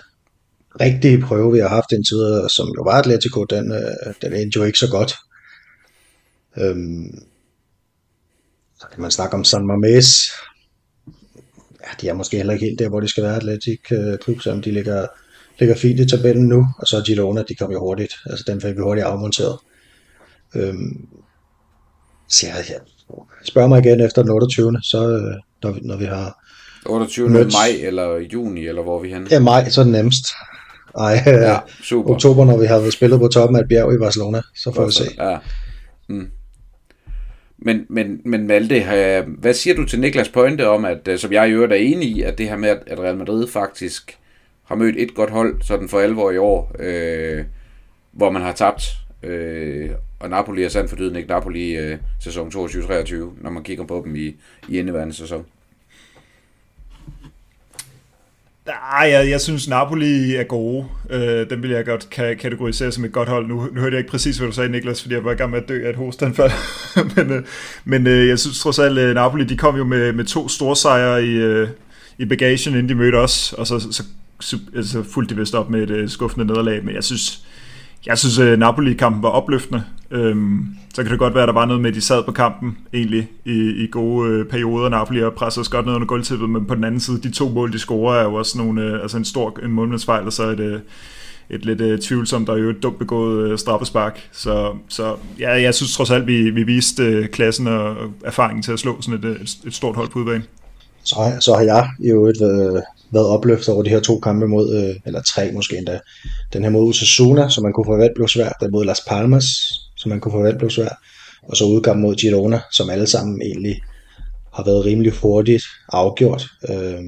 rigtige 0.81 1.21
prøve, 1.21 1.53
vi 1.53 1.59
har 1.59 1.67
haft 1.67 1.91
indtil 1.91 2.15
videre, 2.15 2.49
som 2.49 2.67
jo 2.77 2.81
var 2.81 2.91
Atletico, 2.91 3.43
den, 3.43 3.71
øh, 3.71 4.13
den 4.21 4.33
endte 4.33 4.59
jo 4.59 4.63
ikke 4.63 4.79
så 4.79 4.89
godt. 4.89 5.13
Øhm, 6.57 7.19
så 8.79 8.87
kan 8.91 9.01
man 9.01 9.11
snakke 9.11 9.35
om 9.35 9.43
San 9.43 9.69
Mamés. 9.71 10.09
Ja, 11.81 11.89
de 12.01 12.09
er 12.09 12.13
måske 12.13 12.37
heller 12.37 12.53
ikke 12.53 12.65
helt 12.65 12.79
der, 12.79 12.89
hvor 12.89 12.99
de 12.99 13.07
skal 13.07 13.23
være 13.23 13.35
Atletic-klub, 13.35 14.37
øh, 14.37 14.41
selvom 14.41 14.61
de 14.61 14.71
ligger, 14.71 15.07
ligger 15.59 15.75
fint 15.75 15.99
i 15.99 16.05
tabellen 16.05 16.47
nu. 16.47 16.67
Og 16.77 16.87
så 16.87 17.03
Girona, 17.05 17.43
de 17.49 17.55
kom 17.55 17.71
jo 17.71 17.79
hurtigt. 17.79 18.13
Altså 18.25 18.43
den 18.47 18.61
fik 18.61 18.75
vi 18.75 18.81
hurtigt 18.81 19.07
afmonteret. 19.07 19.57
Øhm, 20.55 21.07
så 22.29 22.47
jeg, 22.47 22.55
jeg 22.69 22.79
spørger 23.43 23.67
mig 23.67 23.85
igen 23.85 24.01
efter 24.01 24.21
den 24.21 24.31
28. 24.31 24.79
Så 24.81 25.09
øh, 25.09 25.35
når, 25.63 25.71
vi, 25.71 25.79
når 25.83 25.95
vi 25.95 26.05
har 26.05 26.45
28. 26.85 27.29
Mødt, 27.29 27.53
maj 27.53 27.87
eller 27.87 28.17
juni, 28.33 28.67
eller 28.67 28.83
hvor 28.83 29.01
vi 29.01 29.09
hen? 29.09 29.27
Ja, 29.31 29.39
maj, 29.39 29.69
så 29.69 29.81
er 29.81 29.85
det 29.85 29.93
nemmest. 29.93 30.25
Ej, 30.97 31.23
ja, 31.25 31.59
super. 31.83 32.13
oktober, 32.13 32.45
når 32.45 32.57
vi 32.57 32.65
har 32.65 32.89
spillet 32.89 33.19
på 33.19 33.27
toppen 33.27 33.55
af 33.55 33.61
et 33.61 33.67
bjerg 33.67 33.93
i 33.93 33.97
Barcelona, 33.97 34.41
så 34.55 34.71
får 34.73 34.85
vi 34.85 34.91
se. 34.91 35.03
Ja. 35.17 35.37
Mm. 36.09 36.27
Men, 37.57 37.85
men, 37.89 38.19
men 38.25 38.47
Malte, 38.47 39.23
hvad 39.39 39.53
siger 39.53 39.75
du 39.75 39.85
til 39.85 39.99
Niklas 39.99 40.29
pointe 40.29 40.67
om, 40.67 40.85
at 40.85 41.07
øh, 41.07 41.19
som 41.19 41.33
jeg 41.33 41.49
i 41.49 41.51
øvrigt 41.51 41.73
er 41.73 41.77
enig 41.77 42.09
i, 42.09 42.21
at 42.21 42.37
det 42.37 42.49
her 42.49 42.57
med, 42.57 42.69
at 42.69 42.99
Real 42.99 43.17
Madrid 43.17 43.47
faktisk 43.47 44.17
har 44.65 44.75
mødt 44.75 44.95
et 44.97 45.15
godt 45.15 45.29
hold 45.29 45.61
sådan 45.61 45.89
for 45.89 45.99
alvor 45.99 46.31
i 46.31 46.37
år, 46.37 46.75
øh, 46.79 47.43
hvor 48.11 48.29
man 48.29 48.41
har 48.41 48.51
tabt, 48.51 48.97
øh, 49.23 49.89
og 50.19 50.29
Napoli 50.29 50.63
er 50.63 50.69
sandt 50.69 50.89
for 50.89 50.97
dyden 50.97 51.15
ikke 51.15 51.29
Napoli 51.29 51.75
øh, 51.77 51.97
sæson 52.19 52.47
22-23, 52.47 53.15
når 53.41 53.49
man 53.49 53.63
kigger 53.63 53.85
på 53.85 54.01
dem 54.05 54.15
i, 54.15 54.35
i 54.69 54.79
indeværende 54.79 55.13
sæson. 55.13 55.45
Nej, 58.65 59.09
jeg, 59.09 59.29
jeg 59.29 59.41
synes 59.41 59.69
Napoli 59.69 60.35
er 60.35 60.43
gode. 60.43 60.85
Øh, 61.09 61.49
den 61.49 61.63
vil 61.63 61.69
jeg 61.71 61.85
godt 61.85 62.07
ka- 62.15 62.33
kategorisere 62.33 62.91
som 62.91 63.05
et 63.05 63.11
godt 63.11 63.29
hold. 63.29 63.47
Nu, 63.47 63.69
nu 63.73 63.81
hørte 63.81 63.93
jeg 63.93 63.99
ikke 63.99 64.11
præcis, 64.11 64.37
hvad 64.37 64.47
du 64.47 64.53
sagde, 64.53 64.69
Niklas, 64.71 65.01
fordi 65.01 65.15
jeg 65.15 65.23
var 65.23 65.31
i 65.31 65.35
gang 65.35 65.51
med 65.51 65.61
at 65.61 65.69
dø 65.69 65.85
af 65.85 65.89
et 65.89 65.95
hostanfald. 65.95 66.51
men 67.15 67.31
øh, 67.31 67.43
men 67.85 68.07
øh, 68.07 68.27
jeg 68.27 68.39
synes 68.39 68.59
trods 68.59 68.79
alt, 68.79 68.97
øh, 68.97 69.13
Napoli 69.13 69.43
de 69.43 69.57
kom 69.57 69.75
jo 69.75 69.83
med, 69.83 70.13
med 70.13 70.25
to 70.25 70.47
store 70.47 70.75
sejre 70.75 71.23
i, 71.23 71.29
øh, 71.29 71.69
i 72.17 72.25
bagagen, 72.25 72.73
inden 72.73 72.89
de 72.89 72.95
mødte 72.95 73.15
os, 73.15 73.53
og 73.53 73.67
så, 73.67 73.79
så, 73.79 73.91
så 73.91 74.03
altså, 74.75 75.03
fulgte 75.03 75.35
de 75.35 75.39
vist 75.39 75.55
op 75.55 75.69
med 75.69 75.83
et 75.83 75.91
øh, 75.91 76.09
skuffende 76.09 76.45
nederlag. 76.45 76.85
Men 76.85 76.95
jeg 76.95 77.03
synes, 77.03 77.45
jeg 78.05 78.17
synes, 78.17 78.39
at 78.39 78.59
Napoli-kampen 78.59 79.23
var 79.23 79.29
opløftende. 79.29 79.83
Øhm, 80.11 80.65
så 80.93 81.03
kan 81.03 81.11
det 81.11 81.19
godt 81.19 81.33
være, 81.33 81.43
at 81.43 81.47
der 81.47 81.53
var 81.53 81.65
noget 81.65 81.81
med, 81.81 81.89
at 81.89 81.95
de 81.95 82.01
sad 82.01 82.23
på 82.23 82.31
kampen 82.31 82.77
egentlig 82.93 83.29
i, 83.45 83.83
i 83.83 83.87
gode 83.91 84.29
øh, 84.29 84.45
perioder. 84.45 84.89
Napoli 84.89 85.23
og 85.23 85.33
presset 85.33 85.61
os 85.61 85.69
godt 85.69 85.85
ned 85.85 85.93
under 85.93 86.07
gulvtippet, 86.07 86.49
men 86.49 86.65
på 86.65 86.75
den 86.75 86.83
anden 86.83 86.99
side, 86.99 87.21
de 87.21 87.31
to 87.31 87.49
mål, 87.49 87.73
de 87.73 87.79
scorer, 87.79 88.15
er 88.15 88.23
jo 88.23 88.33
også 88.33 88.57
nogle, 88.57 88.81
øh, 88.81 89.01
altså 89.01 89.17
en 89.17 89.25
stor 89.25 89.59
en 89.63 89.71
målmandsfejl, 89.71 90.25
og 90.25 90.33
så 90.33 90.43
et, 90.43 90.59
øh, 90.59 90.79
et 91.49 91.65
lidt 91.65 91.81
øh, 91.81 91.99
tvivlsomt 91.99 92.49
og 92.49 92.61
jo 92.61 92.69
et 92.69 92.83
dumt 92.83 92.99
begået 92.99 93.51
øh, 93.51 93.57
straffespark. 93.57 94.29
Så, 94.31 94.73
så 94.89 95.15
ja, 95.39 95.61
jeg 95.61 95.75
synes 95.75 95.95
trods 95.95 96.11
alt, 96.11 96.27
vi, 96.27 96.49
vi 96.49 96.63
viste 96.63 97.03
øh, 97.03 97.27
klassen 97.27 97.67
og 97.67 97.95
erfaringen 98.25 98.63
til 98.63 98.71
at 98.71 98.79
slå 98.79 99.01
sådan 99.01 99.19
et, 99.19 99.25
øh, 99.25 99.35
et, 99.35 99.57
et 99.65 99.73
stort 99.73 99.95
hold 99.95 100.09
på 100.09 100.19
udbanen. 100.19 100.43
Så, 101.03 101.15
så 101.39 101.53
har 101.53 101.61
jeg 101.61 101.89
jo 101.99 102.25
et, 102.25 102.41
været 103.11 103.25
opløftet 103.25 103.69
over 103.69 103.83
de 103.83 103.89
her 103.89 103.99
to 103.99 104.19
kampe 104.19 104.47
mod, 104.47 104.75
øh, 104.75 104.95
eller 105.05 105.21
tre 105.21 105.51
måske 105.51 105.77
endda. 105.77 105.99
Den 106.53 106.63
her 106.63 106.69
mod 106.69 106.89
Osasuna, 106.89 107.49
som 107.49 107.63
man 107.63 107.73
kunne 107.73 107.85
forvente 107.85 108.13
blev 108.15 108.27
svært, 108.27 108.53
den 108.61 108.71
mod 108.71 108.85
Las 108.85 109.01
Palmas, 109.07 109.45
som 109.97 110.09
man 110.09 110.19
kunne 110.19 110.31
forvente 110.31 110.57
blev 110.57 110.69
svært, 110.69 110.95
og 111.43 111.57
så 111.57 111.65
udgang 111.65 111.99
mod 112.01 112.15
Girona, 112.15 112.59
som 112.71 112.89
alle 112.89 113.07
sammen 113.07 113.41
egentlig 113.41 113.81
har 114.53 114.63
været 114.63 114.85
rimelig 114.85 115.11
hurtigt 115.11 115.63
afgjort. 115.89 116.47
Øh, 116.69 117.01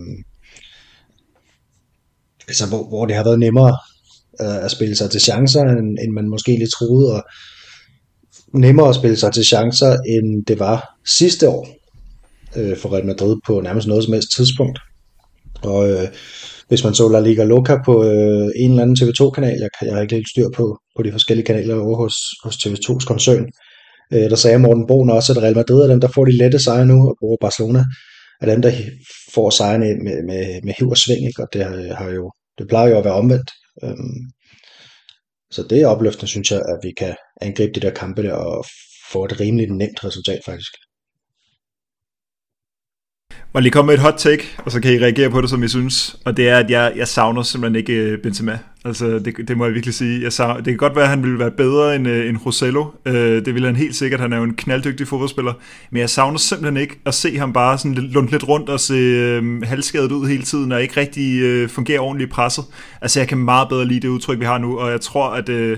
altså 2.48 2.68
hvor, 2.68 2.88
hvor 2.88 3.06
det 3.06 3.16
har 3.16 3.24
været 3.24 3.40
nemmere 3.40 3.78
øh, 4.42 4.66
at 4.66 4.72
spille 4.72 4.96
sig 4.96 5.12
til 5.12 5.22
chancer, 5.22 5.62
end, 5.62 5.98
end 6.04 6.12
man 6.14 6.30
måske 6.30 6.52
lige 6.52 6.68
troede, 6.68 7.14
og 7.14 7.24
nemmere 8.54 8.90
at 8.90 8.96
spille 8.96 9.18
sig 9.18 9.34
til 9.34 9.44
chancer, 9.46 9.98
end 10.08 10.46
det 10.46 10.60
var 10.60 10.98
sidste 11.06 11.50
år 11.50 11.68
øh, 12.56 12.78
for 12.78 12.94
Real 12.94 13.06
Madrid 13.06 13.36
på 13.48 13.62
nærmest 13.62 13.88
noget 13.88 14.04
som 14.04 14.14
helst 14.14 14.36
tidspunkt. 14.36 14.80
Og 15.64 15.90
øh, 15.90 16.08
hvis 16.68 16.84
man 16.84 16.94
så 16.94 17.10
La 17.10 17.20
Liga 17.20 17.44
Loca 17.44 17.76
på 17.86 18.04
øh, 18.04 18.50
en 18.56 18.70
eller 18.70 18.84
anden 18.84 18.98
TV2-kanal, 19.00 19.60
jeg, 19.60 19.70
jeg 19.82 19.94
har 19.94 20.02
ikke 20.02 20.16
helt 20.16 20.30
styr 20.30 20.50
på, 20.56 20.80
på 20.96 21.04
de 21.04 21.12
forskellige 21.12 21.46
kanaler 21.46 21.76
over 21.76 21.98
hos, 21.98 22.16
hos 22.44 22.56
TV2's 22.56 23.06
koncern, 23.06 23.46
øh, 24.14 24.30
der 24.30 24.36
sagde 24.36 24.60
Morten 24.60 24.88
Broen 24.88 25.10
også, 25.10 25.32
at 25.34 25.44
Real 25.44 25.56
Madrid 25.56 25.82
er 25.82 25.88
dem, 25.88 26.02
der 26.02 26.08
får 26.16 26.26
de 26.26 26.38
lette 26.38 26.60
sejre 26.60 26.86
nu, 26.86 27.08
og 27.10 27.16
bruger 27.20 27.38
Barcelona 27.42 27.84
er 28.42 28.46
dem, 28.46 28.62
der 28.62 28.72
får 29.34 29.50
sejrene 29.50 29.86
med, 29.86 30.24
med, 30.24 30.62
med 30.64 30.74
hiv 30.80 30.90
og 30.90 30.98
sving, 30.98 31.28
ikke? 31.28 31.44
og 31.44 31.48
det, 31.54 31.64
har 31.96 32.10
jo, 32.10 32.32
det 32.58 32.68
plejer 32.68 32.90
jo 32.90 32.98
at 32.98 33.06
være 33.06 33.14
omvendt. 33.14 33.52
Øhm, 33.84 34.20
så 35.52 35.64
det 35.70 35.82
er 35.82 35.88
opløftende, 35.88 36.28
synes 36.28 36.52
jeg, 36.52 36.60
at 36.60 36.80
vi 36.84 36.92
kan 36.98 37.16
angribe 37.42 37.72
de 37.76 37.80
der 37.80 37.92
kampe 37.92 38.24
der 38.24 38.34
og 38.34 38.66
få 39.12 39.26
et 39.26 39.40
rimeligt 39.40 39.76
nemt 39.76 40.04
resultat 40.04 40.42
faktisk 40.46 40.72
må 43.58 43.62
lige 43.62 43.72
komme 43.72 43.88
med 43.88 43.94
et 43.94 44.00
hot 44.00 44.14
take, 44.18 44.44
og 44.58 44.72
så 44.72 44.82
kan 44.82 44.94
I 44.94 44.98
reagere 44.98 45.30
på 45.30 45.42
det, 45.42 45.50
som 45.50 45.64
I 45.64 45.68
synes. 45.68 46.16
Og 46.26 46.38
det 46.38 46.50
er, 46.50 46.58
at 46.58 46.70
jeg, 46.70 46.94
jeg 46.96 47.08
savner 47.08 47.42
simpelthen 47.42 47.76
ikke 47.76 47.94
øh, 47.94 48.20
Benzema. 48.20 48.60
Altså, 48.86 49.20
det, 49.20 49.48
det 49.48 49.58
må 49.58 49.66
jeg 49.66 49.74
virkelig 49.74 49.94
sige. 49.94 50.24
Jeg 50.24 50.34
savner, 50.34 50.56
det 50.56 50.66
kan 50.66 50.78
godt 50.78 50.96
være, 50.96 51.04
at 51.04 51.10
han 51.10 51.24
ville 51.24 51.40
være 51.40 51.52
bedre 51.52 51.96
end, 51.96 52.08
øh, 52.08 52.30
end 52.30 52.38
Rosello. 52.46 52.86
Øh, 53.06 53.46
det 53.46 53.54
ville 53.54 53.66
han 53.68 53.76
helt 53.76 53.96
sikkert. 53.96 54.20
Han 54.20 54.34
er 54.34 54.38
jo 54.38 54.44
en 54.44 54.54
knalddygtig 54.54 55.08
fodboldspiller. 55.08 55.54
Men 55.92 56.00
jeg 56.00 56.10
savner 56.10 56.38
simpelthen 56.38 56.78
ikke 56.78 57.00
at 57.06 57.14
se 57.14 57.38
ham 57.38 57.54
bare 57.54 57.78
sådan 57.78 57.96
lundt 57.96 58.32
lidt 58.32 58.48
rundt 58.48 58.70
og 58.70 58.80
se 58.80 58.94
øh, 58.94 59.62
halvskadet 59.64 60.12
ud 60.12 60.28
hele 60.28 60.44
tiden, 60.44 60.72
og 60.72 60.82
ikke 60.82 61.00
rigtig 61.00 61.42
øh, 61.42 61.70
fungere 61.70 62.00
ordentligt 62.00 62.30
i 62.30 62.32
presset. 62.32 62.64
Altså, 63.02 63.20
jeg 63.20 63.28
kan 63.28 63.38
meget 63.38 63.70
bedre 63.70 63.86
lide 63.86 64.00
det 64.00 64.08
udtryk, 64.08 64.40
vi 64.40 64.46
har 64.46 64.58
nu, 64.58 64.80
og 64.80 64.92
jeg 64.92 65.02
tror, 65.02 65.30
at... 65.30 65.50
Øh, 65.50 65.78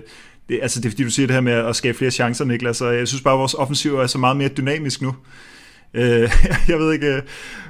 det, 0.50 0.60
altså 0.62 0.80
det 0.80 0.86
er 0.86 0.92
fordi, 0.92 1.04
du 1.04 1.10
siger 1.10 1.28
det 1.28 1.34
her 1.34 1.42
med 1.42 1.54
at 1.54 1.76
skabe 1.76 1.98
flere 1.98 2.12
chancer, 2.12 2.46
Niklas, 2.46 2.82
og 2.82 2.96
jeg 2.96 3.08
synes 3.08 3.22
bare, 3.22 3.34
at 3.34 3.40
vores 3.40 3.54
offensiv 3.54 3.96
er 3.96 4.08
så 4.08 4.18
meget 4.18 4.38
mere 4.38 4.48
dynamisk 4.48 5.02
nu. 5.02 5.16
Øh, 5.93 6.32
jeg 6.69 6.80
ved 6.80 6.93
ikke, 6.93 7.08
øh, 7.08 7.21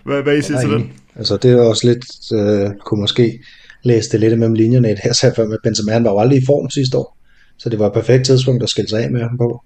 hvad, 0.05 0.23
hvad 0.23 0.38
I 0.38 0.41
siger 0.41 0.60
til 0.60 0.69
den. 0.69 0.91
Altså 1.15 1.38
det 1.38 1.51
er 1.51 1.62
også 1.62 1.88
lidt, 1.88 2.05
øh, 2.34 2.71
kunne 2.86 3.01
måske 3.01 3.39
læse 3.84 4.12
det 4.12 4.19
lidt 4.19 4.39
mellem 4.39 4.53
linjerne 4.53 4.97
her, 5.03 5.13
så 5.13 5.32
for 5.36 5.45
med 5.45 5.58
Benzema, 5.63 5.91
han 5.91 6.03
var 6.03 6.12
jo 6.12 6.19
aldrig 6.19 6.41
i 6.41 6.45
form 6.45 6.69
sidste 6.69 6.97
år, 6.97 7.17
så 7.58 7.69
det 7.69 7.79
var 7.79 7.88
et 7.88 7.93
perfekt 7.93 8.25
tidspunkt 8.25 8.63
at 8.63 8.69
skille 8.69 8.89
sig 8.89 9.03
af 9.03 9.12
med 9.12 9.21
ham 9.21 9.38
på. 9.38 9.63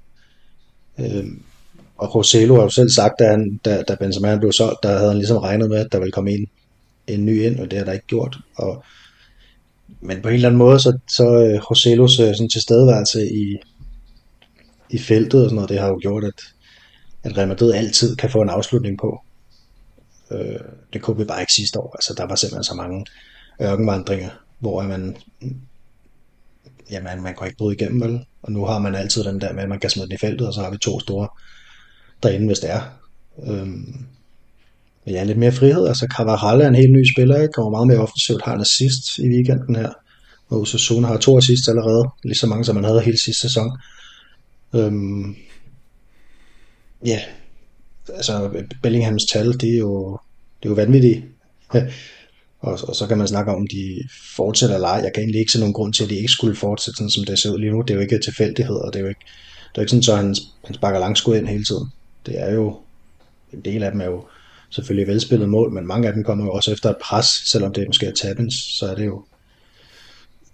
Øh, 0.99 1.25
og 1.97 2.15
Roselo 2.15 2.55
har 2.55 2.63
jo 2.63 2.69
selv 2.69 2.89
sagt, 2.89 3.13
da, 3.19 3.29
han, 3.29 3.59
da, 3.65 3.83
da 3.87 3.95
Benzema 3.95 4.37
blev 4.37 4.51
solgt, 4.51 4.83
der 4.83 4.97
havde 4.97 5.07
han 5.07 5.17
ligesom 5.17 5.37
regnet 5.37 5.69
med, 5.69 5.77
at 5.77 5.91
der 5.91 5.99
ville 5.99 6.11
komme 6.11 6.31
en, 6.31 6.47
en 7.07 7.25
ny 7.25 7.41
ind, 7.41 7.59
og 7.59 7.71
det 7.71 7.77
har 7.77 7.85
der 7.85 7.93
ikke 7.93 8.07
gjort. 8.07 8.37
Og, 8.55 8.83
men 10.01 10.21
på 10.21 10.27
en 10.27 10.33
eller 10.33 10.47
anden 10.47 10.57
måde, 10.57 10.79
så, 10.79 10.97
så 11.07 11.23
uh, 11.23 11.71
Roselos 11.71 12.19
uh, 12.19 12.25
sådan 12.25 12.49
tilstedeværelse 12.49 13.33
i, 13.33 13.55
i 14.89 14.97
feltet 14.97 15.41
og 15.41 15.45
sådan 15.45 15.55
noget, 15.55 15.69
det 15.69 15.79
har 15.79 15.87
jo 15.87 15.99
gjort, 16.01 16.23
at, 16.23 16.41
at 17.23 17.37
Real 17.37 17.47
Madrid 17.47 17.73
altid 17.73 18.15
kan 18.15 18.29
få 18.29 18.41
en 18.41 18.49
afslutning 18.49 18.99
på. 18.99 19.21
Øh, 20.31 20.59
det 20.93 21.01
kunne 21.01 21.17
vi 21.17 21.23
bare 21.23 21.41
ikke 21.41 21.53
sidste 21.53 21.79
år. 21.79 21.95
Altså, 21.95 22.13
der 22.17 22.27
var 22.27 22.35
simpelthen 22.35 22.63
så 22.63 22.73
mange 22.73 23.05
ørkenvandringer, 23.61 24.29
hvor 24.59 24.81
man, 24.81 25.17
jamen, 26.91 27.23
man 27.23 27.35
kunne 27.35 27.47
ikke 27.47 27.57
bryde 27.57 27.75
igennem, 27.75 28.01
vel? 28.01 28.25
Og 28.41 28.51
nu 28.51 28.65
har 28.65 28.79
man 28.79 28.95
altid 28.95 29.23
den 29.23 29.41
der 29.41 29.53
med, 29.53 29.63
at 29.63 29.69
man 29.69 29.79
kan 29.79 29.89
smide 29.89 30.07
den 30.07 30.15
i 30.15 30.17
feltet, 30.17 30.47
og 30.47 30.53
så 30.53 30.61
har 30.61 30.71
vi 30.71 30.77
to 30.77 30.99
store 30.99 31.27
derinde, 32.23 32.45
hvis 32.45 32.59
det 32.59 32.71
er. 32.71 32.81
Øhm, 33.47 34.05
men 35.05 35.15
ja, 35.15 35.23
lidt 35.23 35.37
mere 35.37 35.51
frihed. 35.51 35.87
Altså, 35.87 36.07
Carvajal 36.17 36.61
er 36.61 36.67
en 36.67 36.75
helt 36.75 36.93
ny 36.93 37.05
spiller, 37.13 37.41
ikke? 37.41 37.51
kommer 37.51 37.71
meget 37.71 37.87
mere 37.87 37.97
offensivt, 37.97 38.41
har 38.43 38.51
han 38.51 38.61
assist 38.61 39.17
i 39.17 39.27
weekenden 39.27 39.75
her. 39.75 39.91
Og 40.49 40.61
Osasuna 40.61 41.07
har 41.07 41.17
to 41.17 41.37
assist 41.37 41.69
allerede, 41.69 42.09
lige 42.23 42.37
så 42.37 42.47
mange 42.47 42.65
som 42.65 42.75
man 42.75 42.83
havde 42.83 43.01
hele 43.01 43.19
sidste 43.19 43.41
sæson. 43.41 43.77
Øhm, 44.73 45.35
Ja, 47.05 47.19
altså 48.13 48.63
Bellinghams 48.81 49.25
tal, 49.25 49.53
det 49.53 49.73
er 49.73 49.77
jo, 49.77 50.19
det 50.59 50.65
er 50.65 50.69
jo 50.69 50.75
vanvittigt. 50.75 51.23
og, 52.59 52.79
og 52.87 52.95
så 52.95 53.07
kan 53.07 53.17
man 53.17 53.27
snakke 53.27 53.51
om, 53.51 53.67
de 53.67 54.03
fortsætter 54.35 54.75
eller 54.75 54.87
ej. 54.87 55.01
Jeg 55.03 55.13
kan 55.13 55.23
egentlig 55.23 55.39
ikke 55.39 55.51
se 55.51 55.59
nogen 55.59 55.73
grund 55.73 55.93
til, 55.93 56.03
at 56.03 56.09
de 56.09 56.15
ikke 56.15 56.31
skulle 56.31 56.55
fortsætte 56.55 56.97
sådan, 56.97 57.09
som 57.09 57.23
det 57.23 57.39
ser 57.39 57.51
ud 57.51 57.59
lige 57.59 57.71
nu. 57.71 57.81
Det 57.81 57.89
er 57.89 57.95
jo 57.95 58.01
ikke 58.01 58.19
tilfældighed, 58.19 58.75
og 58.75 58.93
det 58.93 58.99
er 58.99 59.03
jo 59.03 59.09
ikke, 59.09 59.25
det 59.71 59.77
er 59.77 59.81
ikke 59.81 60.05
sådan, 60.05 60.19
at 60.19 60.25
han, 60.25 60.35
han 60.65 60.75
sparker 60.75 60.99
langskud 60.99 61.37
ind 61.37 61.47
hele 61.47 61.65
tiden. 61.65 61.87
Det 62.25 62.39
er 62.39 62.53
jo, 62.53 62.77
en 63.53 63.61
del 63.61 63.83
af 63.83 63.91
dem 63.91 64.01
er 64.01 64.05
jo 64.05 64.25
selvfølgelig 64.69 65.07
velspillet 65.07 65.49
mål, 65.49 65.71
men 65.71 65.87
mange 65.87 66.07
af 66.07 66.13
dem 66.13 66.23
kommer 66.23 66.45
jo 66.45 66.51
også 66.51 66.71
efter 66.71 66.89
et 66.89 66.97
pres, 67.01 67.25
selvom 67.25 67.73
det 67.73 67.87
måske 67.87 68.05
er 68.05 68.11
tabens, 68.11 68.53
så 68.53 68.85
er 68.91 68.95
det 68.95 69.05
jo 69.05 69.25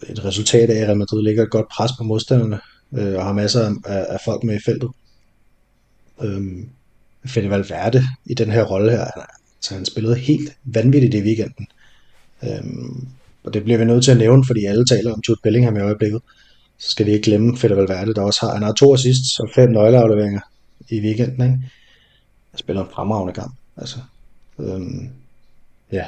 et 0.10 0.26
resultat 0.26 0.70
af, 0.70 0.76
at 0.76 0.88
Real 0.88 0.98
Madrid 0.98 1.24
ligger 1.24 1.44
et 1.44 1.50
godt 1.50 1.68
pres 1.70 1.92
på 1.98 2.04
modstanderne, 2.04 2.60
øh, 2.98 3.16
og 3.16 3.26
har 3.26 3.34
masser 3.34 3.76
af, 3.86 4.06
af 4.10 4.18
folk 4.26 4.44
med 4.44 4.56
i 4.56 4.64
feltet. 4.66 4.90
Øhm, 6.22 6.70
Fede 7.26 7.50
Valverde 7.50 8.04
i 8.26 8.34
den 8.34 8.52
her 8.52 8.64
rolle 8.64 8.92
her, 8.92 9.00
han 9.00 9.12
er, 9.16 9.34
Så 9.62 9.74
han 9.74 9.86
spillede 9.86 10.16
helt 10.16 10.58
vanvittigt 10.64 11.14
i 11.14 11.22
weekenden. 11.22 11.68
Øhm, 12.44 13.08
og 13.44 13.54
det 13.54 13.64
bliver 13.64 13.78
vi 13.78 13.86
nødt 13.86 14.04
til 14.04 14.12
at 14.12 14.18
nævne, 14.18 14.44
fordi 14.48 14.66
alle 14.66 14.86
taler 14.86 15.14
om 15.14 15.22
Jude 15.30 15.40
Bellingham 15.44 15.76
i 15.76 15.80
øjeblikket. 15.80 16.22
Så 16.78 16.92
skal 16.92 17.06
vi 17.06 17.12
ikke 17.12 17.24
glemme 17.24 17.58
Fede 17.58 17.78
Valverde, 17.78 18.14
der 18.14 18.22
også 18.22 18.40
har, 18.42 18.54
han 18.54 18.64
har 18.64 18.74
to 18.74 18.94
assists 18.94 19.40
og 19.40 19.50
fem 19.56 19.70
nøgleafleveringer 19.70 20.42
i 20.90 21.00
weekenden. 21.00 21.42
Ikke? 21.42 21.60
Han 22.52 22.58
spiller 22.58 22.84
en 22.84 22.92
fremragende 22.94 23.34
kamp. 23.34 23.56
Altså, 23.78 23.98
øhm, 24.60 25.10
ja, 25.92 26.06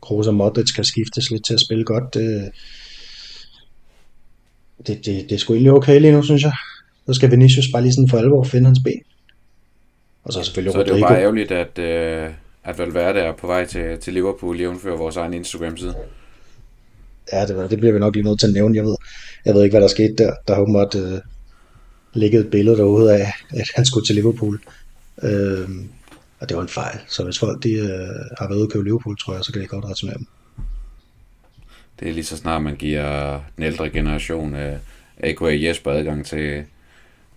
Kroos 0.00 0.26
og 0.26 0.34
Modric 0.34 0.74
kan 0.74 0.84
skiftes 0.84 1.30
lidt 1.30 1.44
til 1.44 1.54
at 1.54 1.60
spille 1.60 1.84
godt. 1.84 2.14
Det, 2.14 2.50
det, 4.86 5.06
det, 5.06 5.26
det 5.28 5.32
er 5.32 5.38
sgu 5.38 5.52
egentlig 5.52 5.72
okay 5.72 6.00
lige 6.00 6.12
nu, 6.12 6.22
synes 6.22 6.42
jeg. 6.42 6.52
Så 7.06 7.14
skal 7.14 7.30
Vinicius 7.30 7.68
bare 7.72 7.82
lige 7.82 7.92
sådan 7.92 8.08
for 8.08 8.18
alvor 8.18 8.44
finde 8.44 8.66
hans 8.66 8.80
ben. 8.84 9.02
Og 10.26 10.32
så 10.32 10.42
selvfølgelig 10.42 10.72
Så 10.72 10.80
er 10.80 10.84
det 10.84 11.00
jo 11.00 11.06
bare 11.06 11.20
ærgerligt, 11.20 11.52
at, 11.52 11.78
øh, 11.78 12.30
at 12.64 12.78
Valverde 12.78 13.20
er 13.20 13.32
på 13.32 13.46
vej 13.46 13.66
til, 13.66 13.98
til 13.98 14.12
Liverpool, 14.12 14.60
jævnfører 14.60 14.96
vores 14.96 15.16
egen 15.16 15.34
Instagram-side. 15.34 15.94
Ja, 17.32 17.46
det, 17.46 17.70
det 17.70 17.78
bliver 17.78 17.92
vi 17.92 17.98
nok 17.98 18.14
lige 18.14 18.24
nødt 18.24 18.40
til 18.40 18.46
at 18.46 18.52
nævne. 18.52 18.76
Jeg 18.76 18.84
ved, 18.84 18.96
jeg 19.44 19.54
ved 19.54 19.62
ikke, 19.64 19.72
hvad 19.72 19.80
der 19.80 19.88
skete 19.88 20.14
der. 20.18 20.34
Der 20.48 20.54
har 20.54 20.62
åbenbart 20.62 20.94
øh, 20.94 21.18
ligget 22.14 22.40
et 22.40 22.50
billede 22.50 22.76
derude 22.76 23.14
af, 23.14 23.32
at 23.50 23.68
han 23.74 23.84
skulle 23.84 24.06
til 24.06 24.14
Liverpool. 24.14 24.60
Øh, 25.22 25.68
og 26.40 26.48
det 26.48 26.56
var 26.56 26.62
en 26.62 26.68
fejl. 26.68 26.98
Så 27.08 27.24
hvis 27.24 27.38
folk 27.38 27.62
de, 27.62 27.72
øh, 27.72 27.88
har 28.38 28.48
været 28.48 28.56
ude 28.56 28.66
og 28.66 28.70
købe 28.70 28.84
Liverpool, 28.84 29.18
tror 29.18 29.34
jeg, 29.34 29.44
så 29.44 29.52
kan 29.52 29.62
de 29.62 29.66
godt 29.66 29.84
returnere 29.84 30.18
dem. 30.18 30.26
Det 32.00 32.08
er 32.08 32.12
lige 32.12 32.24
så 32.24 32.36
snart 32.36 32.62
man 32.62 32.76
giver 32.76 33.40
den 33.56 33.64
ældre 33.64 33.90
generation 33.90 34.54
af 34.54 34.78
AKA 35.20 35.66
Jesper 35.66 35.90
adgang 35.90 36.26
til, 36.26 36.64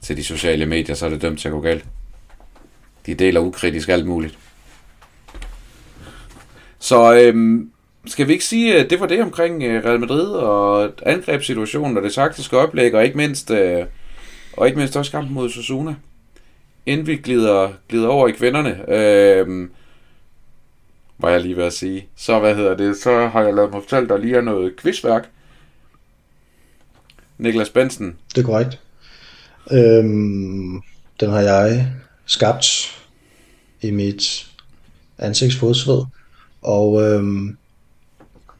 til 0.01 0.17
de 0.17 0.23
sociale 0.23 0.65
medier, 0.65 0.95
så 0.95 1.05
er 1.05 1.09
det 1.09 1.21
dømt 1.21 1.39
til 1.39 1.47
at 1.47 1.51
gå 1.51 1.61
galt. 1.61 1.85
De 3.05 3.13
deler 3.13 3.39
ukritisk 3.39 3.89
alt 3.89 4.05
muligt. 4.05 4.37
Så 6.79 7.19
øhm, 7.19 7.71
skal 8.05 8.27
vi 8.27 8.33
ikke 8.33 8.45
sige, 8.45 8.77
at 8.77 8.89
det 8.89 8.99
var 8.99 9.07
det 9.07 9.21
omkring 9.21 9.63
øh, 9.63 9.85
Real 9.85 9.99
Madrid 9.99 10.27
og 10.31 10.91
angrebssituationen 11.05 11.97
og 11.97 12.03
det 12.03 12.13
taktiske 12.13 12.57
oplæg, 12.57 12.93
og 12.93 13.05
ikke 13.05 13.17
mindst, 13.17 13.51
øh, 13.51 13.85
og 14.57 14.67
ikke 14.67 14.77
mindst 14.77 14.97
også 14.97 15.11
kampen 15.11 15.33
mod 15.33 15.49
Sosuna, 15.49 15.95
Inden 16.85 17.07
vi 17.07 17.15
glider, 17.15 17.69
glider 17.89 18.07
over 18.07 18.27
i 18.27 18.31
kvinderne, 18.31 18.91
øh, 18.91 19.69
var 21.17 21.29
jeg 21.29 21.41
lige 21.41 21.55
ved 21.55 21.63
at 21.63 21.73
sige. 21.73 22.07
Så 22.15 22.39
hvad 22.39 22.55
hedder 22.55 22.77
det? 22.77 22.97
Så 22.97 23.27
har 23.27 23.41
jeg 23.41 23.53
lavet 23.53 23.71
mig 23.71 23.81
fortælle, 23.81 24.09
der 24.09 24.17
lige 24.17 24.37
er 24.37 24.41
noget 24.41 24.75
quizværk. 24.81 25.29
Niklas 27.37 27.69
Bensen. 27.69 28.17
Det 28.35 28.41
er 28.41 28.45
korrekt. 28.45 28.79
Øhm, 29.71 30.81
den 31.19 31.29
har 31.29 31.39
jeg 31.39 31.87
skabt 32.29 32.65
i 33.81 33.91
mit 33.91 34.47
ansigtsfodsved. 35.17 36.01
Og 36.61 37.01
øhm, 37.03 37.57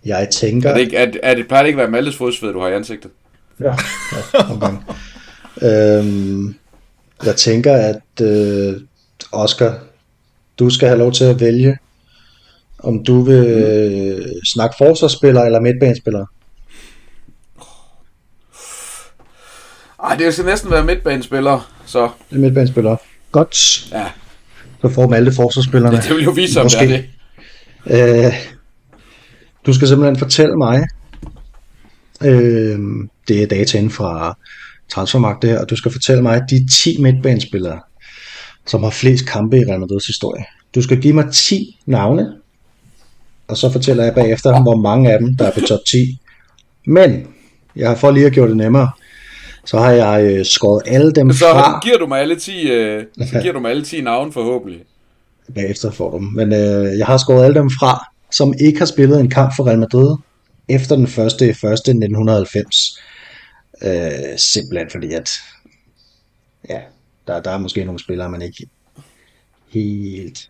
jeg 0.06 0.28
tænker... 0.32 0.70
Er 0.70 0.74
det, 0.74 0.82
ikke, 0.82 0.98
er, 0.98 1.06
det- 1.06 1.20
er 1.24 1.36
det, 1.36 1.48
plejer 1.48 1.64
det 1.64 1.68
ikke 1.68 1.78
at 1.82 1.84
være 1.84 1.92
Maltes 1.92 2.16
fodsved, 2.18 2.54
du 2.54 2.60
har 2.60 2.68
i 2.68 2.74
ansigtet? 2.74 3.12
Ja, 3.60 3.76
ja 4.34 4.52
omgang. 4.52 4.84
øhm, 5.62 6.56
jeg 7.26 7.36
tænker, 7.36 7.74
at 7.74 8.22
øh, 8.26 8.82
Oscar, 9.32 9.80
du 10.60 10.70
skal 10.70 10.88
have 10.88 11.00
lov 11.00 11.12
til 11.12 11.24
at 11.24 11.40
vælge, 11.40 11.78
om 12.80 13.04
du 13.04 13.22
vil 13.22 13.48
øh, 13.48 14.26
snakke 14.46 14.76
forsvarsspiller 14.78 15.42
eller 15.42 15.60
midtbanespiller. 15.60 16.26
Ej, 20.04 20.16
det 20.16 20.34
skal 20.34 20.46
næsten 20.46 20.72
være 20.72 20.84
midtbanespiller, 20.86 21.72
så 21.86 22.10
Det 22.30 22.36
er 22.36 22.40
midtbanespiller. 22.40 22.96
Godt. 23.32 23.88
ja, 23.92 24.06
Så 24.82 24.90
får 24.90 25.14
alle 25.14 25.32
forsvarsspillerne. 25.32 25.98
det 25.98 26.16
vil 26.16 26.24
jo 26.24 26.32
vise, 26.32 26.62
om 26.62 26.68
det 26.70 26.82
er 26.82 26.88
det. 26.88 28.26
Øh, 28.28 28.34
du 29.66 29.74
skal 29.74 29.88
simpelthen 29.88 30.18
fortælle 30.18 30.56
mig, 30.58 30.84
øh, 32.24 32.80
det 33.28 33.44
er 33.44 33.48
dataen 33.48 33.90
fra 33.92 34.38
Transfermarkt 34.90 35.42
det 35.42 35.50
her, 35.50 35.60
og 35.60 35.70
du 35.70 35.76
skal 35.76 35.92
fortælle 35.92 36.22
mig 36.24 36.42
de 36.50 36.68
10 36.72 37.02
midtbanespillere, 37.02 37.80
som 38.68 38.84
har 38.84 38.90
flest 38.90 39.26
kampe 39.28 39.58
i 39.58 39.66
Real 39.70 39.80
Madrids 39.80 40.08
historie. 40.08 40.44
Du 40.76 40.82
skal 40.82 41.02
give 41.02 41.14
mig 41.14 41.26
10 41.34 41.80
navne, 41.86 42.34
og 43.48 43.58
så 43.58 43.72
fortæller 43.72 44.04
jeg 44.04 44.14
bagefter, 44.14 44.62
hvor 44.62 44.76
mange 44.76 45.12
af 45.14 45.20
dem, 45.20 45.36
der 45.38 45.46
er 45.46 45.52
på 45.52 45.60
top 45.60 45.80
10. 45.88 46.20
Men, 46.88 47.28
jeg 47.76 47.90
har 47.90 47.96
for 47.96 48.12
lige 48.12 48.26
at 48.26 48.32
gjort 48.32 48.50
det 48.50 48.58
nemmere, 48.58 48.90
så 49.70 49.78
har 49.78 49.92
jeg 49.92 50.24
øh, 50.34 50.46
skåret 50.46 50.84
alle 50.86 51.12
dem 51.12 51.32
Så 51.34 51.40
fra. 51.40 51.80
giver 51.84 51.98
du 51.98 52.08
mig 52.08 52.22
alle 52.22 52.36
10, 52.36 52.72
øh, 52.72 53.06
så 53.18 53.40
giver 53.42 53.54
du 53.54 53.60
mig 53.60 53.72
alle 53.72 53.84
10 53.84 54.02
navne 54.02 54.32
forhåbentlig. 54.34 54.82
bagefter 55.56 55.92
får 55.92 56.12
du 56.12 56.18
dem. 56.18 56.26
Men 56.26 56.54
øh, 56.54 56.98
jeg 56.98 57.06
har 57.06 57.18
skåret 57.18 57.46
alle 57.46 57.60
dem 57.60 57.70
fra, 57.80 58.06
som 58.32 58.54
ikke 58.62 58.80
har 58.80 58.86
spillet 58.86 59.20
en 59.20 59.30
kamp 59.30 59.54
for 59.56 59.68
Real 59.68 59.80
Madrid 59.80 60.16
efter 60.70 60.96
den 60.96 61.08
første 61.08 61.54
første 61.54 61.92
1990. 61.92 63.00
Øh, 63.84 63.92
simpelthen 64.38 64.90
fordi 64.92 65.14
at 65.14 65.30
ja, 66.70 66.80
der, 67.28 67.40
der 67.42 67.52
er 67.52 67.58
måske 67.58 67.86
nogle 67.86 68.00
spillere, 68.00 68.30
man 68.30 68.42
ikke 68.42 68.68
helt 69.70 70.50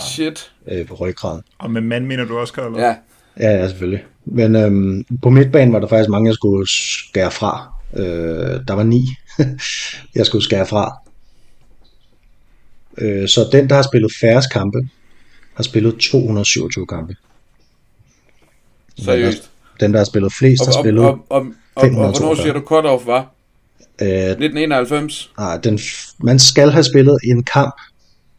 Shit. 0.00 0.52
øh, 0.66 0.86
på 0.86 0.94
ryggraden. 0.94 1.42
Og 1.58 1.70
med 1.70 1.80
mand 1.80 2.06
mener 2.06 2.24
du 2.24 2.38
også, 2.38 2.52
Karl? 2.52 2.78
Ja, 2.78 2.94
Ja, 3.40 3.50
ja, 3.50 3.68
selvfølgelig. 3.68 4.04
Men 4.24 4.56
øhm, 4.56 5.04
på 5.22 5.30
midtbanen 5.30 5.72
var 5.72 5.80
der 5.80 5.86
faktisk 5.86 6.10
mange, 6.10 6.28
jeg 6.28 6.34
skulle 6.34 6.68
skære 6.68 7.30
fra. 7.30 7.72
Øh, 7.96 8.60
der 8.68 8.72
var 8.72 8.82
ni, 8.82 9.04
jeg 10.18 10.26
skulle 10.26 10.44
skære 10.44 10.66
fra. 10.66 10.98
Øh, 12.98 13.28
så 13.28 13.48
den, 13.52 13.68
der 13.68 13.74
har 13.74 13.82
spillet 13.82 14.12
færrest 14.20 14.52
kampe, 14.52 14.88
har 15.54 15.62
spillet 15.62 15.96
227 15.98 16.86
kampe. 16.86 17.16
seriøst. 18.98 19.50
Den, 19.80 19.92
der 19.92 19.98
har 19.98 20.04
spillet 20.04 20.32
flest, 20.32 20.64
har 20.64 20.82
spillet... 20.82 21.04
og, 21.04 21.26
og, 21.28 21.40
og, 21.40 21.46
og, 21.74 21.88
hvornår 21.90 22.12
542. 22.12 22.36
siger 22.36 22.52
du 22.52 22.60
cut-off 22.60 23.06
var? 23.06 23.34
Øh, 24.02 24.08
1991? 24.08 25.32
nej, 25.38 25.58
den, 25.58 25.78
man 26.18 26.38
skal 26.38 26.70
have 26.70 26.84
spillet 26.84 27.18
en 27.24 27.42
kamp 27.42 27.74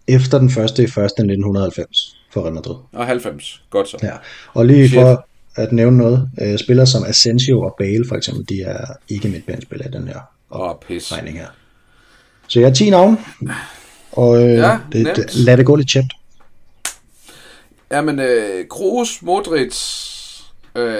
efter 0.07 0.39
den 0.39 0.49
første 0.49 0.83
i 0.83 0.87
første 0.87 1.21
1990 1.21 2.17
for 2.33 2.41
Real 2.41 2.53
Madrid. 2.53 2.75
Og 2.93 3.05
90. 3.05 3.63
Godt 3.69 3.89
så. 3.89 3.97
Ja. 4.03 4.13
Og 4.53 4.65
lige 4.65 4.87
Shit. 4.87 4.99
for 4.99 5.27
at 5.55 5.71
nævne 5.71 5.97
noget, 5.97 6.29
øh, 6.41 6.57
spillere 6.59 6.87
som 6.87 7.03
Asensio 7.03 7.61
og 7.61 7.75
Bale 7.77 8.05
for 8.07 8.15
eksempel, 8.15 8.49
de 8.49 8.61
er 8.61 8.85
ikke 9.09 9.29
midtbanespillere 9.29 9.89
i 9.89 9.91
den 9.91 10.07
her 10.07 10.19
oh, 10.49 10.75
pis. 10.87 11.11
regning 11.13 11.37
her. 11.39 11.47
Så 12.47 12.59
jeg 12.59 12.67
har 12.69 12.73
10 12.73 12.89
navne, 12.89 13.17
og 14.11 14.43
øh, 14.43 14.53
Ja, 14.53 14.79
det, 14.91 15.03
nemt. 15.03 15.35
lad 15.35 15.57
det 15.57 15.65
gå 15.65 15.75
lidt 15.75 15.89
tjept. 15.89 16.13
Jamen, 17.91 18.19
øh, 18.19 18.67
Kroos, 18.67 19.21
Modric... 19.21 19.75
Øh, 20.75 20.93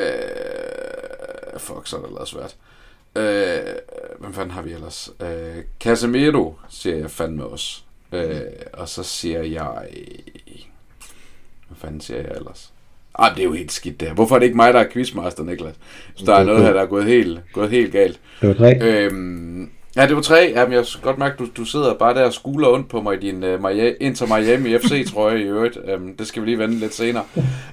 fuck, 1.58 1.88
så 1.88 1.98
er 1.98 2.02
det 2.02 2.10
lavet 2.12 2.28
svært. 2.28 2.56
Øh, 3.16 3.74
hvem 4.20 4.34
fanden 4.34 4.52
har 4.52 4.62
vi 4.62 4.72
ellers? 4.74 5.10
Øh, 5.20 5.64
Casemiro, 5.80 6.56
siger 6.70 6.96
jeg 6.96 7.12
fandme 7.12 7.46
også. 7.46 7.82
Øh, 8.12 8.42
og 8.74 8.90
så 8.90 9.04
siger 9.04 9.44
jeg... 9.44 9.88
Hvad 11.68 11.78
fanden 11.78 12.02
siger 12.02 12.20
jeg 12.20 12.32
ellers? 12.36 12.73
Ah, 13.20 13.36
det 13.36 13.40
er 13.40 13.44
jo 13.46 13.54
helt 13.54 13.72
skidt 13.72 14.00
der. 14.00 14.14
Hvorfor 14.14 14.36
er 14.36 14.40
det 14.40 14.46
ikke 14.46 14.56
mig, 14.58 14.74
der 14.74 14.80
er 14.80 14.88
quizmaster, 14.92 15.44
Niklas? 15.44 15.76
Så 16.16 16.26
der 16.26 16.36
er 16.36 16.44
noget 16.44 16.64
her, 16.64 16.74
der 16.74 16.82
er 16.82 16.86
gået 16.86 17.06
helt, 17.06 17.40
gået 17.54 17.70
helt 17.70 17.92
galt. 17.92 18.20
Det 18.42 18.50
var 18.50 18.56
tre. 18.56 18.78
Øhm, 18.82 19.70
ja, 19.96 20.08
det 20.08 20.16
var 20.16 20.22
tre. 20.22 20.52
Jamen, 20.56 20.74
jeg 20.74 20.84
kan 20.94 21.02
godt 21.02 21.18
mærke, 21.18 21.36
du, 21.40 21.48
du 21.58 21.66
sidder 21.66 21.94
bare 21.94 22.14
der 22.14 22.24
og 22.26 22.34
skuler 22.34 22.68
ondt 22.68 22.90
på 22.90 23.02
mig 23.02 23.16
i 23.18 23.20
din 23.20 23.44
uh, 23.44 23.62
Miami, 23.64 23.92
Inter 24.02 24.38
Miami 24.40 24.78
FC-trøje 24.78 25.40
i 25.40 25.44
øvrigt. 25.44 25.78
Um, 25.96 26.16
det 26.18 26.28
skal 26.28 26.42
vi 26.42 26.48
lige 26.48 26.60
vende 26.60 26.76
lidt 26.76 26.94
senere. 26.94 27.24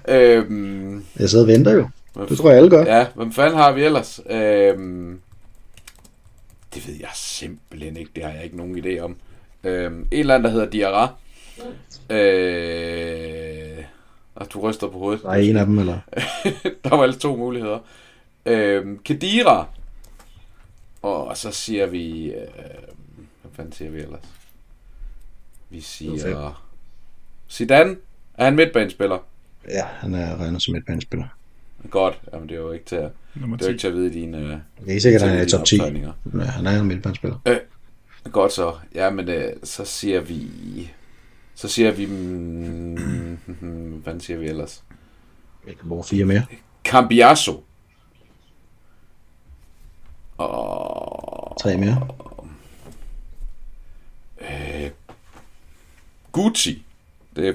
øhm, 0.09 1.05
Jeg 1.19 1.29
sidder 1.31 1.45
og 1.45 1.49
venter 1.49 1.73
jo. 1.73 1.89
Det 2.29 2.39
tror 2.39 2.49
jeg 2.51 2.59
alle 2.59 2.71
gør. 2.71 2.85
ja, 2.99 3.07
hvem 3.15 3.33
fanden 3.33 3.57
har 3.59 3.73
vi 3.73 3.85
ellers? 3.85 4.21
Øhm, 4.31 5.19
det 6.75 6.89
ved 6.89 6.95
jeg 7.01 7.09
simpelthen 7.15 7.97
ikke. 7.97 8.11
Det 8.17 8.25
har 8.25 8.31
jeg 8.33 8.45
ikke 8.45 8.57
nogen 8.57 8.79
idé 8.85 8.99
om. 9.01 9.17
Øhm, 9.65 9.95
en 9.95 10.07
eller 10.21 10.35
anden, 10.35 10.45
der 10.45 10.51
hedder 10.51 10.71
Diarra. 10.71 11.09
Øh, 12.11 13.50
og 14.41 14.53
du 14.53 14.61
ryster 14.61 14.87
på 14.89 14.99
hovedet. 14.99 15.23
Der 15.23 15.31
er 15.31 15.35
en 15.37 15.57
af 15.57 15.67
dem, 15.67 15.79
eller? 15.79 15.99
der 16.85 16.97
var 16.97 17.03
altså 17.03 17.21
to 17.21 17.37
muligheder. 17.37 17.79
Øhm, 18.47 18.99
Kedira. 19.05 19.67
Og 21.03 21.37
så 21.37 21.51
siger 21.51 21.87
vi... 21.87 22.25
Øh, 22.33 22.49
hvad 23.43 23.51
fanden 23.53 23.73
siger 23.73 23.91
vi 23.91 23.99
ellers? 23.99 24.21
Vi 25.71 25.81
siger... 25.81 26.63
Zidane. 27.51 27.97
Er 28.35 28.45
han 28.45 28.57
midtbanespiller? 28.57 29.19
Ja, 29.69 29.85
han 29.85 30.15
er 30.15 30.37
regnet 30.37 30.63
som 30.63 30.73
midtbanespiller. 30.75 31.27
Godt. 31.91 32.21
Jamen, 32.33 32.49
det 32.49 32.55
er 32.55 32.61
jo 32.61 32.73
ikke 32.73 32.85
til 32.85 32.97
at, 32.97 33.11
det 33.35 33.43
er 33.45 33.49
jo 33.49 33.57
10. 33.57 33.69
ikke 33.69 33.81
til 33.81 33.89
at 33.89 33.95
vide 33.95 34.13
dine... 34.13 34.39
Øh, 34.39 34.87
Det 34.87 34.97
er 34.97 35.01
sikkert, 35.01 35.23
at 35.23 35.29
han 35.29 35.39
er 35.39 35.43
i 35.43 35.49
top 35.49 35.65
10. 35.65 35.81
optegninger. 35.81 36.13
Ja, 36.35 36.41
han 36.45 36.67
er 36.67 36.81
en 36.81 36.87
midtbanespiller. 36.87 37.37
Godt 38.33 38.53
så. 38.53 38.75
Ja, 38.95 39.11
men 39.11 39.29
øh, 39.29 39.53
så 39.65 39.85
siger 39.85 40.21
vi... 40.21 40.51
Så 41.61 41.69
siger 41.69 41.91
vi... 41.91 42.07
Mm, 42.07 43.39
hvad 43.91 44.03
fanden 44.05 44.21
siger 44.21 44.39
vi 44.39 44.49
ellers? 44.49 44.83
Jeg 45.67 45.77
kan 45.79 45.89
bruge 45.89 46.05
fire 46.05 46.25
mere. 46.25 46.47
Cambiasso. 46.85 47.65
Og... 50.39 51.57
Tre 51.61 51.77
mere. 51.77 52.09
Øh, 54.41 54.91
Gucci. 56.33 56.87
Det 57.37 57.49
er 57.49 57.53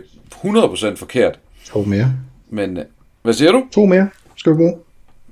100% 0.94 0.96
forkert. 0.96 1.40
To 1.66 1.84
mere. 1.84 2.14
Men 2.50 2.78
øh, 2.78 2.86
hvad 3.22 3.34
siger 3.34 3.52
du? 3.52 3.68
To 3.72 3.86
mere 3.86 4.10
skal 4.36 4.52
vi 4.52 4.58
bruge. 4.58 4.80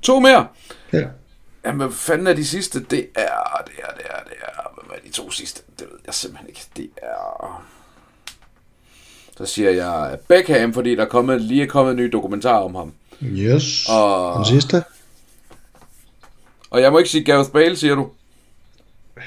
To 0.02 0.20
mere? 0.20 0.48
Ja. 0.92 1.08
Jamen, 1.64 1.86
hvad 1.86 1.96
fanden 1.96 2.26
er 2.26 2.34
de 2.34 2.44
sidste? 2.44 2.84
Det 2.84 3.08
er, 3.14 3.62
det 3.66 3.74
er, 3.78 3.92
det 3.96 4.04
er, 4.10 4.24
det 4.24 4.36
er. 4.42 4.84
Hvad 4.86 4.96
er 4.96 5.02
de 5.02 5.10
to 5.10 5.30
sidste? 5.30 5.62
Det 5.78 5.86
ved 5.90 5.98
jeg 6.06 6.14
simpelthen 6.14 6.48
ikke. 6.48 6.60
Det 6.76 6.90
er... 7.02 7.73
Så 9.36 9.46
siger 9.46 9.70
jeg 9.70 10.18
Beckham, 10.28 10.72
fordi 10.72 10.94
der 10.96 11.02
er 11.02 11.08
kommet, 11.08 11.40
lige 11.40 11.62
er 11.62 11.66
kommet 11.66 11.90
en 11.92 11.96
ny 11.96 12.04
dokumentar 12.12 12.56
om 12.58 12.74
ham. 12.74 12.92
Yes. 13.22 13.86
Og- 13.88 14.36
Den 14.36 14.44
sidste. 14.44 14.84
Og 16.70 16.80
jeg 16.82 16.92
må 16.92 16.98
ikke 16.98 17.10
sige 17.10 17.24
Gareth 17.24 17.50
Bale, 17.50 17.76
siger 17.76 17.94
du? 17.94 18.08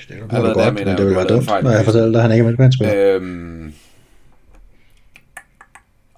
Det 0.09 0.17
er 0.31 0.41
der 0.41 0.53
godt, 0.53 0.55
mener 0.55 0.71
men 0.71 0.97
det 0.97 1.05
vil 1.05 1.13
du 1.13 1.19
har 1.19 1.25
være 1.27 1.35
dumt, 1.37 1.63
når 1.63 1.71
jeg 1.71 1.85
fortæller 1.85 2.07
dig, 2.09 2.15
at 2.15 2.21
han 2.21 2.31
ikke 2.31 2.43
er 2.43 2.47
midtbanespiller. 2.47 3.15
Øhm... 3.15 3.73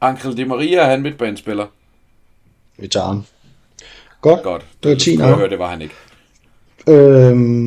Angel 0.01 0.37
Di 0.37 0.43
Maria 0.43 0.79
er 0.79 0.85
han 0.89 1.01
midtbanespiller. 1.01 1.65
Vi 2.77 2.87
tager 2.87 3.05
ham. 3.05 3.23
Godt. 4.21 4.43
Godt. 4.43 4.65
Det 4.83 4.91
var 4.91 4.97
10 4.97 5.15
kunne 5.15 5.27
jeg 5.27 5.35
høre, 5.35 5.49
det 5.49 5.59
var 5.59 5.67
han 5.69 5.81
ikke. 5.81 5.95
Øhm, 6.87 7.65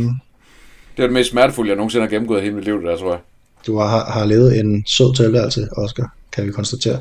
Det 0.96 0.98
var 0.98 1.04
det 1.04 1.12
mest 1.12 1.30
smertefulde, 1.30 1.68
jeg 1.68 1.76
nogensinde 1.76 2.04
har 2.06 2.10
gennemgået 2.10 2.42
hele 2.42 2.54
mit 2.54 2.64
liv, 2.64 2.78
det 2.78 2.86
der, 2.86 2.96
tror 2.96 3.10
jeg. 3.10 3.20
Du 3.66 3.78
har, 3.78 4.10
har 4.12 4.24
levet 4.24 4.58
en 4.60 4.84
sød 4.86 5.14
tilværelse, 5.16 5.68
Oscar, 5.76 6.14
kan 6.32 6.46
vi 6.46 6.50
konstatere. 6.52 7.00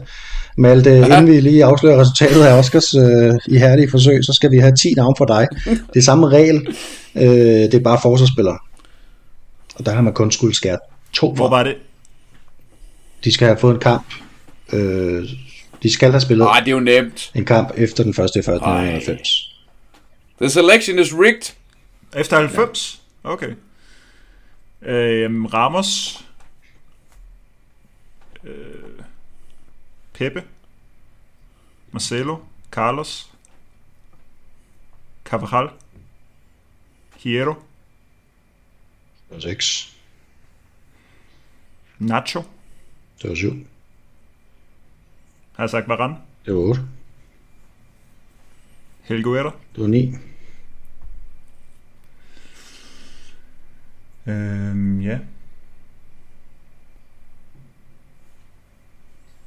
Malte, 0.58 0.98
inden 0.98 1.28
vi 1.28 1.40
lige 1.40 1.66
afslører 1.66 2.02
resultatet 2.02 2.44
af 2.44 2.58
Oscars 2.60 2.94
øh, 2.96 3.34
ihærdige 3.48 3.90
forsøg, 3.92 4.24
så 4.26 4.34
skal 4.34 4.52
vi 4.52 4.58
have 4.58 4.76
10 4.76 4.94
navne 4.98 5.16
for 5.18 5.26
dig. 5.26 5.48
Det 5.66 5.96
er 6.00 6.02
samme 6.02 6.30
regel, 6.30 6.68
øh, 7.16 7.24
det 7.24 7.74
er 7.74 7.80
bare 7.80 8.00
forsvarsspillere. 8.02 8.58
Og 9.76 9.86
der 9.86 9.92
har 9.94 10.02
man 10.02 10.14
kun 10.14 10.32
skulle 10.32 10.56
skære 10.56 10.78
to 11.14 11.34
Hvor 11.34 11.48
fra. 11.48 11.56
var 11.56 11.64
det? 11.64 11.76
De 13.24 13.32
skal 13.34 13.48
have 13.48 13.58
fået 13.58 13.74
en 13.74 13.80
kamp. 13.80 14.06
Øh, 14.74 15.24
de 15.84 15.94
skal 15.94 16.12
have 16.12 16.22
spillet 16.22 16.46
Nej, 16.46 16.60
det 16.60 16.68
er 16.68 16.72
jo 16.72 16.80
nemt. 16.80 17.32
en 17.36 17.46
kamp 17.46 17.72
efter 17.78 18.04
den 18.04 18.14
første 18.14 18.40
i 18.40 18.42
første 18.42 18.66
Ej. 18.66 18.96
1990. 18.96 19.48
The 20.42 20.50
selection 20.50 21.00
is 21.00 21.14
rigged. 21.14 21.54
Efter 22.18 22.38
90? 22.38 23.02
Okay. 23.24 23.48
Øhm, 24.86 25.46
Ramos. 25.46 26.20
Øh, 28.44 29.04
Pepe. 30.14 30.44
Marcelo. 31.92 32.38
Carlos. 32.72 33.34
Carvajal. 35.26 35.70
Hierro. 37.18 37.54
Det 39.30 39.36
var 39.36 39.40
6. 39.40 39.98
Nacho. 42.00 42.44
Det 43.22 43.30
var 43.30 43.36
7. 43.36 43.68
Har 45.56 45.64
jeg 45.64 45.70
sagt 45.70 45.88
Varane? 45.88 46.18
Det 46.46 46.54
var 46.56 46.62
8. 46.62 46.88
Helguera. 49.04 49.52
Det 49.76 49.82
var 49.82 49.88
9. 49.88 50.16
Øhm, 54.28 55.02
ja. 55.02 55.20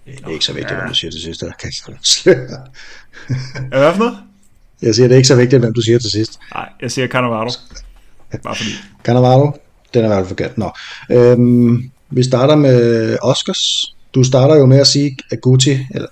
Det 0.07 0.25
er 0.27 0.29
ikke 0.29 0.45
så 0.45 0.53
vigtigt, 0.53 0.79
hvem 0.79 0.89
du 0.89 0.95
siger 0.95 1.11
til 1.11 1.21
sidst. 1.21 1.43
Jeg 1.43 1.53
kan. 1.61 1.73
Er 3.73 3.79
hvad 3.79 3.93
for 3.93 3.99
noget? 3.99 4.19
Jeg 4.83 4.95
siger, 4.95 5.09
det 5.09 5.15
er 5.15 5.17
ikke 5.17 5.29
så 5.29 5.37
vigtigt, 5.37 5.61
hvem 5.61 5.75
du 5.75 5.81
siger 5.81 5.99
til 5.99 6.11
sidst. 6.11 6.39
Nej, 6.55 6.69
jeg 6.83 6.91
siger 6.91 7.09
Cannavaro. 7.09 7.51
Bare 8.43 8.57
fordi. 8.57 8.71
Cannavaro, 9.05 9.53
den 9.95 10.01
er 10.01 10.05
i 10.05 10.09
hvert 10.09 10.19
fald 10.19 10.29
forkert. 10.29 10.59
Nå. 10.59 10.71
Øhm, 11.11 11.91
vi 12.11 12.23
starter 12.23 12.57
med 12.57 13.17
Oscars. 13.23 13.95
Du 14.15 14.25
starter 14.25 14.57
jo 14.57 14.67
med 14.67 14.79
at 14.79 14.87
sige, 14.87 15.17
at 15.31 15.41
Gucci, 15.41 15.79
eller 15.95 16.09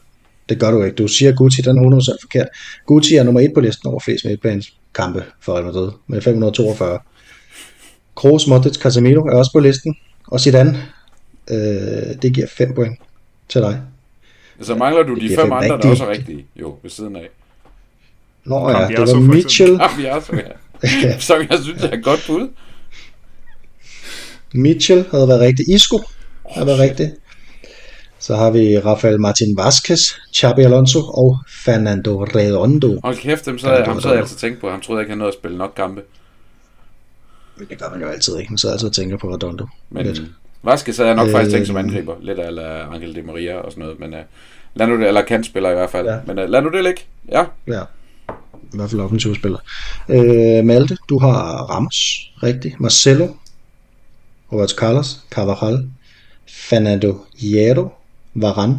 det 0.49 0.61
gør 0.61 0.71
du 0.71 0.83
ikke, 0.83 0.95
du 0.95 1.09
siger, 1.09 1.33
Gucci 1.33 1.63
den 1.63 1.79
er 1.79 2.17
100% 2.17 2.17
forkert. 2.23 2.49
Gucci 2.87 3.15
er 3.15 3.23
nummer 3.23 3.41
1 3.41 3.51
på 3.55 3.61
listen 3.61 3.89
over 3.89 4.01
flest 4.01 4.25
midtbaneskampe 4.25 5.25
for 5.41 5.55
Real 5.55 5.65
Madrid, 5.65 5.91
med 6.07 6.23
542. 6.23 6.99
Kroos, 8.15 8.47
Modric, 8.47 8.75
Casemiro 8.75 9.21
er 9.21 9.37
også 9.37 9.53
på 9.53 9.61
listen, 9.61 9.95
og 10.27 10.41
Zidane, 10.41 10.83
øh, 11.51 12.23
det 12.23 12.33
giver 12.35 12.47
5 12.47 12.75
point 12.75 12.99
til 13.53 13.61
dig. 13.61 13.83
Så 14.61 14.75
mangler 14.75 15.03
du 15.03 15.15
de 15.15 15.21
giver 15.21 15.41
fem 15.41 15.53
andre, 15.53 15.69
der 15.69 15.75
rigtige. 15.75 15.91
også 15.91 16.05
er 16.05 16.11
rigtige. 16.11 16.47
Jo, 16.57 16.77
ved 16.83 16.91
siden 16.91 17.17
af. 17.17 17.29
Nå 18.45 18.71
ja, 18.71 18.87
det 18.89 18.99
var 18.99 19.21
Mitchell, 19.21 19.73
vi 19.73 20.03
så, 20.23 20.43
ja. 20.93 21.19
Som 21.29 21.39
jeg 21.51 21.59
synes 21.63 21.85
er 21.85 21.93
et 21.93 22.05
godt 22.05 22.25
bud. 22.27 22.49
Mitchell 24.55 25.05
havde 25.11 25.29
været 25.29 25.41
rigtig. 25.41 25.75
Isco 25.75 25.99
havde 26.51 26.67
været 26.67 26.81
rigtig. 26.81 27.13
Så 28.19 28.37
har 28.37 28.51
vi 28.51 28.79
Rafael 28.79 29.21
Martin 29.21 29.57
Vasquez, 29.57 30.01
Xabi 30.37 30.63
Alonso 30.63 30.99
og 30.99 31.39
Fernando 31.65 32.25
Redondo. 32.25 33.01
Hold 33.05 33.17
kæft, 33.17 33.47
dem 33.47 33.59
så, 33.59 33.77
det 33.77 33.87
ham 33.87 34.01
så 34.01 34.09
havde 34.09 34.17
jeg 34.17 34.23
altså 34.23 34.37
tænkt 34.37 34.61
på. 34.61 34.71
Ham 34.71 34.81
troede 34.81 34.99
jeg 34.99 35.05
ikke, 35.05 35.11
han 35.11 35.19
nåede 35.19 35.29
at 35.29 35.35
spille 35.35 35.59
nok 35.59 35.73
kampe. 35.77 36.03
Men 37.57 37.67
det 37.69 37.79
gør 37.79 37.91
man 37.91 38.01
jo 38.01 38.09
altid 38.09 38.39
ikke. 38.39 38.53
Man 38.53 38.59
sidder 38.59 38.75
altid 38.75 38.89
og 38.89 38.95
tænker 38.95 39.17
på 39.17 39.35
Redondo. 39.35 39.67
Men 39.91 40.07
Lidt. 40.07 40.23
Vasquez 40.63 40.97
havde 40.97 41.09
jeg 41.09 41.17
nok 41.17 41.31
faktisk 41.31 41.51
tænkt 41.55 41.67
som 41.67 41.77
Øh. 41.77 41.83
angriber. 41.85 42.15
Lidt 42.21 42.39
af 42.39 42.87
Angel 42.95 43.15
Di 43.15 43.21
Maria 43.21 43.55
og 43.57 43.73
sådan 43.73 43.83
noget. 43.83 44.01
Men 44.01 44.15
uh, 44.15 44.21
lad 44.75 44.87
nu 44.87 44.99
det, 45.01 45.09
eller 45.09 45.23
kantspiller 45.23 45.71
i 45.71 45.75
hvert 45.75 45.91
fald. 45.91 46.07
Ja. 46.07 46.19
Men 46.27 46.39
uh, 46.39 46.45
lad 46.49 46.63
nu 46.63 46.69
det 46.71 46.85
ligge. 46.85 47.01
Ja. 47.29 47.45
Ja. 47.67 47.83
I 48.73 48.77
hvert 48.77 48.91
fald 48.91 49.01
offensiv 49.01 49.35
spiller. 49.35 49.59
Øh, 50.09 50.65
Malte, 50.65 50.97
du 51.09 51.19
har 51.19 51.43
Ramos, 51.71 51.97
rigtigt. 52.43 52.81
Marcelo, 52.81 53.29
Roberto 54.53 54.75
Carlos, 54.77 55.17
Carvajal, 55.31 55.91
Fernando 56.49 57.19
Hierro, 57.39 57.89
Varane 58.35 58.79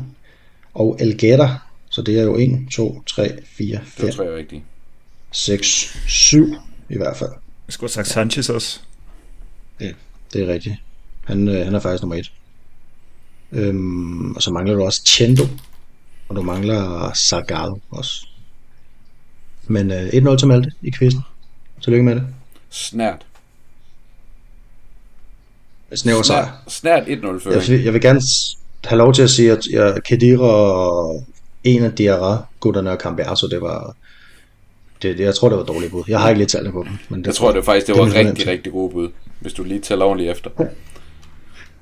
og 0.74 0.98
Elguera. 1.00 1.58
Så 1.90 2.02
det 2.02 2.20
er 2.20 2.24
jo 2.24 2.36
1, 2.38 2.68
2, 2.72 3.02
3, 3.08 3.32
4, 3.58 3.68
Det 3.76 3.82
5, 3.88 4.12
tror 4.12 4.24
jeg 4.24 4.34
er 4.34 4.38
rigtigt. 4.38 4.62
6, 5.32 5.98
7 6.08 6.56
i 6.90 6.98
hvert 6.98 7.18
fald. 7.18 7.30
Jeg 7.68 7.74
skulle 7.74 7.90
have 7.90 7.94
sagt 8.06 8.08
Sanchez 8.08 8.50
også. 8.50 8.80
Det 10.34 10.42
er 10.42 10.48
rigtigt. 10.48 10.76
Han, 11.24 11.48
øh, 11.48 11.66
han 11.66 11.76
er 11.76 11.80
faktisk 11.80 12.04
nummer 12.04 12.16
et. 12.16 12.32
Øhm, 13.52 14.32
og 14.36 14.42
så 14.42 14.52
mangler 14.52 14.76
du 14.76 14.84
også 14.84 15.02
Chendo. 15.06 15.44
Og 16.30 16.36
du 16.36 16.42
mangler 16.42 17.12
Salgado 17.14 17.80
også. 17.92 18.28
Men 19.68 19.92
øh, 19.92 20.08
1-0 20.08 20.36
til 20.38 20.48
Malte 20.48 20.72
i 20.82 20.92
quizzen. 20.98 21.22
Tillykke 21.82 22.04
med 22.06 22.16
det. 22.16 22.24
Snært. 22.70 23.26
Snæver 25.96 26.22
sejr. 26.22 26.64
Snært 26.68 27.04
1-0 27.04 27.08
føring. 27.08 27.44
Jeg, 27.46 27.64
vil- 27.68 27.84
jeg 27.84 27.94
vil 27.94 28.02
gerne 28.02 28.22
have 28.86 28.98
lov 28.98 29.14
til 29.14 29.22
at 29.24 29.30
sige, 29.30 29.52
at 29.52 29.60
jeg, 29.72 29.98
Kedira 30.06 30.48
og 30.48 31.26
en 31.64 31.84
af 31.84 31.92
Diarra, 31.92 32.46
gutterne 32.60 32.92
og 32.92 32.98
Cambiaso, 32.98 33.48
det 33.48 33.62
var... 33.62 33.96
Det, 35.02 35.18
det, 35.18 35.24
jeg 35.24 35.36
tror, 35.36 35.50
det 35.50 35.58
var 35.58 35.64
dårligt 35.64 35.92
bud. 35.92 36.04
Jeg 36.08 36.20
har 36.20 36.30
ikke 36.30 36.40
lidt 36.40 36.50
tallene 36.50 36.72
på 36.72 36.84
dem. 36.84 36.92
Men 37.10 37.20
det, 37.20 37.28
Jeg 37.28 37.36
tror, 37.36 37.52
det 37.52 37.66
faktisk 37.66 37.88
det 37.88 37.96
det 37.96 38.02
var 38.02 38.08
min 38.08 38.16
rigtig, 38.16 38.48
rigtig 38.48 38.72
gode 38.72 38.92
bud. 38.92 39.10
Hvis 39.40 39.54
du 39.54 39.64
lige 39.64 39.80
tæller 39.80 40.06
ordentligt 40.06 40.32
efter. 40.32 40.50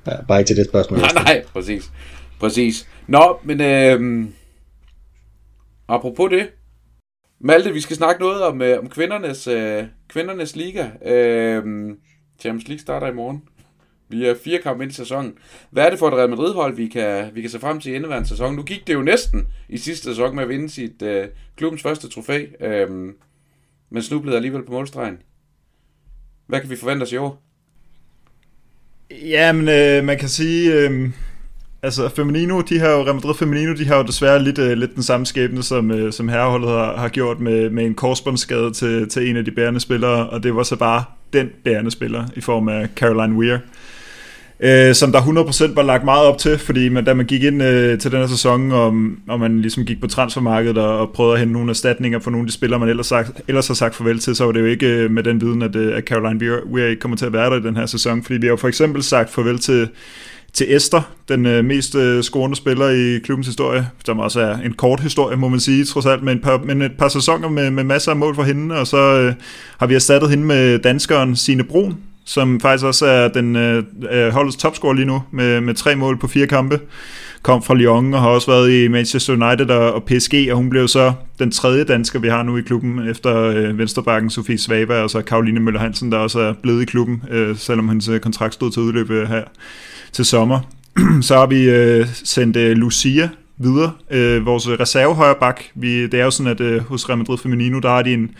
Ja, 0.06 0.22
bare 0.28 0.38
ikke 0.38 0.48
til 0.48 0.56
det 0.56 0.66
spørgsmål. 0.66 0.98
Nej, 0.98 1.12
nej, 1.14 1.44
præcis. 1.52 1.92
Præcis. 2.40 2.88
Nå, 3.06 3.38
men 3.44 3.60
øh, 3.60 4.28
apropos 5.88 6.30
det. 6.30 6.50
Malte, 7.40 7.72
vi 7.72 7.80
skal 7.80 7.96
snakke 7.96 8.20
noget 8.20 8.42
om, 8.42 8.62
øh, 8.62 8.78
om 8.78 8.88
kvindernes, 8.88 9.46
øh, 9.46 9.84
kvindernes 10.08 10.56
liga. 10.56 10.90
Øh, 11.04 11.62
Champions 12.40 12.68
League 12.68 12.80
starter 12.80 13.06
i 13.06 13.14
morgen. 13.14 13.42
Vi 14.08 14.26
er 14.26 14.34
fire 14.44 14.62
kampe 14.62 14.84
ind 14.84 14.92
i 14.92 14.94
sæsonen. 14.94 15.34
Hvad 15.70 15.86
er 15.86 15.90
det 15.90 15.98
for 15.98 16.08
et 16.08 16.14
Real 16.14 16.30
Madrid-hold, 16.30 16.76
vi 16.76 16.88
kan, 16.88 17.30
vi 17.34 17.40
kan 17.40 17.50
se 17.50 17.60
frem 17.60 17.80
til 17.80 17.92
i 17.92 17.94
indeværende 17.94 18.28
sæson? 18.28 18.54
Nu 18.54 18.62
gik 18.62 18.86
det 18.86 18.94
jo 18.94 19.02
næsten 19.02 19.46
i 19.68 19.78
sidste 19.78 20.04
sæson 20.04 20.34
med 20.34 20.42
at 20.42 20.48
vinde 20.48 20.70
sit 20.70 21.02
øh, 21.02 21.28
klubbens 21.56 21.82
første 21.82 22.08
trofæ, 22.08 22.46
øh, 22.60 22.90
men 23.90 24.02
snublede 24.02 24.36
alligevel 24.36 24.66
på 24.66 24.72
målstregen. 24.72 25.18
Hvad 26.46 26.60
kan 26.60 26.70
vi 26.70 26.76
forvente 26.76 27.02
os 27.02 27.12
i 27.12 27.16
år? 27.16 27.42
Ja, 29.20 29.52
men 29.52 29.68
øh, 29.68 30.04
man 30.04 30.18
kan 30.18 30.28
sige, 30.28 30.74
øh, 30.74 31.10
altså 31.82 32.08
Feminino, 32.08 32.60
de 32.60 32.78
har 32.78 32.90
jo, 32.90 33.02
Real 33.02 33.14
Madrid 33.14 33.34
Feminino, 33.34 33.74
de 33.74 33.86
har 33.86 33.96
jo 33.96 34.02
desværre 34.02 34.42
lidt, 34.42 34.58
øh, 34.58 34.72
lidt 34.72 34.94
den 34.94 35.02
samme 35.02 35.26
skæbne, 35.26 35.62
som, 35.62 35.90
øh, 35.90 36.12
som 36.12 36.28
herreholdet 36.28 36.68
har, 36.68 36.96
har 36.96 37.08
gjort 37.08 37.40
med, 37.40 37.70
med 37.70 37.84
en 37.84 37.94
korsbåndsskade 37.94 38.72
til, 38.72 39.08
til 39.08 39.30
en 39.30 39.36
af 39.36 39.44
de 39.44 39.50
bærende 39.50 39.80
spillere, 39.80 40.28
og 40.28 40.42
det 40.42 40.56
var 40.56 40.62
så 40.62 40.76
bare 40.76 41.04
den 41.32 41.50
bærende 41.64 41.90
spiller 41.90 42.24
i 42.36 42.40
form 42.40 42.68
af 42.68 42.88
Caroline 42.96 43.38
Weir. 43.38 43.58
Øh, 44.64 44.94
som 44.94 45.12
der 45.12 45.20
100% 45.20 45.74
var 45.74 45.82
lagt 45.82 46.04
meget 46.04 46.26
op 46.26 46.38
til, 46.38 46.58
fordi 46.58 46.88
man, 46.88 47.04
da 47.04 47.14
man 47.14 47.26
gik 47.26 47.42
ind 47.42 47.62
øh, 47.62 47.98
til 47.98 48.12
den 48.12 48.20
her 48.20 48.26
sæson, 48.26 48.72
og, 48.72 48.94
og 49.28 49.40
man 49.40 49.60
ligesom 49.60 49.84
gik 49.84 50.00
på 50.00 50.06
transfermarkedet 50.06 50.78
og, 50.78 50.98
og 50.98 51.10
prøvede 51.10 51.34
at 51.34 51.38
hente 51.38 51.52
nogle 51.52 51.70
erstatninger 51.70 52.18
for 52.18 52.30
nogle 52.30 52.42
af 52.42 52.46
de 52.46 52.52
spillere, 52.52 52.80
man 52.80 52.88
ellers, 52.88 53.06
sagt, 53.06 53.40
ellers 53.48 53.66
har 53.66 53.74
sagt 53.74 53.94
farvel 53.94 54.18
til, 54.18 54.36
så 54.36 54.44
var 54.44 54.52
det 54.52 54.60
jo 54.60 54.64
ikke 54.64 54.86
øh, 54.86 55.10
med 55.10 55.22
den 55.22 55.40
viden, 55.40 55.62
at, 55.62 55.76
øh, 55.76 55.96
at 55.96 56.04
Caroline 56.04 56.40
Weir, 56.40 56.58
Weir 56.72 56.86
ikke 56.86 57.00
kommer 57.00 57.16
til 57.16 57.26
at 57.26 57.32
være 57.32 57.50
der 57.50 57.56
i 57.56 57.62
den 57.62 57.76
her 57.76 57.86
sæson, 57.86 58.22
fordi 58.22 58.38
vi 58.38 58.46
har 58.46 58.52
jo 58.52 58.56
for 58.56 58.68
eksempel 58.68 59.02
sagt 59.02 59.30
farvel 59.30 59.58
til, 59.58 59.88
til 60.52 60.76
Esther, 60.76 61.12
den 61.28 61.46
øh, 61.46 61.64
mest 61.64 61.94
øh, 61.94 62.22
scorende 62.22 62.56
spiller 62.56 62.88
i 62.88 63.18
klubbens 63.18 63.46
historie, 63.46 63.88
som 64.04 64.18
også 64.18 64.40
er 64.40 64.58
en 64.58 64.72
kort 64.72 65.00
historie, 65.00 65.36
må 65.36 65.48
man 65.48 65.60
sige, 65.60 65.84
trods 65.84 66.06
alt, 66.06 66.22
men 66.22 66.36
et 66.36 66.42
par, 66.42 66.58
men 66.64 66.82
et 66.82 66.92
par 66.98 67.08
sæsoner 67.08 67.48
med, 67.48 67.70
med 67.70 67.84
masser 67.84 68.10
af 68.10 68.16
mål 68.16 68.34
for 68.34 68.42
hende, 68.42 68.74
og 68.74 68.86
så 68.86 68.96
øh, 68.96 69.34
har 69.78 69.86
vi 69.86 69.94
erstattet 69.94 70.30
hende 70.30 70.44
med 70.44 70.78
danskeren 70.78 71.36
Sine 71.36 71.64
Brun, 71.64 71.96
som 72.24 72.60
faktisk 72.60 72.84
også 72.84 73.06
er 73.06 73.28
den 73.28 73.56
øh, 73.56 74.32
holdets 74.32 74.56
topscorer 74.56 74.92
lige 74.94 75.06
nu, 75.06 75.22
med, 75.30 75.60
med 75.60 75.74
tre 75.74 75.96
mål 75.96 76.18
på 76.18 76.28
fire 76.28 76.46
kampe. 76.46 76.80
kom 77.42 77.62
fra 77.62 77.74
Lyon 77.74 78.14
og 78.14 78.20
har 78.20 78.28
også 78.28 78.50
været 78.50 78.84
i 78.84 78.88
Manchester 78.88 79.32
United 79.32 79.70
og, 79.70 79.92
og 79.92 80.04
PSG, 80.04 80.34
og 80.50 80.56
hun 80.56 80.70
blev 80.70 80.88
så 80.88 81.12
den 81.38 81.50
tredje 81.50 81.84
dansker, 81.84 82.18
vi 82.18 82.28
har 82.28 82.42
nu 82.42 82.56
i 82.56 82.60
klubben, 82.60 83.08
efter 83.08 83.36
øh, 83.36 83.78
Vensterbakken, 83.78 84.30
Sofie 84.30 84.58
Svaba 84.58 85.02
og 85.02 85.10
så 85.10 85.22
Karoline 85.22 85.60
Møller 85.60 85.80
Hansen, 85.80 86.12
der 86.12 86.18
også 86.18 86.40
er 86.40 86.52
blevet 86.62 86.82
i 86.82 86.84
klubben, 86.84 87.22
øh, 87.30 87.56
selvom 87.56 87.88
hans 87.88 88.08
øh, 88.08 88.20
kontrakt 88.20 88.54
stod 88.54 88.70
til 88.70 88.82
udløb 88.82 89.10
øh, 89.10 89.28
her 89.28 89.44
til 90.12 90.24
sommer. 90.24 90.60
så 91.28 91.36
har 91.36 91.46
vi 91.46 91.70
øh, 91.70 92.06
sendt 92.24 92.56
øh, 92.56 92.76
Lucia 92.76 93.28
videre, 93.58 93.92
øh, 94.10 94.46
vores 94.46 94.68
reserve 94.68 95.14
højreback. 95.14 95.70
Vi, 95.74 96.06
det 96.06 96.20
er 96.20 96.24
jo 96.24 96.30
sådan, 96.30 96.52
at 96.52 96.60
øh, 96.60 96.82
hos 96.82 97.08
Real 97.08 97.18
Madrid 97.18 97.38
Feminino, 97.38 97.78
der 97.78 97.88
har 97.88 98.02
de 98.02 98.12
en 98.12 98.30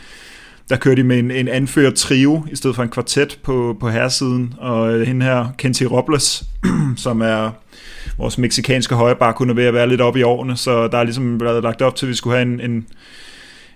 der 0.70 0.76
kører 0.76 0.94
de 0.94 1.04
med 1.04 1.18
en, 1.18 1.30
en 1.30 1.48
anfører 1.48 1.90
trio, 1.90 2.46
i 2.50 2.56
stedet 2.56 2.76
for 2.76 2.82
en 2.82 2.88
kvartet 2.88 3.38
på, 3.42 3.76
på 3.80 3.88
herresiden, 3.88 4.54
og 4.58 4.94
øh, 4.94 5.06
hende 5.06 5.26
her, 5.26 5.46
Kenty 5.58 5.82
Robles, 5.82 6.44
som 6.96 7.20
er 7.20 7.50
vores 8.18 8.38
meksikanske 8.38 8.94
højreback, 8.94 9.38
hun 9.38 9.50
er 9.50 9.54
ved 9.54 9.64
at 9.64 9.74
være 9.74 9.88
lidt 9.88 10.00
op 10.00 10.16
i 10.16 10.22
årene, 10.22 10.56
så 10.56 10.88
der 10.88 10.98
er 10.98 11.04
ligesom 11.04 11.38
blevet 11.38 11.62
lagt 11.62 11.82
op 11.82 11.96
til, 11.96 12.06
at 12.06 12.10
vi 12.10 12.14
skulle 12.14 12.36
have 12.36 12.42
en, 12.42 12.60
en, 12.60 12.86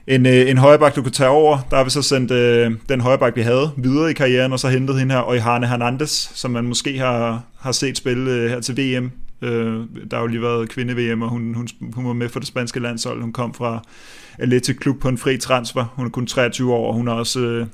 en, 0.07 0.27
øh, 0.27 0.51
en 0.51 0.59
højreback, 0.59 0.97
du 0.97 1.03
kunne 1.03 1.13
tage 1.13 1.31
over. 1.31 1.59
Der 1.71 1.77
har 1.77 1.85
vi 1.85 1.91
så 1.91 2.03
sendt 2.03 2.31
øh, 2.31 2.73
den 2.89 3.01
højreback, 3.01 3.37
vi 3.37 3.43
havde, 3.43 3.71
videre 3.77 4.11
i 4.11 4.15
karrieren, 4.15 4.53
og 4.53 4.61
så 4.61 4.69
hentet 4.69 4.99
hende 4.99 5.15
her, 5.15 5.29
Oihane 5.29 5.67
Hernandez, 5.67 6.29
som 6.35 6.51
man 6.51 6.65
måske 6.65 6.99
har, 6.99 7.43
har 7.61 7.73
set 7.73 7.97
spille 7.97 8.31
øh, 8.31 8.51
her 8.51 8.61
til 8.61 8.77
VM. 8.77 9.13
Øh, 9.43 9.81
der 10.11 10.17
har 10.17 10.21
jo 10.21 10.27
lige 10.27 10.43
været 10.43 10.69
kvinde-VM, 10.69 11.23
og 11.23 11.29
hun, 11.29 11.55
hun, 11.55 11.69
hun 11.95 12.07
var 12.07 12.13
med 12.13 12.29
for 12.29 12.41
det 12.41 12.49
spanske 12.49 12.81
landshold. 12.81 13.21
Hun 13.21 13.33
kom 13.33 13.55
fra 13.55 13.83
Atletic 14.39 14.77
Klub 14.77 15.01
på 15.01 15.09
en 15.09 15.19
fri 15.19 15.39
transfer. 15.39 15.85
Hun 15.95 16.07
er 16.07 16.11
kun 16.11 16.27
23 16.27 16.75
år, 16.75 16.89
og 16.89 16.95
hun 16.95 17.07
har 17.07 17.15
også 17.15 17.41
øh, 17.41 17.67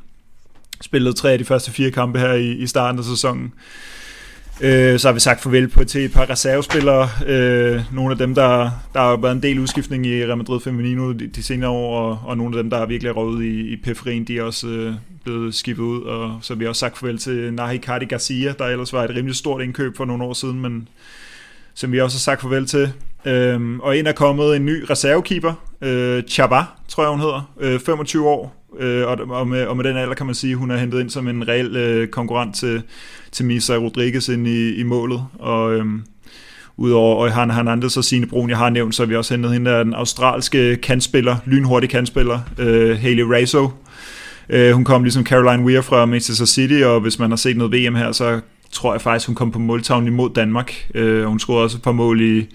spillet 0.80 1.16
tre 1.16 1.32
af 1.32 1.38
de 1.38 1.44
første 1.44 1.70
fire 1.70 1.90
kampe 1.90 2.18
her 2.18 2.32
i, 2.32 2.52
i 2.52 2.66
starten 2.66 2.98
af 2.98 3.04
sæsonen. 3.04 3.52
Øh, 4.60 4.98
så 4.98 5.08
har 5.08 5.12
vi 5.12 5.20
sagt 5.20 5.42
farvel 5.42 5.68
på 5.68 5.84
til 5.84 6.04
et 6.04 6.12
par 6.12 6.30
reservespillere. 6.30 7.08
Øh, 7.26 7.80
nogle 7.92 8.12
af 8.12 8.18
dem, 8.18 8.34
der, 8.34 8.70
der 8.94 9.00
har 9.00 9.16
været 9.16 9.32
en 9.32 9.42
del 9.42 9.58
udskiftning 9.58 10.06
i 10.06 10.24
Real 10.24 10.36
Madrid 10.36 10.60
Feminino 10.60 11.12
de, 11.12 11.26
de 11.26 11.42
senere 11.42 11.70
år, 11.70 11.98
og, 11.98 12.18
og 12.24 12.36
nogle 12.36 12.58
af 12.58 12.62
dem, 12.62 12.70
der 12.70 12.78
er 12.78 12.86
virkelig 12.86 13.16
røget 13.16 13.44
i, 13.44 13.72
i 13.72 13.76
periferien, 13.76 14.24
de 14.24 14.38
er 14.38 14.42
også 14.42 14.68
øh, 14.68 14.94
blevet 15.24 15.54
skibet 15.54 15.82
ud. 15.82 16.02
Og 16.02 16.38
så 16.42 16.54
har 16.54 16.58
vi 16.58 16.66
også 16.66 16.80
sagt 16.80 16.98
farvel 16.98 17.18
til 17.18 17.52
Nahi 17.52 17.78
Cardi 17.78 18.04
Garcia, 18.04 18.54
der 18.58 18.64
ellers 18.64 18.92
var 18.92 19.04
et 19.04 19.10
rimelig 19.10 19.36
stort 19.36 19.62
indkøb 19.62 19.96
for 19.96 20.04
nogle 20.04 20.24
år 20.24 20.32
siden, 20.32 20.60
men 20.60 20.88
som 21.75 21.93
vi 21.93 22.01
også 22.01 22.16
har 22.16 22.20
sagt 22.20 22.41
farvel 22.41 22.66
til. 22.66 22.93
Øhm, 23.25 23.81
og 23.81 23.97
ind 23.97 24.07
er 24.07 24.12
kommet 24.12 24.57
en 24.57 24.66
ny 24.66 24.85
reservekeeper, 24.91 25.53
øh, 25.83 26.23
Chaba, 26.23 26.64
tror 26.89 27.03
jeg 27.03 27.11
hun 27.11 27.20
hedder, 27.20 27.53
øh, 27.61 27.81
25 27.81 28.29
år, 28.29 28.68
øh, 28.79 29.07
og, 29.07 29.18
og, 29.31 29.49
med, 29.49 29.66
og 29.66 29.77
med 29.77 29.85
den 29.85 29.97
alder 29.97 30.14
kan 30.14 30.27
man 30.27 30.35
sige, 30.35 30.57
hun 30.57 30.70
er 30.70 30.77
hentet 30.77 31.01
ind 31.01 31.11
som 31.11 31.29
en 31.29 31.49
reel 31.49 31.77
øh, 31.77 32.09
konkurrent 32.09 32.57
til, 32.57 32.83
til 33.33 33.45
Misa 33.45 33.77
Rodriguez 33.77 34.29
ind 34.29 34.47
i, 34.47 34.75
i 34.75 34.83
målet, 34.83 35.25
og 35.39 35.75
øhm, 35.75 36.03
udover 36.77 37.29
han 37.29 37.51
Hernandez 37.51 37.97
og 37.97 38.05
Signe 38.05 38.27
Brun, 38.27 38.51
jeg 38.51 38.59
har 38.59 38.70
nævnt, 38.70 38.95
så 38.95 39.03
har 39.03 39.09
vi 39.09 39.16
også 39.16 39.35
hentet 39.35 39.53
hende 39.53 39.70
af 39.70 39.85
den 39.85 39.95
australske 39.95 40.77
kantspiller, 40.77 41.37
lynhurtig 41.47 41.91
kantspiller, 41.91 42.41
øh, 42.59 42.99
Haley 42.99 43.23
Razo. 43.23 43.70
Øh, 44.49 44.73
hun 44.73 44.85
kom 44.85 45.03
ligesom 45.03 45.27
Caroline 45.27 45.64
Weir 45.64 45.81
fra 45.81 46.07
Manchester 46.07 46.47
City, 46.47 46.83
og 46.85 47.01
hvis 47.01 47.18
man 47.18 47.31
har 47.31 47.37
set 47.37 47.57
noget 47.57 47.73
VM 47.73 47.95
her, 47.95 48.12
så 48.12 48.41
tror 48.73 48.93
jeg 48.93 49.01
faktisk, 49.01 49.27
hun 49.27 49.35
kom 49.35 49.51
på 49.51 49.59
måltavlen 49.59 50.07
imod 50.07 50.31
Danmark. 50.35 50.89
Øh, 50.95 51.25
hun 51.25 51.39
scorede 51.39 51.64
også 51.64 51.77
et 51.77 51.83
par 51.83 51.93
mål 51.93 52.20
i, 52.20 52.47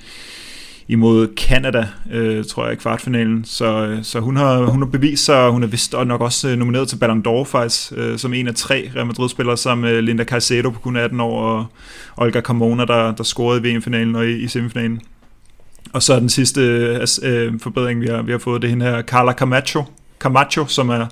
imod 0.88 1.28
Canada, 1.36 1.88
øh, 2.12 2.46
tror 2.46 2.66
jeg, 2.66 2.74
i 2.74 2.76
kvartfinalen. 2.76 3.46
Så, 3.46 3.86
øh, 3.86 4.04
så 4.04 4.20
hun, 4.20 4.38
har, 4.38 4.66
hun 4.66 4.82
har 4.82 4.90
bevist 4.90 5.26
sig, 5.26 5.46
og 5.46 5.52
hun 5.52 5.64
er 5.64 5.68
vist 5.68 5.96
nok 6.06 6.22
også 6.22 6.50
øh, 6.50 6.58
nomineret 6.58 6.88
til 6.88 6.98
Ballon 6.98 7.24
d'Or 7.28 7.44
faktisk, 7.44 7.94
øh, 7.96 8.18
som 8.18 8.34
en 8.34 8.48
af 8.48 8.56
tre 8.56 8.92
Real 8.96 9.06
Madrid-spillere, 9.06 9.58
som 9.58 9.84
Linda 9.84 10.24
Caicedo 10.24 10.70
på 10.70 10.80
kun 10.80 10.96
18 10.96 11.20
år, 11.20 11.42
og 11.42 11.66
Olga 12.18 12.42
Carmona, 12.42 12.86
der, 12.86 13.12
der 13.12 13.24
scorede 13.24 13.70
i 13.70 13.76
VM-finalen 13.76 14.16
og 14.16 14.28
i, 14.28 14.38
i 14.38 14.48
semifinalen. 14.48 15.02
Og 15.94 16.04
så 16.04 16.20
den 16.20 16.30
sidste 16.30 16.62
øh, 16.62 17.08
øh, 17.24 17.60
forbedring, 17.60 18.02
vi 18.02 18.08
har, 18.08 18.22
vi 18.22 18.32
har 18.32 18.40
fået, 18.40 18.62
det 18.62 18.68
er 18.68 18.70
hende 18.70 18.86
her, 18.86 19.02
Carla 19.02 19.32
Camacho, 19.32 19.84
Camacho, 20.20 20.66
som 20.66 20.90
er 20.90 21.06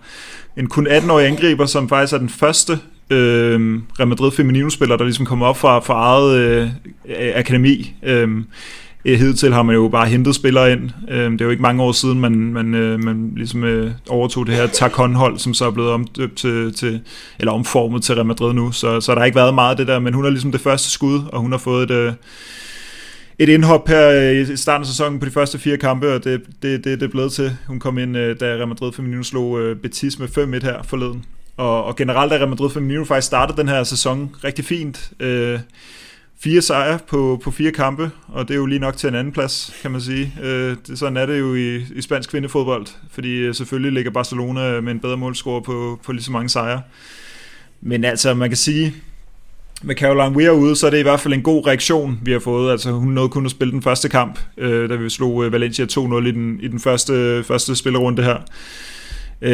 en 0.58 0.68
kun 0.68 0.88
18-årig 0.88 1.28
angriber, 1.28 1.66
som 1.66 1.90
faktisk 1.90 2.14
er 2.14 2.18
den 2.18 2.30
første 2.30 2.80
øh, 3.10 3.80
Real 4.00 4.08
Madrid 4.08 4.32
Feminino-spiller, 4.32 4.98
der 4.98 5.04
ligesom 5.04 5.26
kommer 5.26 5.46
op 5.46 5.58
fra, 5.58 5.80
fra 5.80 5.94
eget 5.94 6.40
øh, 6.40 6.70
akademi. 7.36 7.94
Øhm, 8.04 8.46
øh, 9.06 9.20
Hidtil 9.20 9.54
har 9.54 9.64
man 9.64 9.76
jo 9.76 9.88
bare 9.88 10.08
hentet 10.08 10.36
spillere 10.36 10.72
ind. 10.72 10.90
Øh, 11.10 11.32
det 11.32 11.42
er 11.42 11.46
jo 11.46 11.52
ikke 11.52 11.62
mange 11.62 11.84
år 11.84 11.92
siden, 11.92 12.20
man, 12.20 12.32
man, 12.32 12.74
øh, 12.74 13.04
man 13.04 13.32
ligesom 13.36 13.64
øh, 13.64 13.92
overtog 14.10 14.48
det 14.48 14.56
her 14.56 14.68
Takon-hold, 14.68 15.38
som 15.38 15.54
så 15.54 15.66
er 15.66 15.72
blevet 15.72 15.92
omdøbt 15.92 16.38
til, 16.38 16.74
til, 16.74 17.02
eller 17.40 17.52
omformet 17.52 18.04
til 18.04 18.16
Real 18.16 18.26
Madrid 18.26 18.54
nu. 18.54 18.72
Så, 18.72 19.02
så 19.02 19.12
der 19.12 19.20
har 19.20 19.26
ikke 19.26 19.36
været 19.36 19.54
meget 19.54 19.72
af 19.72 19.78
det 19.78 19.88
der, 19.88 20.00
men 20.00 20.14
hun 20.14 20.26
er 20.26 20.30
ligesom 20.30 20.52
det 20.52 20.62
første 20.62 20.90
skud, 20.90 21.22
og 21.32 21.42
hun 21.42 21.52
har 21.52 21.60
fået 21.60 21.92
et, 21.92 21.96
øh, 21.96 22.14
et 23.40 23.50
indhop 23.50 23.88
her 23.88 24.10
øh, 24.10 24.54
i 24.54 24.58
starten 24.58 24.82
af 24.82 24.88
sæsonen 24.88 25.20
på 25.20 25.26
de 25.26 25.32
første 25.32 25.60
fire 25.60 25.78
kampe, 25.78 26.14
og 26.14 26.24
det, 26.24 26.42
det, 26.62 26.84
det, 26.84 27.00
det 27.00 27.04
er 27.04 27.12
blevet 27.12 27.32
til. 27.32 27.58
Hun 27.68 27.80
kom 27.80 27.98
ind, 27.98 28.18
øh, 28.18 28.40
da 28.40 28.46
Real 28.46 28.68
Madrid 28.68 28.94
Feminino 28.94 29.24
slog 29.24 29.78
Betis 29.82 30.20
med 30.20 30.28
5-1 30.28 30.66
her 30.66 30.84
forleden. 30.84 31.26
Og, 31.58 31.84
og 31.84 31.96
generelt 31.96 32.34
er 32.34 32.38
Real 32.38 32.50
Madrid 32.50 32.70
Feminino 32.70 33.04
faktisk 33.04 33.28
startet 33.28 33.58
den 33.58 33.68
her 33.68 33.84
sæson 33.84 34.36
rigtig 34.44 34.66
fint. 34.66 35.12
Øh, 35.20 35.60
fire 36.40 36.62
sejre 36.62 37.00
på, 37.08 37.40
på 37.44 37.52
fire 37.52 37.72
kampe, 37.72 38.12
og 38.28 38.48
det 38.48 38.54
er 38.54 38.58
jo 38.58 38.66
lige 38.66 38.80
nok 38.80 38.98
til 38.98 39.10
en 39.10 39.16
anden 39.16 39.34
plads, 39.34 39.74
kan 39.82 39.92
man 39.92 40.02
sige. 40.02 40.34
Øh, 40.44 40.76
det, 40.88 41.00
sådan 41.00 41.18
er 41.18 41.26
det 41.26 41.40
jo 41.40 41.56
i, 41.56 41.76
i 41.96 42.02
spansk 42.02 42.30
kvindefodbold, 42.30 42.88
fordi 43.12 43.38
øh, 43.38 43.56
selvfølgelig 43.56 43.92
ligger 43.92 44.12
Barcelona 44.12 44.82
med 44.82 44.92
en 44.92 45.00
bedre 45.00 45.18
målscore 45.18 45.62
på, 45.62 46.00
på 46.04 46.12
lige 46.12 46.24
så 46.24 46.32
mange 46.32 46.50
sejre. 46.50 46.82
Men 47.82 48.04
altså, 48.04 48.34
man 48.34 48.50
kan 48.50 48.58
sige, 48.58 48.94
med 49.84 49.96
Caroline 49.96 50.38
Weir 50.38 50.52
ude, 50.52 50.76
så 50.76 50.86
er 50.86 50.92
det 50.92 51.00
i 51.00 51.02
hvert 51.02 51.20
fald 51.20 51.34
en 51.34 51.42
god 51.42 51.68
reaktion, 51.68 52.20
vi 52.22 52.32
har 52.32 52.40
fået. 52.40 52.72
Altså, 52.72 52.92
hun 52.92 53.14
nåede 53.14 53.30
kun 53.30 53.46
at 53.46 53.52
spille 53.52 53.72
den 53.72 53.82
første 53.82 54.10
kamp, 54.10 54.40
øh, 54.58 54.90
da 54.90 54.96
vi 54.96 55.10
slog 55.10 55.46
øh, 55.46 55.52
Valencia 55.52 55.86
2-0 55.86 56.28
i 56.28 56.32
den, 56.32 56.60
i 56.62 56.68
den 56.68 56.80
første, 56.80 57.44
første 57.44 57.76
spillerunde 57.76 58.24
her. 58.24 58.38
Øh, 59.42 59.52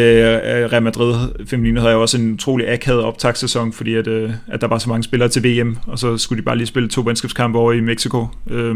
Real 0.71 0.83
Madrid 0.83 1.15
Feminino 1.45 1.81
havde 1.81 1.93
jo 1.93 2.01
også 2.01 2.17
en 2.17 2.33
utrolig 2.33 2.69
akavet 2.69 3.03
optagssæson, 3.03 3.73
fordi 3.73 3.95
at, 3.95 4.07
øh, 4.07 4.31
at 4.47 4.61
der 4.61 4.67
var 4.67 4.77
så 4.77 4.89
mange 4.89 5.03
spillere 5.03 5.29
til 5.29 5.43
VM, 5.43 5.77
og 5.87 5.99
så 5.99 6.17
skulle 6.17 6.41
de 6.41 6.45
bare 6.45 6.57
lige 6.57 6.67
spille 6.67 6.89
to 6.89 7.01
venskabskampe 7.05 7.59
over 7.59 7.73
i 7.73 7.79
Mexico. 7.79 8.27
Øh, 8.49 8.75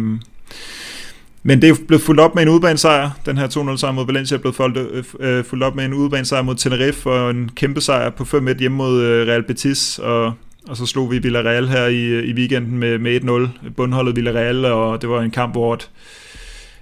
men 1.48 1.62
det 1.62 1.70
er 1.70 1.76
blevet 1.88 2.02
fuldt 2.02 2.20
op 2.20 2.36
med 2.36 2.44
en 2.44 2.50
udbanesejr. 2.50 3.10
Den 3.26 3.38
her 3.38 3.48
2-0 3.48 3.78
sejr 3.78 3.92
mod 3.92 4.06
Valencia 4.06 4.38
er 4.38 4.42
blevet 4.42 4.56
fuldt, 4.56 4.78
øh, 4.78 5.04
øh 5.20 5.44
fuldt 5.44 5.64
op 5.64 5.76
med 5.76 5.86
en 5.86 5.94
udbanesejr 5.94 6.42
mod 6.42 6.56
Tenerife 6.56 7.10
og 7.10 7.32
en 7.32 7.50
kæmpe 7.56 7.82
sejr 7.82 8.10
på 8.10 8.24
5-1 8.24 8.60
hjemme 8.60 8.78
mod 8.78 9.02
øh, 9.02 9.28
Real 9.28 9.44
Betis. 9.44 10.00
Og, 10.00 10.34
og 10.68 10.78
så 10.78 10.86
slog 10.86 11.12
vi 11.12 11.18
Villarreal 11.18 11.68
her 11.68 11.86
i, 11.86 12.20
i 12.20 12.34
weekenden 12.34 12.78
med, 12.78 13.00
med 13.00 13.22
1-0. 13.66 13.70
Bundholdet 13.76 14.16
Villarreal, 14.16 14.66
og 14.66 15.02
det 15.02 15.10
var 15.10 15.22
en 15.22 15.32
kamp, 15.32 15.54
hvor 15.54 15.74
at, 15.74 15.90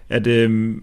at 0.09 0.27
øh, 0.27 0.75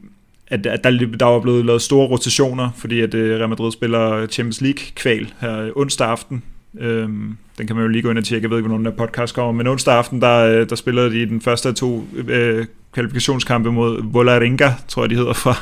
at, 0.51 0.67
at 0.67 0.85
der, 0.85 0.91
der 1.21 1.25
var 1.25 1.41
blevet 1.41 1.65
lavet 1.65 1.83
store 1.83 2.09
rotationer, 2.09 2.71
fordi 2.77 3.01
at 3.01 3.15
øh, 3.15 3.39
Real 3.39 3.49
Madrid 3.49 3.73
spiller 3.73 4.27
Champions 4.27 4.61
League-kval 4.61 5.33
her 5.41 5.71
onsdag 5.77 6.09
aften. 6.09 6.43
Øhm, 6.79 7.37
den 7.59 7.67
kan 7.67 7.77
man 7.77 7.85
jo 7.85 7.89
lige 7.89 8.03
gå 8.03 8.11
ind 8.11 8.19
og 8.19 8.25
tjekke, 8.25 8.45
jeg 8.45 8.51
ved 8.51 8.59
ikke, 8.59 8.69
hvornår 8.69 8.91
den 8.91 8.99
der 8.99 9.07
podcast 9.07 9.35
kommer, 9.35 9.53
men 9.53 9.67
onsdag 9.67 9.95
aften, 9.95 10.21
der, 10.21 10.37
øh, 10.37 10.69
der 10.69 10.77
spillede 10.77 11.11
de 11.11 11.27
den 11.27 11.41
første 11.41 11.69
af 11.69 11.75
to 11.75 12.05
øh, 12.29 12.67
kvalifikationskampe 12.93 13.73
mod 13.73 14.13
Volaringa, 14.13 14.71
tror 14.89 15.03
jeg, 15.03 15.11
de 15.11 15.17
hedder 15.17 15.33
fra, 15.33 15.57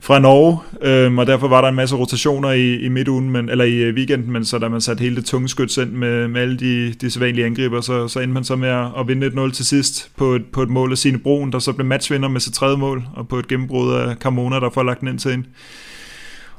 fra 0.00 0.18
Norge, 0.18 0.58
øhm, 0.82 1.18
og 1.18 1.26
derfor 1.26 1.48
var 1.48 1.60
der 1.60 1.68
en 1.68 1.74
masse 1.74 1.96
rotationer 1.96 2.50
i, 2.52 2.76
i 2.80 2.88
midtugen, 2.88 3.30
men, 3.30 3.48
eller 3.48 3.64
i 3.64 3.74
øh, 3.74 3.94
weekenden, 3.94 4.32
men 4.32 4.44
så 4.44 4.58
da 4.58 4.68
man 4.68 4.80
satte 4.80 5.02
hele 5.02 5.16
det 5.16 5.24
tunge 5.24 5.48
skyts 5.48 5.76
ind 5.76 5.90
med, 5.90 6.28
med 6.28 6.40
alle 6.40 6.56
de, 6.56 6.92
de 6.92 7.10
sædvanlige 7.10 7.46
angriber, 7.46 7.80
så, 7.80 8.08
så 8.08 8.20
endte 8.20 8.34
man 8.34 8.44
så 8.44 8.56
med 8.56 8.68
at, 8.68 8.86
at 8.98 9.08
vinde 9.08 9.26
1-0 9.26 9.52
til 9.52 9.66
sidst 9.66 10.10
på 10.16 10.34
et, 10.34 10.44
på 10.52 10.62
et 10.62 10.68
mål 10.68 10.92
af 10.92 10.98
sine 10.98 11.18
Broen, 11.18 11.52
der 11.52 11.58
så 11.58 11.72
blev 11.72 11.86
matchvinder 11.86 12.28
med 12.28 12.40
sit 12.40 12.54
tredje 12.54 12.76
mål, 12.76 13.04
og 13.14 13.28
på 13.28 13.38
et 13.38 13.48
gennembrud 13.48 13.94
af 13.94 14.16
Carmona, 14.16 14.60
der 14.60 14.70
får 14.70 14.82
lagt 14.82 15.00
den 15.00 15.08
ind 15.08 15.18
til 15.18 15.32
en. 15.32 15.46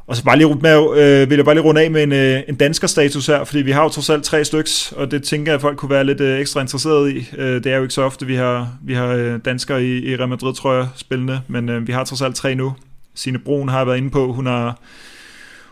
Og 0.07 0.15
så 0.15 0.23
bare 0.23 0.37
lige 0.37 0.55
med, 0.61 0.97
øh, 0.97 1.29
vil 1.29 1.35
jeg 1.35 1.45
bare 1.45 1.55
lige 1.55 1.65
runde 1.65 1.81
af 1.81 1.91
med 1.91 2.03
en, 2.03 2.11
øh, 2.11 2.41
en 2.47 2.55
dansker 2.55 2.87
status 2.87 3.27
her, 3.27 3.43
fordi 3.43 3.61
vi 3.61 3.71
har 3.71 3.83
jo 3.83 3.89
trods 3.89 4.09
alt 4.09 4.23
tre 4.23 4.45
styks, 4.45 4.91
og 4.91 5.11
det 5.11 5.23
tænker 5.23 5.51
jeg, 5.51 5.55
at 5.55 5.61
folk 5.61 5.77
kunne 5.77 5.89
være 5.89 6.03
lidt 6.03 6.21
øh, 6.21 6.39
ekstra 6.39 6.61
interesseret 6.61 7.11
i. 7.11 7.29
Øh, 7.37 7.63
det 7.63 7.65
er 7.65 7.75
jo 7.75 7.81
ikke 7.81 7.93
så 7.93 8.01
ofte, 8.01 8.25
vi 8.25 8.35
har, 8.35 8.77
vi 8.81 8.93
har 8.93 9.07
øh, 9.07 9.39
danskere 9.45 9.83
i, 9.85 10.11
i 10.11 10.15
Real 10.15 10.29
Madrid, 10.29 10.53
tror 10.53 10.73
jeg, 10.73 10.87
spillende, 10.95 11.41
men 11.47 11.69
øh, 11.69 11.87
vi 11.87 11.93
har 11.93 12.03
trods 12.03 12.21
alt 12.21 12.35
tre 12.35 12.55
nu. 12.55 12.73
Sine 13.17 13.39
Brun 13.39 13.69
har 13.69 13.85
været 13.85 13.97
inde 13.97 14.09
på. 14.09 14.33
Hun 14.33 14.45
har, 14.45 14.79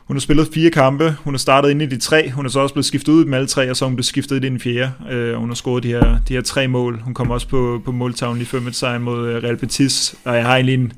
hun 0.07 0.17
har 0.17 0.21
spillet 0.21 0.47
fire 0.53 0.69
kampe. 0.69 1.15
Hun 1.23 1.33
har 1.33 1.37
startet 1.37 1.69
ind 1.69 1.81
i 1.81 1.85
de 1.85 1.97
tre. 1.97 2.31
Hun 2.31 2.45
er 2.45 2.49
så 2.49 2.59
også 2.59 2.73
blevet 2.73 2.85
skiftet 2.85 3.13
ud 3.13 3.25
med 3.25 3.37
alle 3.37 3.47
tre, 3.47 3.69
og 3.69 3.75
så 3.75 3.85
er 3.85 3.89
hun 3.89 3.95
blevet 3.95 4.05
skiftet 4.05 4.35
i 4.35 4.39
den 4.39 4.59
fjerde. 4.59 4.91
Øh, 5.11 5.33
og 5.33 5.39
hun 5.39 5.49
har 5.49 5.55
scoret 5.55 5.83
de 5.83 5.87
her, 5.87 6.17
de 6.27 6.33
her 6.33 6.41
tre 6.41 6.67
mål. 6.67 7.01
Hun 7.01 7.13
kom 7.13 7.31
også 7.31 7.47
på, 7.47 7.81
på 7.85 7.91
måltavlen 7.91 8.41
i 8.41 8.45
5 8.45 8.73
sejr 8.73 8.99
mod 8.99 9.27
øh, 9.27 9.43
Real 9.43 9.57
Betis. 9.57 10.15
Og 10.23 10.35
jeg 10.35 10.45
har 10.45 10.55
egentlig 10.55 10.73
en, 10.73 10.93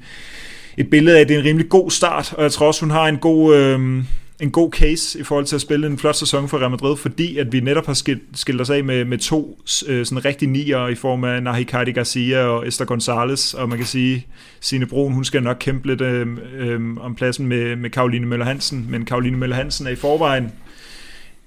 et 0.78 0.90
billede 0.90 1.18
af, 1.18 1.22
at 1.22 1.28
det 1.28 1.36
er 1.36 1.40
en 1.40 1.46
rimelig 1.46 1.70
god 1.70 1.92
start. 1.92 2.34
Og 2.34 2.44
jeg 2.44 2.52
tror 2.52 2.68
også, 2.68 2.82
hun 2.82 2.92
har 2.92 3.06
en 3.08 3.18
god... 3.18 3.56
Øh, 3.56 4.04
en 4.42 4.52
god 4.52 4.72
case 4.72 5.20
i 5.20 5.24
forhold 5.24 5.46
til 5.46 5.56
at 5.56 5.62
spille 5.62 5.88
en 5.88 5.98
flot 5.98 6.16
sæson 6.16 6.50
for 6.50 6.58
Real 6.58 6.72
Madrid, 6.72 6.98
fordi 6.98 7.38
at 7.38 7.52
vi 7.52 7.60
netop 7.60 7.86
har 7.86 7.94
skilt, 7.94 8.22
skilt 8.34 8.62
os 8.62 8.70
af 8.70 8.84
med, 8.84 9.06
med 9.06 9.18
to 9.18 9.60
øh, 9.88 10.06
sådan 10.06 10.26
rigtig 10.26 10.50
nier 10.50 10.88
i 10.88 10.96
form 10.96 11.24
af 11.24 11.44
Nahi 11.44 11.64
Cardi 11.64 11.92
Garcia 11.92 12.40
og 12.40 12.68
Esther 12.68 12.86
Gonzalez, 12.86 13.54
og 13.54 13.70
man 13.70 13.78
kan 13.78 13.88
sige, 13.88 14.28
Signe 14.60 14.86
Brun, 14.86 15.14
hun 15.14 15.26
skal 15.26 15.44
nok 15.44 15.58
kæmpe 15.60 15.88
lidt 15.88 16.02
øh, 16.02 16.28
øh, 16.58 16.98
om 17.00 17.16
pladsen 17.16 17.48
med, 17.48 17.76
med 17.76 17.90
Karoline 17.90 18.26
Møller 18.26 18.46
Hansen, 18.46 18.88
men 18.90 19.06
Karoline 19.06 19.38
Møller 19.38 19.56
Hansen 19.56 19.88
er 19.88 19.92
i 19.92 19.96
forvejen 19.96 20.52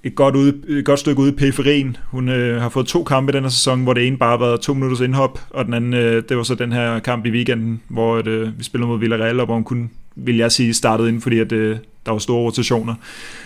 et 0.03 0.15
godt, 0.15 0.35
ude, 0.35 0.61
et 0.67 0.85
godt 0.85 0.99
stykke 0.99 1.21
ude 1.21 1.29
i 1.29 1.35
periferien. 1.35 1.97
Hun 2.05 2.29
øh, 2.29 2.61
har 2.61 2.69
fået 2.69 2.87
to 2.87 3.03
kampe 3.03 3.31
i 3.31 3.35
denne 3.35 3.51
sæson, 3.51 3.83
hvor 3.83 3.93
det 3.93 4.07
ene 4.07 4.17
bare 4.17 4.37
har 4.37 4.45
været 4.45 4.61
to 4.61 4.73
minutters 4.73 4.99
indhop, 4.99 5.39
og 5.49 5.65
den 5.65 5.73
anden, 5.73 5.93
øh, 5.93 6.23
det 6.29 6.37
var 6.37 6.43
så 6.43 6.55
den 6.55 6.71
her 6.71 6.99
kamp 6.99 7.25
i 7.25 7.29
weekenden, 7.29 7.81
hvor 7.87 8.19
et, 8.19 8.27
øh, 8.27 8.59
vi 8.59 8.63
spillede 8.63 8.87
mod 8.87 8.99
Villarreal, 8.99 9.39
og 9.39 9.45
hvor 9.45 9.55
hun 9.55 9.63
kun, 9.63 9.89
vil 10.15 10.37
jeg 10.37 10.51
sige, 10.51 10.73
startede 10.73 11.09
ind, 11.09 11.21
fordi 11.21 11.39
at, 11.39 11.51
øh, 11.51 11.77
der 12.05 12.11
var 12.11 12.19
store 12.19 12.41
rotationer. 12.41 12.95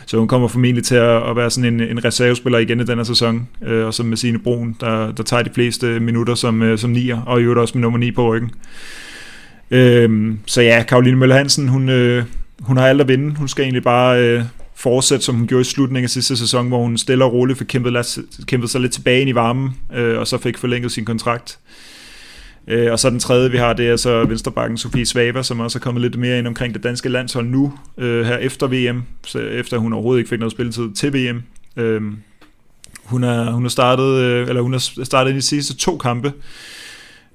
Så 0.05 0.17
hun 0.17 0.27
kommer 0.27 0.47
formentlig 0.47 0.83
til 0.83 0.95
at, 0.95 1.29
at 1.29 1.35
være 1.35 1.49
sådan 1.49 1.73
en, 1.73 1.81
en 1.89 2.05
reservespiller 2.05 2.59
igen 2.59 2.79
i 2.79 2.83
denne 2.83 3.05
sæson, 3.05 3.47
øh, 3.65 3.85
og 3.85 3.93
så 3.93 4.03
med 4.03 4.17
sine 4.17 4.39
Brun, 4.39 4.75
der, 4.79 5.11
der 5.11 5.23
tager 5.23 5.43
de 5.43 5.49
fleste 5.53 5.99
minutter 5.99 6.35
som, 6.35 6.61
øh, 6.61 6.77
som 6.77 6.89
nier, 6.89 7.21
og 7.21 7.39
i 7.39 7.43
øvrigt 7.43 7.59
også 7.59 7.77
med 7.77 7.81
nummer 7.81 7.99
9 7.99 8.11
på 8.11 8.27
ryggen. 8.27 8.51
Øh, 9.71 10.33
så 10.45 10.61
ja, 10.61 10.83
Karoline 10.87 11.17
Møller 11.17 11.35
Hansen, 11.35 11.67
hun, 11.67 11.89
øh, 11.89 12.23
hun 12.59 12.77
har 12.77 12.87
alt 12.87 13.01
at 13.01 13.07
vinde. 13.07 13.35
Hun 13.35 13.47
skal 13.47 13.63
egentlig 13.63 13.83
bare 13.83 14.21
øh, 14.21 14.43
fortsætte, 14.75 15.25
som 15.25 15.35
hun 15.35 15.47
gjorde 15.47 15.61
i 15.61 15.63
slutningen 15.63 16.03
af 16.03 16.09
sidste 16.09 16.37
sæson, 16.37 16.67
hvor 16.67 16.81
hun 16.81 16.97
stille 16.97 17.25
og 17.25 17.33
roligt 17.33 17.59
fik 17.59 17.67
kæmpet, 17.67 18.17
kæmpet 18.47 18.69
sig 18.69 18.81
lidt 18.81 18.93
tilbage 18.93 19.21
ind 19.21 19.29
i 19.29 19.35
varmen, 19.35 19.69
øh, 19.93 20.19
og 20.19 20.27
så 20.27 20.37
fik 20.37 20.57
forlænget 20.57 20.91
sin 20.91 21.05
kontrakt. 21.05 21.59
Øh, 21.59 21.94
Øh, 22.67 22.91
og 22.91 22.99
så 22.99 23.09
den 23.09 23.19
tredje, 23.19 23.51
vi 23.51 23.57
har, 23.57 23.73
det 23.73 23.89
er 23.89 23.95
så 23.95 24.23
venstrebakken 24.23 24.77
Sofie 24.77 25.05
Svaber, 25.05 25.41
som 25.41 25.59
også 25.59 25.77
er 25.77 25.81
kommet 25.81 26.01
lidt 26.01 26.17
mere 26.17 26.39
ind 26.39 26.47
omkring 26.47 26.73
det 26.73 26.83
danske 26.83 27.09
landshold 27.09 27.45
nu, 27.45 27.73
øh, 27.97 28.25
her 28.25 28.37
efter 28.37 28.67
VM, 28.67 29.03
så 29.25 29.39
efter 29.39 29.77
hun 29.77 29.93
overhovedet 29.93 30.19
ikke 30.19 30.29
fik 30.29 30.39
noget 30.39 30.51
spilletid 30.51 30.93
til 30.93 31.13
VM. 31.13 31.43
Øh, 31.77 32.01
hun 33.03 33.23
har 33.23 33.51
hun 33.51 33.63
har 33.63 33.69
startet, 33.69 34.21
øh, 34.21 34.47
eller 34.47 34.61
hun 34.61 34.71
har 34.71 35.03
startet 35.03 35.31
i 35.31 35.35
de 35.35 35.41
sidste 35.41 35.75
to 35.75 35.97
kampe, 35.97 36.33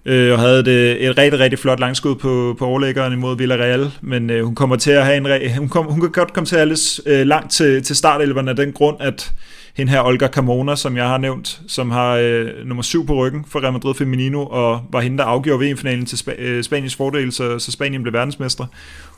øh, 0.04 0.32
og 0.32 0.38
havde 0.38 0.60
et, 0.60 0.68
øh, 0.68 0.96
et 0.96 1.18
rigtig, 1.18 1.40
rigtig 1.40 1.58
flot 1.58 1.80
langskud 1.80 2.14
på, 2.14 2.56
på 2.58 2.66
overlæggeren 2.66 3.12
imod 3.12 3.36
Villarreal, 3.36 3.90
men 4.00 4.30
øh, 4.30 4.44
hun 4.44 4.54
kommer 4.54 4.76
til 4.76 4.90
at 4.90 5.04
have 5.04 5.16
en, 5.16 5.58
hun, 5.58 5.68
kom, 5.68 5.86
hun 5.86 6.00
kan 6.00 6.10
godt 6.10 6.32
komme 6.32 6.46
til 6.46 6.56
at 6.56 6.60
have 6.60 6.68
lidt 6.68 7.00
øh, 7.06 7.26
langt 7.26 7.52
til, 7.52 7.82
til 7.82 7.96
startelveren 7.96 8.48
af 8.48 8.56
den 8.56 8.72
grund, 8.72 8.96
at 9.00 9.32
hende 9.80 9.92
her 9.92 10.02
Olga 10.02 10.28
Carmona, 10.28 10.76
som 10.76 10.96
jeg 10.96 11.08
har 11.08 11.18
nævnt, 11.18 11.60
som 11.68 11.90
har 11.90 12.14
øh, 12.14 12.66
nummer 12.66 12.82
7 12.82 13.06
på 13.06 13.14
ryggen 13.14 13.44
for 13.48 13.60
Real 13.60 13.72
Madrid 13.72 13.94
Feminino, 13.94 14.46
og 14.46 14.86
var 14.92 15.00
hende, 15.00 15.18
der 15.18 15.24
afgjorde 15.24 15.66
VM-finalen 15.66 16.06
til 16.06 16.16
Sp- 16.16 16.40
øh, 16.40 16.64
Spaniens 16.64 16.96
fordel, 16.96 17.32
så, 17.32 17.58
så 17.58 17.72
Spanien 17.72 18.02
blev 18.02 18.12
verdensmestre. 18.12 18.66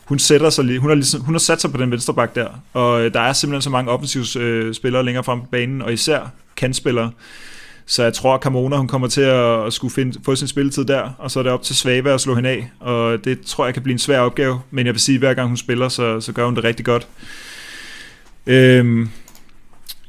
Hun, 0.05 0.19
sætter 0.19 0.51
sig, 0.51 0.79
hun, 0.79 0.91
har 0.91 0.95
ligesom, 0.95 1.21
hun 1.21 1.35
har 1.35 1.39
sat 1.39 1.61
sig 1.61 1.73
på 1.73 1.77
den 1.77 1.91
venstre 1.91 2.15
bak 2.15 2.35
der, 2.35 2.49
og 2.73 3.05
øh, 3.05 3.13
der 3.15 3.21
er 3.21 3.33
simpelthen 3.33 3.63
så 3.63 3.71
mange 3.71 3.91
offensive 3.91 4.43
øh, 4.45 4.75
spillere 4.75 5.05
længere 5.05 5.25
frem 5.25 5.41
på 5.41 5.47
banen, 5.47 5.83
og 5.83 5.93
især 5.93 6.33
kantspillere, 6.57 7.11
så 7.87 8.03
jeg 8.03 8.15
tror, 8.15 8.35
at 8.35 8.43
Carmona 8.43 8.77
hun 8.77 8.89
kommer 8.89 9.09
til 9.09 9.21
at 9.21 9.73
skulle 9.73 9.95
finde, 9.95 10.21
få 10.25 10.37
sin 10.37 10.49
spilletid 10.49 10.85
der, 10.85 11.11
og 11.19 11.31
så 11.31 11.39
er 11.39 11.43
det 11.43 11.53
op 11.53 11.63
til 11.63 11.77
Svave 11.77 12.13
at 12.13 12.21
slå 12.21 12.35
hende 12.35 12.51
af. 12.51 12.71
Og 12.81 13.25
det 13.25 13.41
tror 13.41 13.65
jeg 13.65 13.75
kan 13.75 13.83
blive 13.83 13.93
en 13.93 13.99
svær 13.99 14.21
opgave, 14.21 14.61
men 14.71 14.87
jeg 14.87 14.95
vil 14.95 15.01
sige, 15.01 15.17
at 15.17 15.21
hver 15.21 15.35
gang 15.35 15.49
hun 15.49 15.57
spiller, 15.57 15.89
så, 15.89 16.21
så 16.21 16.33
gør 16.33 16.45
hun 16.45 16.57
det 16.57 16.65
rigtig 16.65 16.85
godt. 16.85 17.07
Øhm, 18.47 19.09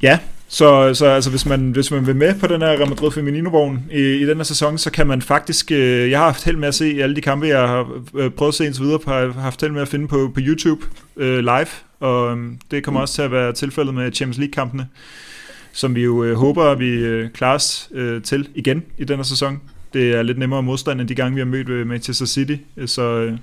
ja, 0.02 0.20
så, 0.54 0.94
så 0.94 1.06
altså, 1.06 1.30
hvis, 1.30 1.46
man, 1.46 1.72
hvis 1.72 1.92
man 1.92 2.08
vil 2.08 2.16
med 2.16 2.40
på 2.40 2.48
den 2.48 2.62
her 2.62 2.68
Real 2.68 2.90
Madrid 2.90 3.12
Feminino-vogn 3.12 3.86
i, 3.92 4.02
i 4.02 4.26
den 4.26 4.38
her 4.38 4.44
sæson, 4.44 4.78
så 4.78 4.92
kan 4.92 5.08
man 5.08 5.22
faktisk... 5.22 5.72
Øh, 5.72 6.12
jeg 6.12 6.20
har 6.20 6.26
haft 6.26 6.44
held 6.44 6.58
med 6.58 6.68
at 6.68 6.76
se 6.76 6.98
alle 7.02 7.16
de 7.16 7.22
kampe, 7.22 7.48
jeg 7.48 7.68
har 7.68 8.02
øh, 8.16 8.32
prøvet 8.32 8.52
at 8.52 8.56
se 8.56 8.66
indtil 8.66 8.84
videre, 8.84 9.00
har 9.06 9.42
haft 9.42 9.62
held 9.62 9.72
med 9.72 9.82
at 9.82 9.88
finde 9.88 10.08
på, 10.08 10.32
på 10.34 10.40
YouTube 10.40 10.86
øh, 11.18 11.40
live, 11.40 11.68
og 12.00 12.38
øh, 12.38 12.52
det 12.72 12.84
kommer 12.84 13.02
også 13.02 13.14
til 13.14 13.22
at 13.22 13.32
være 13.32 13.54
tilfældet 13.54 13.94
med 13.94 14.12
Champions 14.12 14.38
League-kampene 14.38 14.88
som 15.74 15.96
vi 15.96 16.04
jo 16.04 16.24
øh, 16.24 16.36
håber, 16.36 16.76
vi 16.76 16.90
øh, 16.90 17.30
klarer 17.30 17.56
os 17.56 17.90
øh, 17.92 18.22
til 18.22 18.48
igen 18.56 18.84
i 18.98 19.04
denne 19.04 19.26
sæson. 19.26 19.62
Det 19.94 20.16
er 20.16 20.22
lidt 20.22 20.38
nemmere 20.38 20.64
modstand 20.64 21.02
end 21.02 21.10
de 21.10 21.16
gange, 21.16 21.36
vi 21.36 21.40
har 21.40 21.46
mødt 21.46 21.70
øh, 21.70 21.88
Manchester 21.88 22.26
City. 22.26 22.56
Øh, 22.78 22.88
så, 22.88 23.02
øh, 23.02 23.38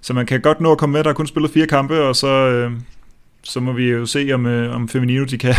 så 0.00 0.12
man 0.12 0.26
kan 0.26 0.40
godt 0.40 0.60
nå 0.60 0.72
at 0.72 0.78
komme 0.78 0.92
med. 0.92 1.04
Der 1.04 1.10
er 1.10 1.14
kun 1.14 1.26
spillet 1.26 1.50
fire 1.50 1.66
kampe, 1.66 2.02
og 2.02 2.16
så, 2.16 2.26
øh, 2.26 2.72
så 3.42 3.60
må 3.60 3.72
vi 3.72 3.90
jo 3.90 4.06
se, 4.06 4.30
om, 4.32 4.46
øh, 4.46 4.74
om 4.74 4.88
Feminino 4.88 5.24
de 5.24 5.38
kan, 5.38 5.54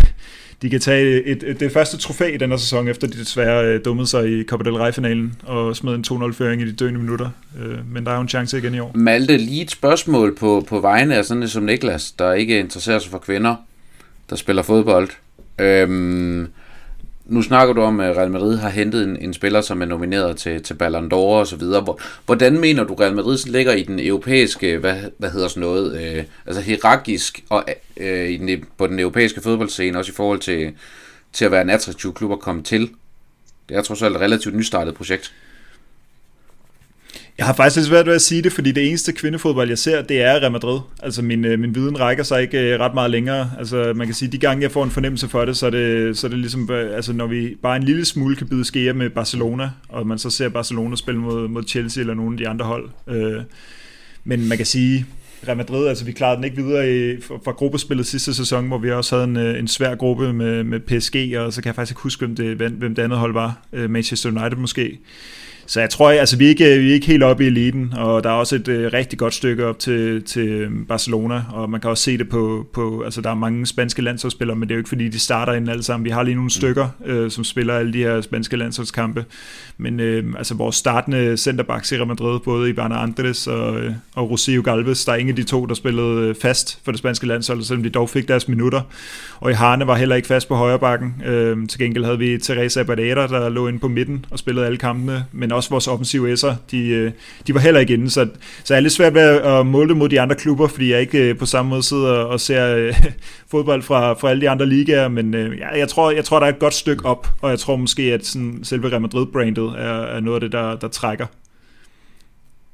de 0.61 0.69
kan 0.69 0.79
tage 0.79 1.23
et, 1.23 1.43
et, 1.43 1.59
det 1.59 1.71
første 1.71 1.97
trofæ 1.97 2.35
i 2.35 2.37
her 2.47 2.57
sæson, 2.57 2.87
efter 2.87 3.07
de 3.07 3.17
desværre 3.17 3.65
øh, 3.65 3.85
dummede 3.85 4.07
sig 4.07 4.39
i 4.39 4.43
Copa 4.43 4.63
del 4.63 4.73
Rey-finalen 4.73 5.35
og 5.43 5.75
smed 5.75 5.95
en 5.95 6.05
2-0-føring 6.07 6.61
i 6.61 6.65
de 6.65 6.71
døende 6.71 6.99
minutter. 6.99 7.29
Øh, 7.59 7.91
men 7.93 8.05
der 8.05 8.11
er 8.11 8.15
jo 8.15 8.21
en 8.21 8.29
chance 8.29 8.57
igen 8.57 8.75
i 8.75 8.79
år. 8.79 8.91
Malte, 8.95 9.37
lige 9.37 9.61
et 9.61 9.71
spørgsmål 9.71 10.35
på, 10.35 10.65
på 10.67 10.79
vegne 10.79 11.15
af 11.15 11.25
sådan 11.25 11.47
som 11.47 11.63
Niklas, 11.63 12.11
der 12.11 12.33
ikke 12.33 12.59
interesserer 12.59 12.99
sig 12.99 13.11
for 13.11 13.17
kvinder, 13.17 13.55
der 14.29 14.35
spiller 14.35 14.63
fodbold. 14.63 15.09
Øhm, 15.59 16.47
nu 17.31 17.41
snakker 17.41 17.73
du 17.73 17.81
om, 17.81 17.99
at 17.99 18.17
Real 18.17 18.31
Madrid 18.31 18.57
har 18.57 18.69
hentet 18.69 19.03
en, 19.03 19.17
en 19.17 19.33
spiller, 19.33 19.61
som 19.61 19.81
er 19.81 19.85
nomineret 19.85 20.37
til, 20.37 20.63
til 20.63 20.73
Ballon 20.73 21.11
d'Or 21.13 21.15
og 21.15 21.47
så 21.47 21.55
videre. 21.55 21.95
Hvordan 22.25 22.59
mener 22.59 22.83
du, 22.83 22.93
Real 22.93 23.15
Madrid 23.15 23.37
ligger 23.51 23.73
i 23.73 23.83
den 23.83 23.99
europæiske, 23.99 24.77
hvad, 24.77 24.95
hvad 25.17 25.31
hedder 25.31 25.47
sådan 25.47 25.61
noget, 25.61 26.01
øh, 26.01 26.23
altså 26.45 26.61
hierarkisk 26.61 27.43
og, 27.49 27.65
øh, 27.97 28.29
i 28.29 28.37
den, 28.37 28.63
på 28.77 28.87
den 28.87 28.99
europæiske 28.99 29.41
fodboldscene, 29.41 29.97
også 29.97 30.11
i 30.11 30.15
forhold 30.15 30.39
til, 30.39 30.73
til 31.33 31.45
at 31.45 31.51
være 31.51 31.61
en 31.61 31.69
attraktiv 31.69 32.13
klub 32.13 32.31
at 32.31 32.39
komme 32.39 32.63
til? 32.63 32.89
Det 33.69 33.77
er 33.77 33.81
trods 33.81 34.01
alt 34.01 34.15
et 34.15 34.21
relativt 34.21 34.55
nystartet 34.55 34.95
projekt. 34.95 35.33
Jeg 37.41 37.47
har 37.47 37.53
faktisk 37.53 37.75
lidt 37.75 37.87
svært 37.87 38.05
ved 38.05 38.13
at 38.13 38.21
sige 38.21 38.41
det, 38.41 38.53
fordi 38.53 38.71
det 38.71 38.87
eneste 38.87 39.11
kvindefodbold, 39.11 39.69
jeg 39.69 39.77
ser, 39.77 40.01
det 40.01 40.21
er 40.21 40.33
Real 40.33 40.51
Madrid. 40.51 40.79
Altså 41.03 41.21
min, 41.21 41.45
øh, 41.45 41.59
min 41.59 41.75
viden 41.75 41.99
rækker 41.99 42.23
sig 42.23 42.41
ikke 42.41 42.59
øh, 42.59 42.79
ret 42.79 42.93
meget 42.93 43.11
længere. 43.11 43.51
Altså 43.59 43.93
man 43.95 44.07
kan 44.07 44.13
sige, 44.13 44.31
de 44.31 44.37
gange 44.37 44.63
jeg 44.63 44.71
får 44.71 44.83
en 44.83 44.91
fornemmelse 44.91 45.27
for 45.27 45.45
det, 45.45 45.57
så 45.57 45.65
er 45.65 45.69
det, 45.69 46.17
så 46.17 46.27
er 46.27 46.29
det 46.29 46.39
ligesom, 46.39 46.71
øh, 46.71 46.95
altså 46.95 47.13
når 47.13 47.27
vi 47.27 47.57
bare 47.63 47.75
en 47.75 47.83
lille 47.83 48.05
smule 48.05 48.35
kan 48.35 48.47
byde 48.47 48.65
skære 48.65 48.93
med 48.93 49.09
Barcelona, 49.09 49.69
og 49.89 50.07
man 50.07 50.17
så 50.17 50.29
ser 50.29 50.49
Barcelona 50.49 50.95
spille 50.95 51.19
mod, 51.19 51.47
mod 51.47 51.63
Chelsea 51.67 52.01
eller 52.01 52.13
nogle 52.13 52.33
af 52.33 52.37
de 52.37 52.47
andre 52.47 52.65
hold. 52.65 52.89
men 54.23 54.47
man 54.47 54.57
kan 54.57 54.65
sige, 54.65 55.05
Real 55.47 55.57
Madrid, 55.57 55.87
altså 55.87 56.05
vi 56.05 56.11
klarede 56.11 56.35
den 56.35 56.43
ikke 56.43 56.63
videre 56.63 56.95
i, 56.95 57.21
fra 57.21 57.51
gruppespillet 57.51 58.05
sidste 58.05 58.33
sæson, 58.33 58.67
hvor 58.67 58.77
vi 58.77 58.91
også 58.91 59.15
havde 59.15 59.27
en, 59.27 59.37
en 59.37 59.67
svær 59.67 59.95
gruppe 59.95 60.33
med, 60.33 60.63
med 60.63 60.79
PSG, 60.79 61.37
og 61.37 61.53
så 61.53 61.61
kan 61.61 61.67
jeg 61.67 61.75
faktisk 61.75 61.91
ikke 61.91 62.01
huske, 62.01 62.25
hvem 62.25 62.35
det, 62.35 62.71
hvem 62.71 62.95
det 62.95 63.03
andet 63.03 63.19
hold 63.19 63.33
var. 63.33 63.57
Manchester 63.87 64.29
United 64.29 64.57
måske. 64.57 64.99
Så 65.65 65.79
jeg 65.79 65.89
tror, 65.89 66.09
altså, 66.09 66.37
vi, 66.37 66.45
er 66.45 66.49
ikke, 66.49 66.77
vi 66.77 66.89
er 66.89 66.93
ikke 66.93 67.07
helt 67.07 67.23
oppe 67.23 67.43
i 67.43 67.47
eliten, 67.47 67.93
og 67.97 68.23
der 68.23 68.29
er 68.29 68.33
også 68.33 68.55
et 68.55 68.67
øh, 68.67 68.93
rigtig 68.93 69.19
godt 69.19 69.33
stykke 69.33 69.65
op 69.65 69.79
til, 69.79 70.23
til 70.23 70.47
øhm, 70.49 70.85
Barcelona, 70.85 71.43
og 71.53 71.69
man 71.69 71.81
kan 71.81 71.89
også 71.89 72.03
se 72.03 72.17
det 72.17 72.29
på, 72.29 72.67
på, 72.73 73.01
altså 73.01 73.21
der 73.21 73.29
er 73.29 73.35
mange 73.35 73.65
spanske 73.65 74.01
landsholdsspillere, 74.01 74.57
men 74.57 74.69
det 74.69 74.73
er 74.73 74.75
jo 74.75 74.79
ikke 74.79 74.89
fordi, 74.89 75.09
de 75.09 75.19
starter 75.19 75.53
ind 75.53 75.69
alle 75.69 75.83
sammen. 75.83 76.05
Vi 76.05 76.09
har 76.09 76.23
lige 76.23 76.35
nogle 76.35 76.49
stykker, 76.51 76.87
øh, 77.05 77.31
som 77.31 77.43
spiller 77.43 77.73
alle 77.73 77.93
de 77.93 77.97
her 77.97 78.21
spanske 78.21 78.57
landsholdskampe, 78.57 79.25
men 79.77 79.99
øh, 79.99 80.33
altså 80.37 80.53
vores 80.53 80.75
startende 80.75 81.37
centerbacks 81.37 81.91
i 81.91 81.95
Real 81.95 82.07
Madrid, 82.07 82.39
både 82.39 82.69
Ivana 82.69 82.95
Andres 82.95 83.47
og, 83.47 83.79
øh, 83.79 83.93
og 84.15 84.31
Rocio 84.31 84.61
Galvez, 84.65 85.05
der 85.05 85.11
er 85.11 85.15
ingen 85.15 85.31
af 85.31 85.35
de 85.35 85.43
to, 85.43 85.65
der 85.65 85.73
spillede 85.73 86.27
øh, 86.27 86.35
fast 86.41 86.79
for 86.85 86.91
det 86.91 86.99
spanske 86.99 87.27
landshold, 87.27 87.63
selvom 87.63 87.83
de 87.83 87.89
dog 87.89 88.09
fik 88.09 88.27
deres 88.27 88.47
minutter. 88.47 88.81
Og 89.39 89.51
i 89.51 89.53
Harne 89.53 89.87
var 89.87 89.95
heller 89.95 90.15
ikke 90.15 90.27
fast 90.27 90.47
på 90.47 90.55
højre 90.55 90.79
bakken. 90.79 91.21
Øh, 91.25 91.67
til 91.67 91.79
gengæld 91.79 92.05
havde 92.05 92.19
vi 92.19 92.37
Teresa 92.37 92.83
Badera, 92.83 93.27
der 93.27 93.49
lå 93.49 93.67
inde 93.67 93.79
på 93.79 93.87
midten 93.87 94.25
og 94.29 94.39
spillede 94.39 94.65
alle 94.65 94.77
kampene, 94.77 95.25
men 95.31 95.50
også 95.53 95.69
vores 95.69 95.87
offensive 95.87 96.33
S'er, 96.33 96.53
de, 96.71 96.87
øh, 96.87 97.11
de 97.47 97.53
var 97.53 97.59
heller 97.59 97.79
ikke 97.79 97.93
inde, 97.93 98.09
så, 98.09 98.27
så 98.63 98.73
jeg 98.73 98.77
er 98.77 98.81
lidt 98.81 98.93
svært 98.93 99.13
ved 99.13 99.21
at 99.21 99.65
måle 99.65 99.89
det 99.89 99.97
mod 99.97 100.09
de 100.09 100.21
andre 100.21 100.35
klubber, 100.35 100.67
fordi 100.67 100.91
jeg 100.91 101.01
ikke 101.01 101.29
øh, 101.29 101.37
på 101.37 101.45
samme 101.45 101.69
måde 101.69 101.83
sidder 101.83 102.13
og 102.13 102.39
ser 102.39 102.75
øh, 102.75 103.03
fodbold 103.51 103.81
fra, 103.81 104.13
fra 104.13 104.29
alle 104.29 104.41
de 104.41 104.49
andre 104.49 104.65
ligaer, 104.65 105.07
men 105.07 105.33
øh, 105.33 105.59
jeg, 105.59 105.69
jeg, 105.77 105.89
tror, 105.89 106.11
jeg 106.11 106.25
tror, 106.25 106.39
der 106.39 106.45
er 106.45 106.53
et 106.53 106.59
godt 106.59 106.73
stykke 106.73 107.05
op, 107.05 107.27
og 107.41 107.49
jeg 107.49 107.59
tror 107.59 107.75
måske, 107.75 108.03
at 108.03 108.25
sådan, 108.25 108.59
selve 108.63 108.89
Real 108.89 109.01
Madrid-brandet 109.01 109.69
er, 109.77 110.01
er 110.01 110.19
noget 110.19 110.35
af 110.35 110.41
det, 110.41 110.51
der, 110.51 110.75
der 110.75 110.87
trækker. 110.87 111.25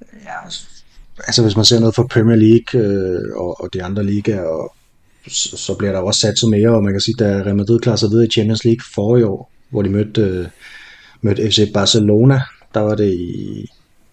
Ja, 0.02 0.50
altså 1.28 1.44
hvis 1.44 1.56
man 1.56 1.66
ser 1.66 1.80
noget 1.80 1.96
fra 1.96 2.08
Premier 2.08 2.36
League 2.36 2.82
øh, 2.82 3.22
og, 3.36 3.62
og 3.62 3.70
de 3.74 3.84
andre 3.84 4.04
ligaer, 4.04 4.42
og, 4.44 4.76
så, 5.28 5.58
så 5.58 5.76
bliver 5.78 5.92
der 5.92 6.00
også 6.00 6.20
sat 6.20 6.40
så 6.40 6.48
mere, 6.48 6.70
og 6.70 6.84
man 6.84 6.94
kan 6.94 7.02
sige, 7.02 7.16
da 7.20 7.26
Real 7.26 7.56
Madrid 7.56 7.80
klarer 7.80 7.96
sig 7.96 8.10
videre 8.10 8.26
i 8.26 8.32
Champions 8.32 8.66
League 8.66 8.86
for 8.96 9.18
i 9.18 9.24
år, 9.24 9.52
hvor 9.70 9.82
de 9.82 9.90
mødte, 9.90 10.22
øh, 10.22 10.48
mødte 11.22 11.52
FC 11.52 11.74
Barcelona, 11.74 12.42
der 12.78 12.84
var 12.84 12.96
det 12.96 13.14
i, 13.14 13.70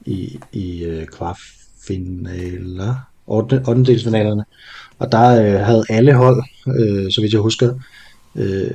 i, 0.07 0.39
i 0.53 0.85
øh, 0.85 1.07
kvartfinaler, 1.07 2.95
8. 3.27 3.63
8. 3.69 3.85
delsfinalerne, 3.85 4.45
og 4.99 5.13
der 5.13 5.43
øh, 5.45 5.61
havde 5.61 5.85
alle 5.91 6.15
hold, 6.15 6.43
øh, 6.67 7.13
så 7.13 7.21
vidt 7.21 7.33
jeg 7.33 7.41
husker, 7.41 7.75
øh, 8.37 8.71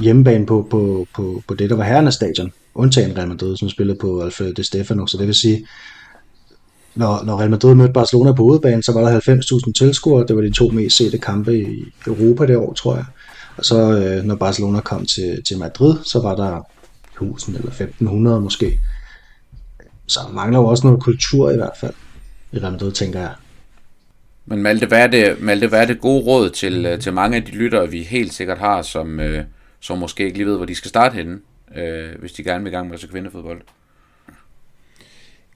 hjemmebane 0.00 0.46
på, 0.46 0.66
på, 0.70 1.06
på, 1.14 1.42
på 1.48 1.54
det, 1.54 1.70
der 1.70 1.76
var 1.76 1.84
herrenes 1.84 2.14
stadion, 2.14 2.52
undtagen 2.74 3.18
Real 3.18 3.28
Madrid, 3.28 3.56
som 3.56 3.68
spillede 3.68 3.98
på 3.98 4.20
Alfredo 4.20 4.52
de 4.52 4.64
Stefano, 4.64 5.06
så 5.06 5.16
det 5.18 5.26
vil 5.26 5.34
sige, 5.34 5.66
når, 6.94 7.24
når 7.24 7.38
Real 7.38 7.50
Madrid 7.50 7.74
mødte 7.74 7.92
Barcelona 7.92 8.32
på 8.32 8.42
udebane, 8.42 8.82
så 8.82 8.92
var 8.92 9.00
der 9.00 9.20
90.000 9.20 9.72
tilskuere, 9.72 10.26
det 10.26 10.36
var 10.36 10.42
de 10.42 10.52
to 10.52 10.68
mest 10.68 10.96
sete 10.96 11.18
kampe 11.18 11.58
i 11.58 11.84
Europa 12.06 12.46
det 12.46 12.56
år, 12.56 12.72
tror 12.72 12.96
jeg. 12.96 13.04
Og 13.56 13.64
så 13.64 13.98
øh, 13.98 14.24
når 14.24 14.34
Barcelona 14.34 14.80
kom 14.80 15.06
til, 15.06 15.42
til 15.48 15.58
Madrid, 15.58 15.94
så 16.04 16.20
var 16.20 16.34
der 16.34 16.60
1000 17.22 17.56
eller 17.56 17.70
1500 17.70 18.40
måske. 18.40 18.78
Så 20.06 20.20
mangler 20.32 20.58
jo 20.58 20.66
også 20.66 20.86
noget 20.86 21.02
kultur 21.02 21.50
i 21.50 21.56
hvert 21.56 21.76
fald 21.80 21.94
i 22.52 22.58
Real 22.58 22.92
tænker 22.92 23.20
jeg. 23.20 23.34
Men 24.46 24.62
Malte, 24.62 24.86
hvad 24.86 25.02
er 25.02 25.06
det, 25.06 25.40
Malte, 25.40 25.68
hvad 25.68 25.80
er 25.80 25.86
det 25.86 26.00
gode 26.00 26.24
råd 26.24 26.50
til, 26.50 26.86
øh, 26.86 27.00
til 27.00 27.12
mange 27.12 27.36
af 27.36 27.44
de 27.44 27.50
lyttere, 27.50 27.90
vi 27.90 28.02
helt 28.02 28.34
sikkert 28.34 28.58
har, 28.58 28.82
som, 28.82 29.20
øh, 29.20 29.44
som 29.80 29.98
måske 29.98 30.24
ikke 30.24 30.36
lige 30.36 30.46
ved, 30.46 30.56
hvor 30.56 30.66
de 30.66 30.74
skal 30.74 30.88
starte 30.88 31.14
henne, 31.14 31.38
øh, 31.74 32.18
hvis 32.18 32.32
de 32.32 32.44
gerne 32.44 32.64
vil 32.64 32.72
i 32.72 32.74
gang 32.74 32.86
med 32.86 32.94
at 32.94 33.00
se 33.00 33.06
kvindefodbold? 33.06 33.60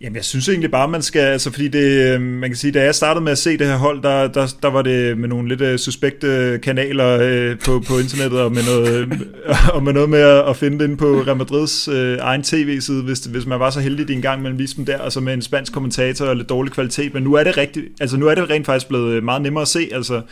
Jamen, 0.00 0.16
jeg 0.16 0.24
synes 0.24 0.48
egentlig 0.48 0.70
bare, 0.70 0.88
man 0.88 1.02
skal, 1.02 1.20
altså 1.20 1.50
fordi 1.50 1.68
det, 1.68 2.14
øh, 2.14 2.20
man 2.20 2.50
kan 2.50 2.56
sige, 2.56 2.72
da 2.72 2.84
jeg 2.84 2.94
startede 2.94 3.24
med 3.24 3.32
at 3.32 3.38
se 3.38 3.58
det 3.58 3.66
her 3.66 3.76
hold, 3.76 4.02
der, 4.02 4.28
der, 4.28 4.54
der 4.62 4.68
var 4.68 4.82
det 4.82 5.18
med 5.18 5.28
nogle 5.28 5.48
lidt 5.48 5.60
uh, 5.60 5.76
suspekte 5.76 6.58
kanaler 6.62 7.16
uh, 7.16 7.58
på, 7.58 7.82
på 7.88 7.98
internettet, 7.98 8.40
og 8.40 8.52
med 8.52 8.62
noget, 8.64 9.08
og 9.74 9.82
med, 9.82 9.92
noget 9.92 10.10
med 10.10 10.18
at, 10.18 10.48
at 10.48 10.56
finde 10.56 10.78
det 10.78 10.84
inde 10.84 10.96
på 10.96 11.22
Real 11.26 11.36
Madrids 11.36 11.88
uh, 11.88 11.94
egen 12.20 12.42
tv-side, 12.42 13.02
hvis, 13.02 13.18
hvis 13.18 13.46
man 13.46 13.60
var 13.60 13.70
så 13.70 13.80
heldig, 13.80 14.02
at 14.02 14.08
de 14.08 14.12
engang 14.12 14.42
mellem 14.42 14.58
vise 14.58 14.76
dem 14.76 14.84
der, 14.84 14.98
og 14.98 15.12
så 15.12 15.20
med 15.20 15.34
en 15.34 15.42
spansk 15.42 15.72
kommentator 15.72 16.26
og 16.26 16.36
lidt 16.36 16.48
dårlig 16.48 16.72
kvalitet, 16.72 17.14
men 17.14 17.22
nu 17.22 17.34
er 17.34 17.44
det 17.44 17.56
rigtig, 17.56 17.82
altså 18.00 18.16
nu 18.16 18.26
er 18.26 18.34
det 18.34 18.50
rent 18.50 18.66
faktisk 18.66 18.88
blevet 18.88 19.24
meget 19.24 19.42
nemmere 19.42 19.62
at 19.62 19.68
se, 19.68 19.88
altså 19.92 20.22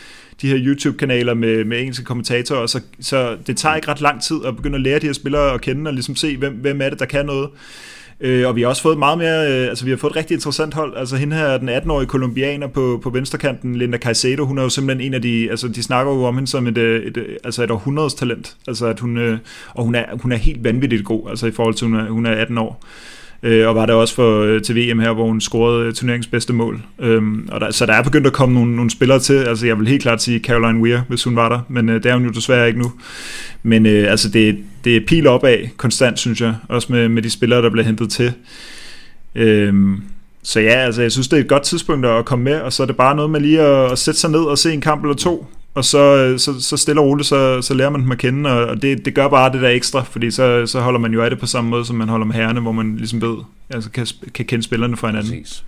de 0.42 0.48
her 0.48 0.58
YouTube-kanaler 0.60 1.34
med, 1.34 1.64
med 1.64 1.80
engelske 1.80 2.04
kommentatorer, 2.04 2.66
så, 2.66 2.80
så 3.00 3.36
det 3.46 3.56
tager 3.56 3.76
ikke 3.76 3.88
ret 3.88 4.00
lang 4.00 4.22
tid 4.22 4.36
at 4.46 4.56
begynde 4.56 4.76
at 4.76 4.82
lære 4.82 4.98
de 4.98 5.06
her 5.06 5.12
spillere 5.12 5.54
at 5.54 5.60
kende, 5.60 5.88
og 5.88 5.94
ligesom 5.94 6.16
se, 6.16 6.36
hvem, 6.36 6.52
hvem 6.52 6.80
er 6.80 6.90
det, 6.90 6.98
der 6.98 7.06
kan 7.06 7.26
noget. 7.26 7.48
Øh, 8.20 8.48
og 8.48 8.56
vi 8.56 8.62
har 8.62 8.68
også 8.68 8.82
fået 8.82 8.98
meget 8.98 9.18
mere, 9.18 9.52
øh, 9.52 9.68
altså 9.68 9.84
vi 9.84 9.90
har 9.90 9.96
fået 9.96 10.10
et 10.10 10.16
rigtig 10.16 10.34
interessant 10.34 10.74
hold. 10.74 10.96
Altså 10.96 11.16
hende 11.16 11.36
her, 11.36 11.58
den 11.58 11.68
18-årige 11.68 12.06
kolumbianer 12.06 12.66
på, 12.66 13.00
på 13.02 13.10
venstrekanten, 13.10 13.76
Linda 13.76 13.98
Caicedo, 13.98 14.44
hun 14.44 14.58
er 14.58 14.62
jo 14.62 14.68
simpelthen 14.68 15.06
en 15.06 15.14
af 15.14 15.22
de, 15.22 15.50
altså 15.50 15.68
de 15.68 15.82
snakker 15.82 16.12
jo 16.12 16.24
om 16.24 16.34
hende 16.34 16.50
som 16.50 16.66
et, 16.66 16.78
øh, 16.78 17.02
et, 17.06 17.16
et 17.16 17.38
altså 17.44 17.64
et 17.64 17.70
århundredes 17.70 18.14
talent. 18.14 18.56
Altså 18.68 18.86
at 18.86 19.00
hun, 19.00 19.18
øh, 19.18 19.38
og 19.74 19.84
hun 19.84 19.94
er, 19.94 20.04
hun 20.22 20.32
er 20.32 20.36
helt 20.36 20.64
vanvittigt 20.64 21.04
god, 21.04 21.30
altså 21.30 21.46
i 21.46 21.50
forhold 21.50 21.74
til, 21.74 21.86
hun 21.86 21.96
er, 21.96 22.08
hun 22.08 22.26
er 22.26 22.30
18 22.30 22.58
år 22.58 22.84
øh, 23.44 23.68
og 23.68 23.74
var 23.74 23.86
det 23.86 23.94
også 23.94 24.14
for 24.14 24.40
øh, 24.40 24.62
til 24.62 24.76
VM 24.76 24.98
her, 24.98 25.12
hvor 25.12 25.26
hun 25.26 25.40
scorede 25.40 25.86
øh, 25.86 25.94
turneringens 25.94 26.26
bedste 26.26 26.52
mål. 26.52 26.82
Øhm, 26.98 27.48
og 27.52 27.60
der, 27.60 27.70
så 27.70 27.86
der 27.86 27.92
er 27.92 28.02
begyndt 28.02 28.26
at 28.26 28.32
komme 28.32 28.54
nogle, 28.54 28.76
nogle 28.76 28.90
spillere 28.90 29.18
til, 29.18 29.34
altså 29.34 29.66
jeg 29.66 29.78
vil 29.78 29.88
helt 29.88 30.02
klart 30.02 30.22
sige 30.22 30.38
Caroline 30.38 30.80
Weir, 30.80 31.00
hvis 31.08 31.24
hun 31.24 31.36
var 31.36 31.48
der, 31.48 31.60
men 31.68 31.88
øh, 31.88 32.02
det 32.02 32.10
er 32.10 32.14
hun 32.14 32.24
jo 32.24 32.30
desværre 32.30 32.68
ikke 32.68 32.78
nu. 32.78 32.92
Men 33.62 33.86
øh, 33.86 34.10
altså 34.10 34.28
det, 34.28 34.58
det 34.84 34.96
er 34.96 35.00
pil 35.06 35.26
opad 35.26 35.58
konstant, 35.76 36.18
synes 36.18 36.40
jeg, 36.40 36.54
også 36.68 36.92
med, 36.92 37.08
med 37.08 37.22
de 37.22 37.30
spillere, 37.30 37.62
der 37.62 37.70
bliver 37.70 37.84
hentet 37.84 38.10
til. 38.10 38.32
Øhm, 39.34 40.02
så 40.42 40.60
ja, 40.60 40.74
altså 40.74 41.02
jeg 41.02 41.12
synes, 41.12 41.28
det 41.28 41.36
er 41.36 41.40
et 41.40 41.48
godt 41.48 41.62
tidspunkt 41.62 42.06
at 42.06 42.24
komme 42.24 42.44
med, 42.44 42.60
og 42.60 42.72
så 42.72 42.82
er 42.82 42.86
det 42.86 42.96
bare 42.96 43.16
noget 43.16 43.30
med 43.30 43.40
lige 43.40 43.60
at, 43.60 43.92
at 43.92 43.98
sætte 43.98 44.20
sig 44.20 44.30
ned 44.30 44.40
og 44.40 44.58
se 44.58 44.72
en 44.72 44.80
kamp 44.80 45.02
eller 45.02 45.16
to, 45.16 45.46
og 45.74 45.84
så, 45.84 46.16
øh, 46.16 46.38
så, 46.38 46.60
så 46.60 46.76
stille 46.76 47.00
og 47.00 47.06
roligt, 47.06 47.28
så, 47.28 47.62
så 47.62 47.74
lærer 47.74 47.90
man 47.90 48.00
dem 48.00 48.12
at 48.12 48.18
kende, 48.18 48.50
og 48.50 48.82
det, 48.82 49.04
det 49.04 49.14
gør 49.14 49.28
bare 49.28 49.52
det 49.52 49.62
der 49.62 49.68
ekstra, 49.68 50.02
fordi 50.02 50.30
så, 50.30 50.66
så 50.66 50.80
holder 50.80 51.00
man 51.00 51.12
jo 51.12 51.22
af 51.22 51.30
det 51.30 51.38
på 51.38 51.46
samme 51.46 51.70
måde, 51.70 51.84
som 51.84 51.96
man 51.96 52.08
holder 52.08 52.26
med 52.26 52.34
herrene, 52.34 52.60
hvor 52.60 52.72
man 52.72 52.96
ligesom 52.96 53.22
ved, 53.22 53.36
altså 53.70 53.90
kan, 53.90 54.06
kan 54.34 54.44
kende 54.44 54.64
spillerne 54.64 54.96
fra 54.96 55.06
hinanden. 55.06 55.30
Præcis. 55.30 55.64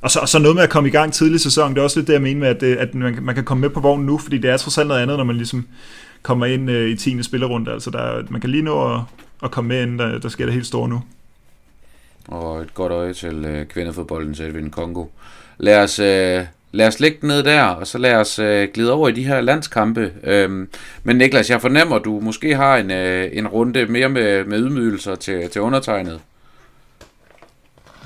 Og 0.00 0.10
så, 0.10 0.18
og 0.18 0.28
så 0.28 0.38
noget 0.38 0.54
med 0.54 0.62
at 0.62 0.70
komme 0.70 0.88
i 0.88 0.92
gang 0.92 1.12
tidlig 1.12 1.34
i 1.34 1.38
sæsonen, 1.38 1.74
det 1.74 1.80
er 1.80 1.84
også 1.84 1.98
lidt 1.98 2.06
det, 2.06 2.12
jeg 2.12 2.22
mener 2.22 2.40
med, 2.40 2.48
at, 2.48 2.60
det, 2.60 2.76
at 2.76 2.94
man, 2.94 3.18
man 3.22 3.34
kan 3.34 3.44
komme 3.44 3.60
med 3.60 3.70
på 3.70 3.80
vognen 3.80 4.06
nu, 4.06 4.18
fordi 4.18 4.38
det 4.38 4.50
er 4.50 4.56
trods 4.56 4.78
alt 4.78 4.88
noget 4.88 5.02
andet, 5.02 5.16
når 5.16 5.24
man 5.24 5.36
ligesom 5.36 5.66
kommer 6.22 6.46
ind 6.46 6.70
øh, 6.70 6.90
i 6.90 6.96
10. 6.96 7.22
spillerunde. 7.22 7.72
Altså 7.72 7.90
der, 7.90 8.22
man 8.30 8.40
kan 8.40 8.50
lige 8.50 8.62
nå 8.62 8.94
at, 8.94 9.00
at 9.42 9.50
komme 9.50 9.68
med, 9.68 9.82
inden 9.82 9.98
der, 9.98 10.18
der 10.18 10.28
sker 10.28 10.44
det 10.44 10.54
helt 10.54 10.66
store 10.66 10.88
nu. 10.88 11.02
Og 12.28 12.60
et 12.60 12.74
godt 12.74 12.92
øje 12.92 13.12
til 13.12 13.44
øh, 13.44 13.66
kvindefodbolden 13.66 14.34
til 14.34 14.44
Edwin 14.44 14.70
Kongo. 14.70 15.04
Lad 15.58 15.82
os, 15.82 15.98
øh, 15.98 16.44
lad 16.74 16.86
os 16.86 17.00
lægge 17.00 17.18
den 17.20 17.28
ned 17.28 17.42
der, 17.42 17.62
og 17.62 17.86
så 17.86 17.98
lad 17.98 18.14
os 18.14 18.38
øh, 18.38 18.68
glide 18.74 18.92
over 18.92 19.08
i 19.08 19.12
de 19.12 19.24
her 19.24 19.40
landskampe. 19.40 20.12
Øhm, 20.22 20.68
men 21.02 21.16
Niklas, 21.16 21.50
jeg 21.50 21.60
fornemmer, 21.60 21.96
at 21.96 22.04
du 22.04 22.20
måske 22.20 22.56
har 22.56 22.76
en, 22.76 22.90
øh, 22.90 23.30
en 23.32 23.48
runde 23.48 23.86
mere 23.86 24.08
med, 24.08 24.44
med 24.44 24.58
ydmygelser 24.58 25.14
til, 25.14 25.50
til 25.50 25.60
undertegnet. 25.60 26.20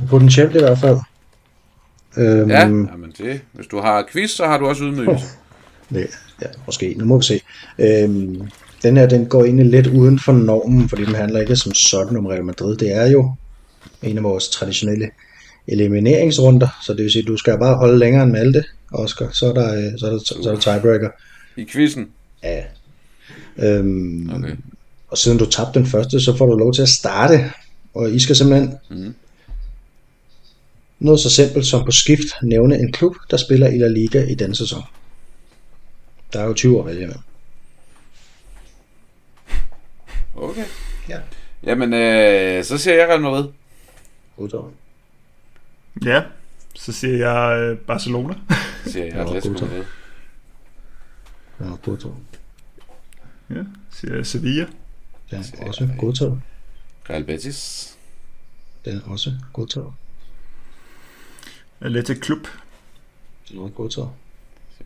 Potentielt 0.08 0.56
i 0.56 0.58
hvert 0.58 0.78
fald. 0.78 0.98
Øhm, 2.16 2.50
ja, 2.50 2.68
men 2.68 3.14
det. 3.18 3.40
Hvis 3.52 3.66
du 3.66 3.80
har 3.80 4.04
quiz, 4.12 4.30
så 4.30 4.46
har 4.46 4.58
du 4.58 4.66
også 4.66 4.84
ydmygelse. 4.84 5.26
Det, 5.90 6.06
ja, 6.42 6.46
måske. 6.66 6.94
Nu 6.98 7.04
må 7.04 7.18
vi 7.18 7.24
se. 7.24 7.40
Øhm, 7.78 8.48
den 8.82 8.96
her, 8.96 9.06
den 9.06 9.26
går 9.26 9.44
egentlig 9.44 9.66
lidt 9.66 9.86
uden 9.86 10.18
for 10.18 10.32
normen, 10.32 10.88
fordi 10.88 11.04
den 11.04 11.14
handler 11.14 11.40
ikke 11.40 11.56
som 11.56 11.74
sådan 11.74 12.16
om 12.16 12.26
Real 12.26 12.44
Madrid. 12.44 12.76
Det 12.76 12.94
er 12.94 13.10
jo 13.10 13.34
en 14.02 14.18
af 14.18 14.24
vores 14.24 14.48
traditionelle 14.48 15.10
elimineringsrunder, 15.68 16.78
så 16.86 16.92
det 16.92 17.02
vil 17.02 17.12
sige, 17.12 17.22
at 17.22 17.28
du 17.28 17.36
skal 17.36 17.58
bare 17.58 17.76
holde 17.76 17.98
længere 17.98 18.22
end 18.22 18.32
Malte, 18.32 18.64
Oscar. 18.92 19.28
Så 19.32 19.46
er 19.46 19.52
der, 19.52 19.74
øh, 19.74 19.98
så 19.98 20.06
er 20.06 20.10
der, 20.10 20.18
så 20.18 20.50
er 20.50 20.54
der 20.54 20.60
tiebreaker. 20.60 21.10
I 21.56 21.64
quizzen? 21.64 22.08
Ja. 22.42 22.64
Øhm, 23.58 24.30
okay. 24.34 24.56
Og 25.08 25.18
siden 25.18 25.38
du 25.38 25.50
tabte 25.50 25.78
den 25.78 25.86
første, 25.86 26.20
så 26.20 26.36
får 26.36 26.46
du 26.46 26.56
lov 26.56 26.74
til 26.74 26.82
at 26.82 26.88
starte, 26.88 27.52
og 27.94 28.10
I 28.10 28.20
skal 28.20 28.36
simpelthen 28.36 28.74
mm. 28.90 29.14
noget 30.98 31.20
så 31.20 31.30
simpelt 31.30 31.66
som 31.66 31.84
på 31.84 31.90
skift 31.90 32.26
nævne 32.42 32.78
en 32.78 32.92
klub, 32.92 33.14
der 33.30 33.36
spiller 33.36 33.68
i 33.68 33.78
La 33.78 33.88
Liga 33.88 34.24
i 34.24 34.34
denne 34.34 34.54
sæson. 34.54 34.82
Der 36.32 36.40
er 36.40 36.44
jo 36.44 36.54
20 36.54 36.78
år 36.78 36.84
vælge 36.84 37.06
med. 37.06 37.16
Okay. 40.36 40.64
Ja. 41.08 41.18
Jamen, 41.64 41.92
øh, 41.92 42.64
så 42.64 42.78
siger 42.78 42.94
jeg 42.94 43.08
Real 43.08 43.20
Madrid. 43.20 43.44
Udtår. 44.36 44.72
Ja, 46.04 46.22
så 46.74 46.92
siger 46.92 47.16
jeg 47.16 47.60
øh, 47.60 47.78
Barcelona. 47.78 48.34
siger 48.86 49.04
jeg 49.04 49.14
Atletico 49.14 49.52
Madrid. 49.52 49.84
Ja, 51.60 51.76
Porto. 51.82 52.14
Ja, 53.50 53.64
siger 53.90 54.14
jeg 54.14 54.26
Sevilla. 54.26 54.66
Ja, 55.32 55.38
også 55.66 55.88
godtaget. 55.98 56.42
Real 57.10 57.24
Betis. 57.24 57.98
Den 58.84 58.96
er 58.96 59.02
også 59.04 59.32
godtaget. 59.52 59.92
Atletic 61.80 62.20
Klub. 62.20 62.46
Den 63.48 63.58
er 63.58 63.62
også 63.62 63.74
godtaget. 63.74 64.10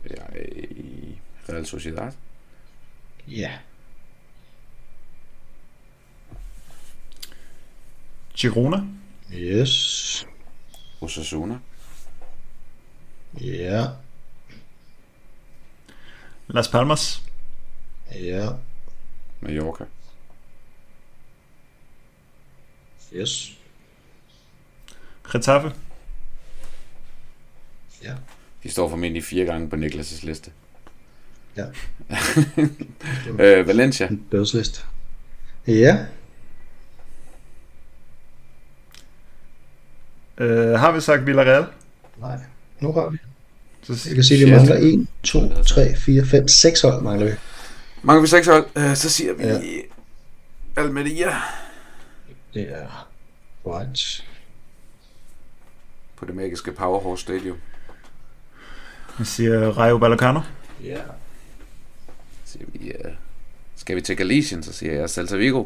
Jeg 0.09 0.19
Real 1.49 1.65
Sociedad. 1.65 2.11
Ja. 3.27 3.51
Girona. 8.35 8.77
Yes. 9.33 10.27
Osasuna. 11.03 11.59
Ja. 13.41 13.87
Las 16.47 16.69
Palmas. 16.69 17.21
Ja. 18.11 18.57
Mallorca. 19.39 19.85
Yes. 23.13 23.57
Getafe. 25.31 25.71
Ja. 28.03 28.15
De 28.63 28.71
står 28.71 28.89
formentlig 28.89 29.23
fire 29.23 29.45
gange 29.45 29.69
på 29.69 29.75
Niklas' 29.75 30.25
liste. 30.25 30.51
Ja. 31.57 31.65
øh, 33.39 33.67
Valencia. 33.67 34.09
Dødsliste. 34.31 34.81
Ja. 35.67 36.05
Øh, 40.43 40.79
har 40.79 40.91
vi 40.91 41.01
sagt 41.01 41.25
Villarreal? 41.25 41.65
Nej, 42.17 42.37
nu 42.79 42.91
har 42.91 43.09
vi. 43.09 43.17
Så 43.83 44.07
jeg 44.09 44.15
kan 44.15 44.23
sige, 44.23 44.41
at 44.41 44.47
vi 44.47 44.55
mangler 44.55 44.75
1, 44.75 45.07
2, 45.23 45.63
3, 45.63 45.95
4, 45.95 46.25
5, 46.25 46.47
6 46.47 46.81
hold 46.81 47.01
mangler 47.01 47.25
vi. 47.25 47.31
Mangler 48.01 48.21
vi 48.21 48.27
6 48.27 48.47
hold? 48.47 48.65
Uh, 48.75 48.93
så 48.93 49.09
siger 49.09 49.33
vi 49.33 49.43
ja. 49.43 49.59
Almeria. 50.75 51.35
Det 52.53 52.69
er 52.69 53.09
right. 53.65 54.25
På 56.15 56.25
det 56.25 56.35
magiske 56.35 56.71
Powerhouse 56.71 57.21
Stadium. 57.23 57.57
Jeg 59.19 59.27
siger 59.27 59.71
Rayo 59.71 59.95
Vallecano. 59.95 60.39
Ja. 60.83 60.97
Så 62.45 62.51
siger 62.51 62.65
vi, 62.73 62.91
uh, 63.05 63.11
skal 63.75 63.95
vi 63.95 64.01
til 64.01 64.17
Galicien, 64.17 64.63
så 64.63 64.73
siger 64.73 64.93
jeg 64.93 65.09
Celta 65.09 65.35
Vigo. 65.35 65.65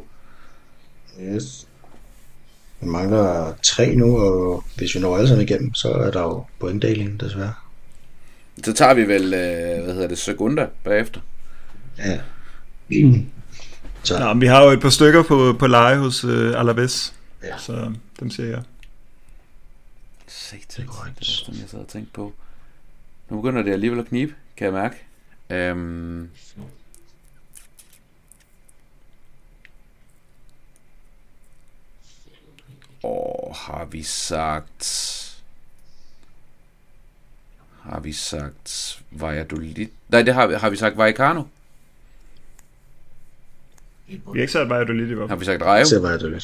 Yes. 1.21 1.66
Vi 2.81 2.87
mangler 2.87 3.53
tre 3.63 3.95
nu, 3.95 4.17
og 4.17 4.63
hvis 4.77 4.95
vi 4.95 4.99
når 4.99 5.15
alle 5.15 5.27
sammen 5.27 5.47
igennem, 5.47 5.73
så 5.73 5.89
er 5.89 6.11
der 6.11 6.21
jo 6.21 6.45
pointdeling, 6.59 7.19
desværre. 7.19 7.53
Så 8.63 8.73
tager 8.73 8.93
vi 8.93 9.07
vel, 9.07 9.33
øh, 9.33 9.83
hvad 9.83 9.93
hedder 9.93 10.07
det, 10.07 10.17
Segunda 10.17 10.67
bagefter. 10.83 11.21
Ja. 11.97 12.19
Så. 14.03 14.19
Nå, 14.19 14.33
vi 14.33 14.45
har 14.45 14.63
jo 14.63 14.69
et 14.69 14.81
par 14.81 14.89
stykker 14.89 15.23
på, 15.23 15.55
på 15.59 15.67
leje 15.67 15.97
hos 15.97 16.23
uh, 16.23 16.59
Alaves, 16.59 17.13
ja. 17.43 17.57
så 17.57 17.93
dem 18.19 18.29
siger 18.29 18.49
jeg. 18.49 18.61
Satan, 20.27 20.59
det 20.77 20.79
er 20.79 20.85
korrekt. 20.85 21.25
som 21.25 21.53
jeg 21.53 21.63
sad 21.67 21.79
og 21.79 21.87
tænkte 21.87 22.13
på. 22.13 22.33
Nu 23.29 23.41
begynder 23.41 23.61
det 23.61 23.73
alligevel 23.73 23.99
at 23.99 24.05
knibe, 24.05 24.33
kan 24.57 24.65
jeg 24.65 24.73
mærke. 24.73 24.95
Øhm, 25.49 26.29
Og 33.07 33.55
har 33.55 33.85
vi 33.85 34.03
sagt... 34.03 34.83
Har 37.81 37.99
vi 37.99 38.13
sagt 38.13 39.01
Valladolid? 39.11 39.87
Nej, 40.07 40.21
det 40.21 40.33
har 40.33 40.47
vi, 40.47 40.53
har 40.53 40.69
vi 40.69 40.77
sagt 40.77 40.97
Vallecano. 40.97 41.43
Vi 44.07 44.21
har 44.25 44.35
ikke 44.35 44.53
sagt 44.53 44.69
Valladolid 44.69 45.11
i 45.11 45.13
hvert 45.13 45.17
fald. 45.17 45.29
Har 45.29 45.35
vi 45.35 45.45
sagt 45.45 45.61
Rayo? 45.61 45.85
Det 45.85 46.03
Valladolid. 46.03 46.41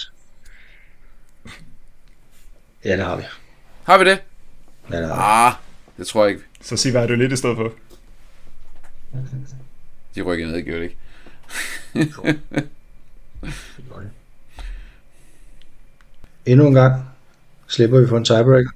Ja, 2.85 2.97
det 2.97 3.05
har 3.05 3.17
vi. 3.17 3.23
Har 3.83 3.97
vi 3.97 4.05
det? 4.05 4.21
Ja, 4.91 5.01
det 5.01 5.07
har 5.07 5.15
vi. 5.15 5.21
Ah, 5.21 5.53
det 5.97 6.07
tror 6.07 6.25
jeg 6.25 6.33
ikke. 6.33 6.45
Så 6.61 6.77
sig 6.77 6.93
Valladolid 6.93 7.31
i 7.31 7.37
stedet 7.37 7.55
for. 7.57 7.73
De 10.15 10.21
rykker 10.21 10.47
ned, 10.47 10.61
gjorde 10.61 10.81
det 10.81 10.89
ikke? 10.89 10.99
endnu 16.45 16.67
en 16.67 16.73
gang 16.73 17.05
slipper 17.67 17.99
vi 17.99 18.07
for 18.07 18.17
en 18.17 18.25
tiebreaker. 18.25 18.69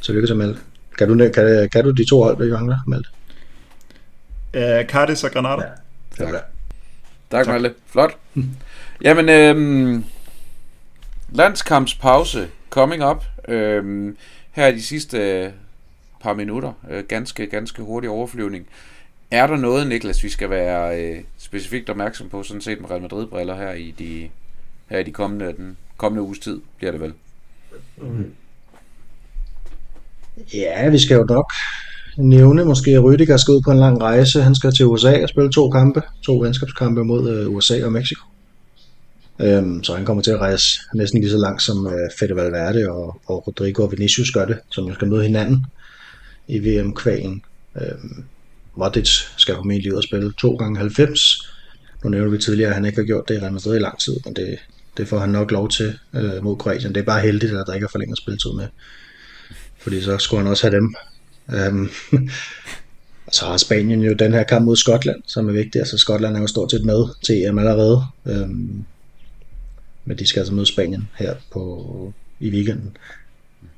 Tillykke 0.00 0.26
til 0.26 0.36
Malte. 0.36 0.60
Kan 0.98 1.08
du, 1.08 1.30
kan, 1.34 1.68
kan 1.72 1.84
du 1.84 1.90
de 1.90 2.08
to 2.08 2.22
hold, 2.22 2.44
vi 2.44 2.50
mangler, 2.50 2.78
Malte? 2.86 3.08
Uh, 4.54 4.88
Cardis 4.88 5.24
og 5.24 5.30
Granada. 5.30 5.62
Ja. 6.18 6.24
Tak. 6.24 6.32
Tak, 6.32 6.42
tak 7.30 7.46
Malte. 7.46 7.74
Flot. 7.86 8.16
Jamen, 9.04 9.28
øhm, 9.28 10.04
landskampspause 11.32 12.48
coming 12.70 13.04
up. 13.04 13.24
Øhm, 13.48 14.16
her 14.52 14.66
er 14.66 14.72
de 14.72 14.82
sidste 14.82 15.18
øh, 15.18 15.50
par 16.20 16.34
minutter. 16.34 16.72
Øh, 16.90 17.04
ganske, 17.04 17.46
ganske 17.46 17.82
hurtig 17.82 18.10
overflyvning. 18.10 18.66
Er 19.30 19.46
der 19.46 19.56
noget, 19.56 19.86
Niklas, 19.86 20.24
vi 20.24 20.28
skal 20.28 20.50
være 20.50 21.00
øh, 21.00 21.24
specifikt 21.38 21.90
opmærksom 21.90 22.28
på, 22.28 22.42
sådan 22.42 22.60
set 22.60 22.80
med 22.80 22.90
Real 22.90 23.02
Madrid-briller 23.02 23.56
her 23.56 23.72
i 23.72 23.94
de, 23.98 24.30
her 24.88 24.98
i 24.98 25.02
de 25.02 25.10
kommende, 25.10 25.52
den 25.56 25.76
kommende 25.96 26.22
uges 26.22 26.38
tid, 26.38 26.60
bliver 26.76 26.92
det 26.92 27.00
vel? 27.00 27.12
Mm. 27.96 28.32
Ja, 30.54 30.88
vi 30.88 30.98
skal 30.98 31.14
jo 31.14 31.24
nok 31.24 31.52
nævne 32.16 32.64
måske, 32.64 32.90
at 32.90 33.02
Rüdiger 33.02 33.36
skal 33.36 33.52
ud 33.52 33.62
på 33.64 33.70
en 33.70 33.78
lang 33.78 34.02
rejse. 34.02 34.42
Han 34.42 34.54
skal 34.54 34.72
til 34.72 34.86
USA 34.86 35.22
og 35.22 35.28
spille 35.28 35.52
to 35.52 35.70
kampe, 35.70 36.02
to 36.26 36.38
venskabskampe 36.38 37.04
mod 37.04 37.30
øh, 37.30 37.50
USA 37.50 37.84
og 37.84 37.92
Mexico. 37.92 38.24
Øhm, 39.38 39.84
så 39.84 39.94
han 39.94 40.04
kommer 40.04 40.22
til 40.22 40.30
at 40.30 40.38
rejse 40.38 40.80
næsten 40.94 41.20
lige 41.20 41.30
så 41.30 41.38
langt 41.38 41.62
som 41.62 41.86
øh, 41.86 42.10
Fede 42.18 42.36
Valverde 42.36 42.90
og, 42.90 43.20
og 43.26 43.46
Rodrigo 43.46 43.82
og 43.82 43.92
Vinicius 43.92 44.30
gør 44.30 44.44
det, 44.44 44.58
som 44.70 44.94
skal 44.94 45.08
møde 45.08 45.22
hinanden 45.22 45.66
i 46.48 46.58
VM-kvalen. 46.58 47.42
Øhm, 47.80 48.24
Modric 48.76 49.20
skal 49.36 49.54
formentlig 49.54 49.92
ud 49.92 49.96
og 49.96 50.02
spille 50.02 50.32
to 50.32 50.56
gange 50.56 50.78
90. 50.78 51.53
Nu 52.04 52.10
nævnte 52.10 52.30
vi 52.30 52.38
tidligere, 52.38 52.68
at 52.68 52.74
han 52.74 52.84
ikke 52.84 52.98
har 52.98 53.06
gjort 53.06 53.28
det 53.28 53.34
i 53.34 53.38
Real 53.38 53.52
Madrid 53.52 53.76
i 53.76 53.78
lang 53.78 54.00
tid, 54.00 54.16
men 54.24 54.36
det, 54.36 54.58
det 54.96 55.08
får 55.08 55.18
han 55.18 55.28
nok 55.28 55.50
lov 55.50 55.68
til 55.68 55.98
øh, 56.14 56.44
mod 56.44 56.56
Kroatien. 56.56 56.94
Det 56.94 57.00
er 57.00 57.04
bare 57.04 57.20
heldigt, 57.20 57.52
at 57.52 57.64
der 57.66 57.74
ikke 57.74 57.84
er 57.84 57.88
forlænget 57.88 58.18
spilletid 58.18 58.52
med. 58.52 58.66
Fordi 59.78 60.02
så 60.02 60.18
skulle 60.18 60.42
han 60.42 60.50
også 60.50 60.70
have 60.70 60.76
dem. 60.76 60.94
Øhm, 61.52 61.90
og 63.26 63.34
så 63.34 63.44
har 63.46 63.56
Spanien 63.56 64.02
jo 64.02 64.12
den 64.12 64.32
her 64.32 64.42
kamp 64.42 64.64
mod 64.64 64.76
Skotland, 64.76 65.22
som 65.26 65.48
er 65.48 65.52
vigtig. 65.52 65.78
Altså 65.78 65.98
Skotland 65.98 66.36
er 66.36 66.40
jo 66.40 66.46
stort 66.46 66.70
set 66.70 66.84
med 66.84 67.04
til 67.22 67.44
EM 67.44 67.58
allerede. 67.58 68.02
Øhm, 68.26 68.84
men 70.04 70.18
de 70.18 70.26
skal 70.26 70.40
altså 70.40 70.54
møde 70.54 70.66
Spanien 70.66 71.08
her 71.14 71.34
på, 71.52 72.12
i 72.40 72.50
weekenden. 72.50 72.96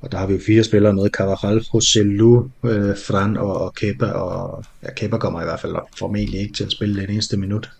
Og 0.01 0.12
der 0.12 0.18
har 0.18 0.27
vi 0.27 0.35
jo 0.35 0.41
fire 0.47 0.64
spillere 0.64 0.93
med, 0.93 1.11
Carvajal, 1.11 1.64
Joselu, 1.74 2.49
øh, 2.64 2.97
Fran 2.97 3.37
og, 3.37 3.61
og 3.61 3.74
Kepa, 3.74 4.07
og 4.07 4.64
ja, 4.83 4.95
Kepa 4.95 5.18
kommer 5.18 5.41
i 5.41 5.45
hvert 5.45 5.61
fald 5.61 5.74
formentlig 5.99 6.41
ikke 6.41 6.55
til 6.55 6.64
at 6.64 6.72
spille 6.72 7.01
det 7.01 7.11
eneste 7.11 7.37
minut. 7.37 7.70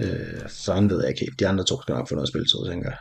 Øh, 0.00 0.50
Fran 0.66 0.90
ved 0.90 1.00
jeg 1.00 1.10
ikke 1.10 1.32
De 1.38 1.48
andre 1.48 1.64
to 1.64 1.82
skal 1.82 1.94
nok 1.94 2.08
få 2.08 2.14
noget 2.14 2.28
spilletid, 2.28 2.70
tænker 2.70 2.90
jeg. 2.90 2.98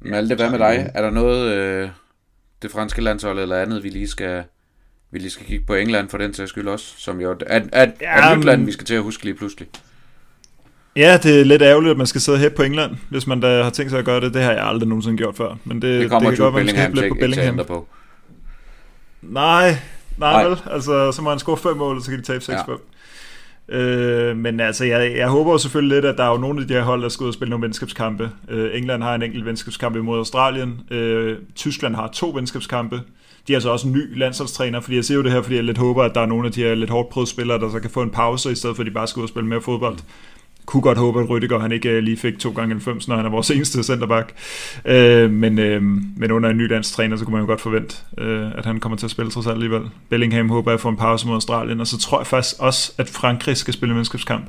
Malte, 0.00 0.34
hvad 0.34 0.50
med 0.50 0.58
dig? 0.58 0.90
Er 0.94 1.02
der 1.02 1.10
noget, 1.10 1.52
øh, 1.52 1.88
det 2.62 2.70
franske 2.70 3.02
landshold 3.02 3.38
eller 3.38 3.62
andet, 3.62 3.82
vi 3.82 3.88
lige 3.88 4.08
skal, 4.08 4.44
vi 5.10 5.18
lige 5.18 5.30
skal 5.30 5.46
kigge 5.46 5.66
på 5.66 5.74
England 5.74 6.08
for 6.08 6.18
den 6.18 6.32
til 6.32 6.48
skyld 6.48 6.68
også, 6.68 6.94
som 6.98 7.20
jo 7.20 7.30
er, 7.30 7.36
er, 7.46 7.60
er, 7.72 7.86
er 8.00 8.30
et 8.30 8.38
nyt 8.38 8.44
land, 8.44 8.64
vi 8.64 8.72
skal 8.72 8.86
til 8.86 8.94
at 8.94 9.02
huske 9.02 9.24
lige 9.24 9.34
pludselig. 9.34 9.68
Ja, 10.96 11.18
det 11.22 11.40
er 11.40 11.44
lidt 11.44 11.62
ærgerligt, 11.62 11.90
at 11.90 11.96
man 11.96 12.06
skal 12.06 12.20
sidde 12.20 12.38
her 12.38 12.48
på 12.48 12.62
England, 12.62 12.96
hvis 13.10 13.26
man 13.26 13.40
da 13.40 13.62
har 13.62 13.70
tænkt 13.70 13.90
sig 13.90 13.98
at 13.98 14.04
gøre 14.04 14.20
det. 14.20 14.34
Det 14.34 14.42
har 14.42 14.52
jeg 14.52 14.66
aldrig 14.66 14.88
nogensinde 14.88 15.16
gjort 15.16 15.36
før. 15.36 15.56
Men 15.64 15.82
det, 15.82 16.00
det 16.00 16.10
kommer 16.10 16.30
det 16.30 16.38
kan 16.38 16.44
godt 16.44 16.54
være, 16.54 16.64
man 16.64 16.74
skal 16.74 16.92
lidt 16.94 17.08
på 17.08 17.16
Bellingham. 17.20 17.66
På. 17.66 17.88
Nej, 19.22 19.76
nej, 20.16 20.32
nej, 20.32 20.44
vel. 20.48 20.58
Altså, 20.70 21.12
så 21.12 21.22
må 21.22 21.30
han 21.30 21.38
score 21.38 21.56
fem 21.56 21.76
mål, 21.76 22.02
så 22.02 22.10
kan 22.10 22.18
de 22.18 22.24
tabe 22.24 22.44
6-5. 22.44 22.70
Ja. 22.70 22.76
Øh, 23.68 24.36
men 24.36 24.60
altså, 24.60 24.84
jeg, 24.84 25.16
jeg 25.16 25.28
håber 25.28 25.52
jo 25.52 25.58
selvfølgelig 25.58 25.96
lidt, 25.96 26.04
at 26.04 26.18
der 26.18 26.24
er 26.24 26.30
jo 26.30 26.36
nogle 26.36 26.60
af 26.60 26.68
de 26.68 26.74
her 26.74 26.82
hold, 26.82 27.02
der 27.02 27.08
skal 27.08 27.24
ud 27.24 27.28
og 27.28 27.34
spille 27.34 27.50
nogle 27.50 27.64
venskabskampe. 27.64 28.30
Øh, 28.48 28.70
England 28.78 29.02
har 29.02 29.14
en 29.14 29.22
enkelt 29.22 29.46
venskabskamp 29.46 29.96
imod 29.96 30.18
Australien. 30.18 30.80
Øh, 30.90 31.38
Tyskland 31.54 31.94
har 31.94 32.08
to 32.08 32.32
venskabskampe. 32.34 33.00
De 33.48 33.52
er 33.52 33.56
altså 33.56 33.70
også 33.70 33.86
en 33.86 33.92
ny 33.92 34.18
landsholdstræner, 34.18 34.80
fordi 34.80 34.96
jeg 34.96 35.04
ser 35.04 35.14
jo 35.14 35.22
det 35.22 35.32
her, 35.32 35.42
fordi 35.42 35.56
jeg 35.56 35.64
lidt 35.64 35.78
håber, 35.78 36.02
at 36.02 36.14
der 36.14 36.20
er 36.20 36.26
nogle 36.26 36.46
af 36.46 36.52
de 36.52 36.62
her 36.62 36.74
lidt 36.74 36.90
hårdt 36.90 37.08
prøvede 37.08 37.30
spillere, 37.30 37.58
der 37.58 37.70
så 37.70 37.80
kan 37.80 37.90
få 37.90 38.02
en 38.02 38.10
pause, 38.10 38.52
i 38.52 38.54
stedet 38.54 38.76
for 38.76 38.82
at 38.82 38.86
de 38.86 38.90
bare 38.90 39.06
skal 39.06 39.20
ud 39.20 39.24
og 39.24 39.28
spille 39.28 39.48
mere 39.48 39.60
fodbold 39.60 39.98
kunne 40.66 40.82
godt 40.82 40.98
håbe, 40.98 41.20
at 41.20 41.26
Rüdiger 41.26 41.58
han 41.58 41.72
ikke 41.72 41.88
øh, 41.88 42.02
lige 42.02 42.16
fik 42.16 42.38
to 42.38 42.50
gange 42.50 42.74
90, 42.74 43.08
når 43.08 43.16
han 43.16 43.26
er 43.26 43.30
vores 43.30 43.50
eneste 43.50 43.82
centerback. 43.82 44.32
Øh, 44.84 45.30
men, 45.30 45.58
øh, 45.58 45.82
men 46.16 46.30
under 46.30 46.50
en 46.50 46.56
ny 46.56 46.64
dansk 46.64 46.92
træner, 46.92 47.16
så 47.16 47.24
kunne 47.24 47.32
man 47.32 47.40
jo 47.40 47.46
godt 47.46 47.60
forvente, 47.60 47.96
øh, 48.18 48.50
at 48.58 48.66
han 48.66 48.80
kommer 48.80 48.98
til 48.98 49.06
at 49.06 49.10
spille 49.10 49.30
trods 49.30 49.46
alt 49.46 49.54
alligevel. 49.54 49.82
Bellingham 50.08 50.48
håber 50.48 50.70
jeg 50.70 50.80
får 50.80 50.90
en 50.90 50.96
pause 50.96 51.26
mod 51.26 51.34
Australien, 51.34 51.80
og 51.80 51.86
så 51.86 51.98
tror 51.98 52.20
jeg 52.20 52.26
faktisk 52.26 52.56
også, 52.58 52.92
at 52.98 53.08
Frankrig 53.08 53.56
skal 53.56 53.74
spille 53.74 53.94
menneskabskamp. 53.94 54.44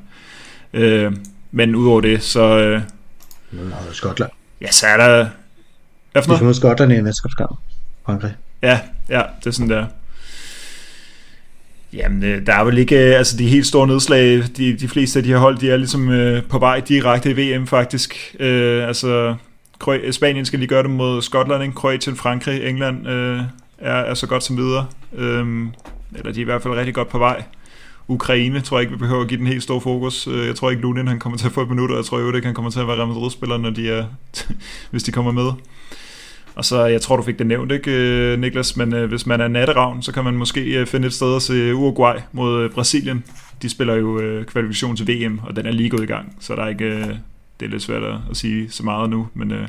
Øh, 0.73 1.15
men 1.51 1.75
udover 1.75 2.01
det, 2.01 2.23
så... 2.23 2.59
Øh, 2.59 2.81
Skotland. 3.91 4.31
Ja, 4.61 4.71
så 4.71 4.87
er 4.87 4.97
der... 4.97 5.27
Hvad 6.11 6.23
for 6.23 6.29
noget? 6.29 6.41
De 6.41 6.45
får 6.45 6.53
Skotland 6.53 6.91
i 6.91 6.95
en 6.95 7.03
mesterskabskamp. 7.03 7.59
Frankrig. 8.05 8.35
Ja, 8.61 8.79
ja, 9.09 9.21
det 9.39 9.47
er 9.47 9.51
sådan 9.51 9.69
der. 9.69 9.85
Jamen, 11.93 12.23
øh, 12.23 12.45
der 12.45 12.53
er 12.53 12.63
vel 12.63 12.77
ikke, 12.77 13.09
øh, 13.09 13.17
altså 13.17 13.37
de 13.37 13.47
helt 13.47 13.67
store 13.67 13.87
nedslag, 13.87 14.43
de, 14.57 14.77
de 14.77 14.87
fleste 14.87 15.19
af 15.19 15.23
de 15.23 15.29
her 15.29 15.37
hold, 15.37 15.57
de 15.57 15.69
er 15.71 15.77
ligesom 15.77 16.09
øh, 16.09 16.43
på 16.43 16.59
vej 16.59 16.79
direkte 16.79 17.31
i 17.31 17.55
VM 17.57 17.67
faktisk. 17.67 18.35
Øh, 18.39 18.87
altså, 18.87 19.35
øh, 19.89 20.13
Spanien 20.13 20.45
skal 20.45 20.59
lige 20.59 20.69
gøre 20.69 20.83
det 20.83 20.91
mod 20.91 21.21
Skotland, 21.21 21.63
ikke? 21.63 21.75
Kroatien, 21.75 22.15
Frankrig, 22.15 22.69
England 22.69 23.07
øh, 23.07 23.41
er, 23.77 23.95
er 23.95 24.13
så 24.13 24.27
godt 24.27 24.43
som 24.43 24.57
videre. 24.57 24.85
Øh, 25.17 25.45
eller 26.15 26.31
de 26.31 26.39
er 26.39 26.41
i 26.41 26.43
hvert 26.43 26.63
fald 26.63 26.73
rigtig 26.73 26.93
godt 26.93 27.09
på 27.09 27.17
vej. 27.17 27.43
Ukraine 28.07 28.61
tror 28.61 28.77
jeg 28.77 28.81
ikke, 28.81 28.91
vi 28.91 28.99
behøver 28.99 29.21
at 29.21 29.27
give 29.27 29.39
den 29.39 29.47
helt 29.47 29.63
store 29.63 29.81
fokus. 29.81 30.27
Jeg 30.27 30.55
tror 30.55 30.69
ikke, 30.69 30.81
Lunin 30.81 31.07
han 31.07 31.19
kommer 31.19 31.37
til 31.37 31.45
at 31.45 31.51
få 31.51 31.61
et 31.61 31.69
minut, 31.69 31.91
og 31.91 31.97
jeg 31.97 32.05
tror 32.05 32.19
jo 32.19 32.35
ikke, 32.35 32.45
han 32.45 32.55
kommer 32.55 32.71
til 32.71 32.79
at 32.79 32.87
være 32.87 32.97
Real 32.97 33.07
Madrid-spiller, 33.07 33.57
når 33.57 33.69
de 33.69 33.89
er, 33.91 34.05
hvis 34.91 35.03
de 35.03 35.11
kommer 35.11 35.31
med. 35.31 35.51
Og 36.57 36.65
så, 36.65 36.85
jeg 36.85 37.01
tror, 37.01 37.15
du 37.15 37.23
fik 37.23 37.39
det 37.39 37.47
nævnt, 37.47 37.71
ikke, 37.71 37.91
øh, 37.91 38.39
Niklas? 38.39 38.77
Men 38.77 38.93
øh, 38.93 39.09
hvis 39.09 39.25
man 39.25 39.41
er 39.41 39.47
natteravn, 39.47 40.01
så 40.01 40.11
kan 40.11 40.23
man 40.23 40.33
måske 40.33 40.61
øh, 40.61 40.87
finde 40.87 41.07
et 41.07 41.13
sted 41.13 41.35
at 41.35 41.41
se 41.41 41.75
Uruguay 41.75 42.15
mod 42.31 42.63
øh, 42.63 42.69
Brasilien. 42.71 43.23
De 43.61 43.69
spiller 43.69 43.93
jo 43.93 44.19
øh, 44.19 44.45
kvalifikation 44.45 44.95
til 44.95 45.07
VM, 45.07 45.39
og 45.43 45.55
den 45.55 45.65
er 45.65 45.71
lige 45.71 45.89
gået 45.89 46.03
i 46.03 46.05
gang. 46.05 46.35
Så 46.39 46.55
der 46.55 46.63
er 46.63 46.67
ikke, 46.67 46.85
øh, 46.85 47.07
det 47.59 47.65
er 47.65 47.69
lidt 47.69 47.81
svært 47.81 48.03
at 48.03 48.37
sige 48.37 48.69
så 48.69 48.83
meget 48.83 49.09
nu. 49.09 49.27
Men 49.33 49.51
øh, 49.51 49.67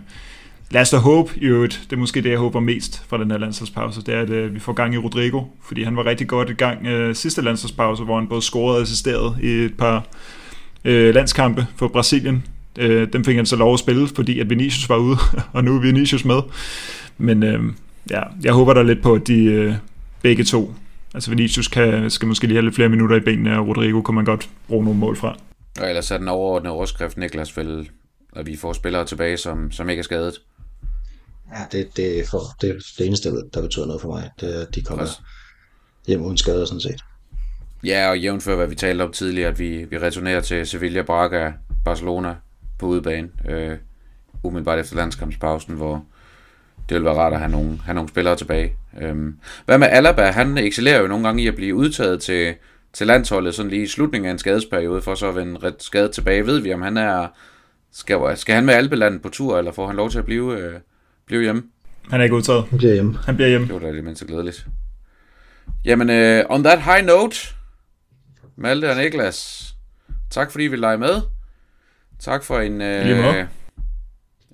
lad 0.71 0.81
os 0.81 0.91
da 0.91 0.97
håbe, 0.97 1.33
i 1.37 1.45
øvrigt, 1.45 1.81
det 1.91 1.97
er 1.97 2.01
måske 2.01 2.23
det, 2.23 2.31
jeg 2.31 2.39
håber 2.39 2.61
mest 2.61 3.05
fra 3.09 3.19
den 3.19 3.31
her 3.31 3.39
landsholdspause, 3.39 4.03
det 4.03 4.15
er, 4.15 4.21
at 4.21 4.31
øh, 4.31 4.55
vi 4.55 4.59
får 4.59 4.73
gang 4.73 4.95
i 4.95 4.99
Rodrigo. 4.99 5.43
Fordi 5.63 5.83
han 5.83 5.97
var 5.97 6.07
rigtig 6.07 6.29
godt 6.29 6.51
i 6.51 6.55
gang 6.55 6.87
øh, 6.87 7.15
sidste 7.15 7.43
landsholdspause, 7.43 8.05
hvor 8.05 8.19
han 8.19 8.29
både 8.29 8.43
scorede 8.43 8.77
og 8.77 8.83
assisterede 8.83 9.37
i 9.43 9.49
et 9.49 9.77
par 9.77 10.07
øh, 10.85 11.15
landskampe 11.15 11.67
for 11.77 11.89
Brasilien 11.89 12.45
Øh, 12.79 13.13
dem 13.13 13.25
fik 13.25 13.37
han 13.37 13.47
så 13.47 13.57
lov 13.57 13.75
at 13.75 13.81
spille, 13.81 14.09
fordi 14.09 14.41
at 14.41 14.51
Vinicius 14.51 14.89
var 14.89 14.97
ude, 14.97 15.17
og 15.55 15.65
nu 15.65 15.77
er 15.77 15.81
Vinicius 15.81 16.25
med. 16.25 16.41
Men 17.19 17.43
øh, 17.43 17.63
ja, 18.11 18.23
jeg 18.43 18.53
håber 18.53 18.75
da 18.75 18.83
lidt 18.83 19.03
på, 19.03 19.15
at 19.15 19.27
de 19.27 19.45
øh, 19.45 19.75
begge 20.23 20.45
to, 20.45 20.75
altså 21.15 21.31
Vinicius 21.31 21.69
kan, 21.69 22.11
skal 22.11 22.29
måske 22.29 22.47
lige 22.47 22.57
have 22.57 22.65
lidt 22.65 22.75
flere 22.75 22.89
minutter 22.89 23.17
i 23.17 23.21
benene, 23.21 23.59
og 23.59 23.69
Rodrigo 23.69 24.03
kan 24.03 24.15
man 24.15 24.25
godt 24.25 24.49
bruge 24.69 24.85
nogle 24.85 24.99
mål 24.99 25.17
fra. 25.17 25.39
Og 25.81 25.89
ellers 25.89 26.11
er 26.11 26.19
den 26.19 26.29
overordnede 26.29 26.75
overskrift, 26.75 27.17
Niklas, 27.17 27.57
vel, 27.57 27.91
at 28.37 28.47
vi 28.47 28.57
får 28.57 28.73
spillere 28.73 29.05
tilbage, 29.05 29.37
som, 29.37 29.73
som 29.73 29.89
ikke 29.89 30.01
er 30.01 30.05
skadet. 30.05 30.35
Ja, 31.53 31.79
det, 31.79 31.97
det, 31.97 32.29
for, 32.31 32.41
det, 32.61 32.77
det 32.99 33.07
eneste, 33.07 33.31
der 33.55 33.63
betyder 33.63 33.87
noget 33.87 34.03
for 34.03 34.09
mig, 34.09 34.31
det 34.41 34.57
er, 34.57 34.61
at 34.67 34.75
de 34.75 34.83
kommer 34.83 35.05
Præcis. 35.05 35.21
hjem 36.07 36.23
uden 36.23 36.37
skader, 36.37 36.65
sådan 36.65 36.81
set. 36.81 37.05
Ja, 37.85 38.11
og 38.11 38.19
jævnfør 38.19 38.57
hvad 38.57 38.67
vi 38.67 38.75
talte 38.75 39.03
om 39.03 39.13
tidligere, 39.13 39.49
at 39.49 39.59
vi, 39.59 39.85
vi 39.85 39.99
returnerer 39.99 40.41
til 40.41 40.67
Sevilla, 40.67 41.03
Braga, 41.03 41.53
Barcelona, 41.85 42.35
på 42.79 42.87
udebane, 42.87 43.29
øh, 43.49 43.77
umiddelbart 44.43 44.79
efter 44.79 44.97
landskampspausen, 44.97 45.75
hvor 45.75 46.05
det 46.89 46.95
vil 46.95 47.05
være 47.05 47.15
rart 47.15 47.33
at 47.33 47.39
have 47.39 47.51
nogle, 47.51 47.79
have 47.85 47.95
nogle 47.95 48.09
spillere 48.09 48.37
tilbage. 48.37 48.77
Øh, 49.01 49.17
hvad 49.65 49.79
med 49.79 49.89
Alaba? 49.91 50.23
Han 50.23 50.59
excellerer 50.59 51.01
jo 51.01 51.07
nogle 51.07 51.25
gange 51.25 51.43
i 51.43 51.47
at 51.47 51.55
blive 51.55 51.75
udtaget 51.75 52.23
til, 52.23 52.55
til 52.93 53.07
landsholdet, 53.07 53.55
sådan 53.55 53.71
lige 53.71 53.83
i 53.83 53.87
slutningen 53.87 54.29
af 54.29 54.33
en 54.33 54.39
skadesperiode, 54.39 55.03
for 55.03 55.15
så 55.15 55.29
at 55.29 55.35
vende 55.35 55.61
ret 55.63 55.83
skadet 55.83 56.11
tilbage. 56.11 56.47
Ved 56.47 56.61
vi, 56.61 56.73
om 56.75 56.83
han 56.83 56.97
er... 56.97 57.27
Skal, 57.93 58.37
skal 58.37 58.55
han 58.55 58.65
med 58.65 58.75
Alpelandet 58.75 59.23
på 59.23 59.29
tur, 59.29 59.59
eller 59.59 59.73
får 59.73 59.87
han 59.87 59.97
lov 59.97 60.11
til 60.11 60.19
at 60.19 60.25
blive, 60.25 60.59
øh, 60.59 60.81
blive 61.27 61.43
hjemme? 61.43 61.63
Han 62.11 62.21
er 62.21 62.25
ikke 62.25 62.37
udtaget. 62.37 62.65
Han 62.65 62.79
bliver 62.79 62.95
hjemme. 62.95 63.19
Han 63.25 63.37
bliver 63.37 63.49
hjemme. 63.49 63.67
Det 63.67 63.75
var 63.75 63.81
da 63.81 63.93
det 63.93 64.05
mindst 64.05 64.27
glædeligt. 64.27 64.67
Jamen, 65.85 66.11
øh, 66.11 66.45
on 66.49 66.65
that 66.65 66.83
high 66.83 67.07
note, 67.07 67.37
Malte 68.57 68.91
og 68.91 68.97
Niklas, 68.97 69.69
tak 70.31 70.51
fordi 70.51 70.65
vi 70.65 70.77
leger 70.77 70.97
med. 70.97 71.21
Tak 72.19 72.45
for 72.45 72.59
en, 72.59 72.81
øh, 72.81 73.47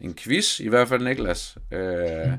en 0.00 0.14
quiz, 0.14 0.60
i 0.60 0.68
hvert 0.68 0.88
fald 0.88 1.04
Niklas. 1.04 1.58
Øh, 1.72 2.32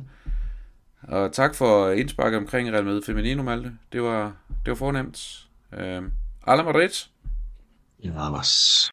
og 1.01 1.34
tak 1.34 1.55
for 1.55 1.89
indspark 1.91 2.34
omkring 2.34 2.71
Real 2.71 2.86
Madrid 2.86 3.01
Feminino, 3.05 3.43
Malte. 3.43 3.71
Det 3.91 4.01
var, 4.01 4.34
det 4.65 4.69
var 4.69 4.76
fornemt. 4.76 5.47
Øh, 5.73 6.03
Alla 6.47 6.63
Madrid. 6.63 6.89
Vamos. 8.03 8.89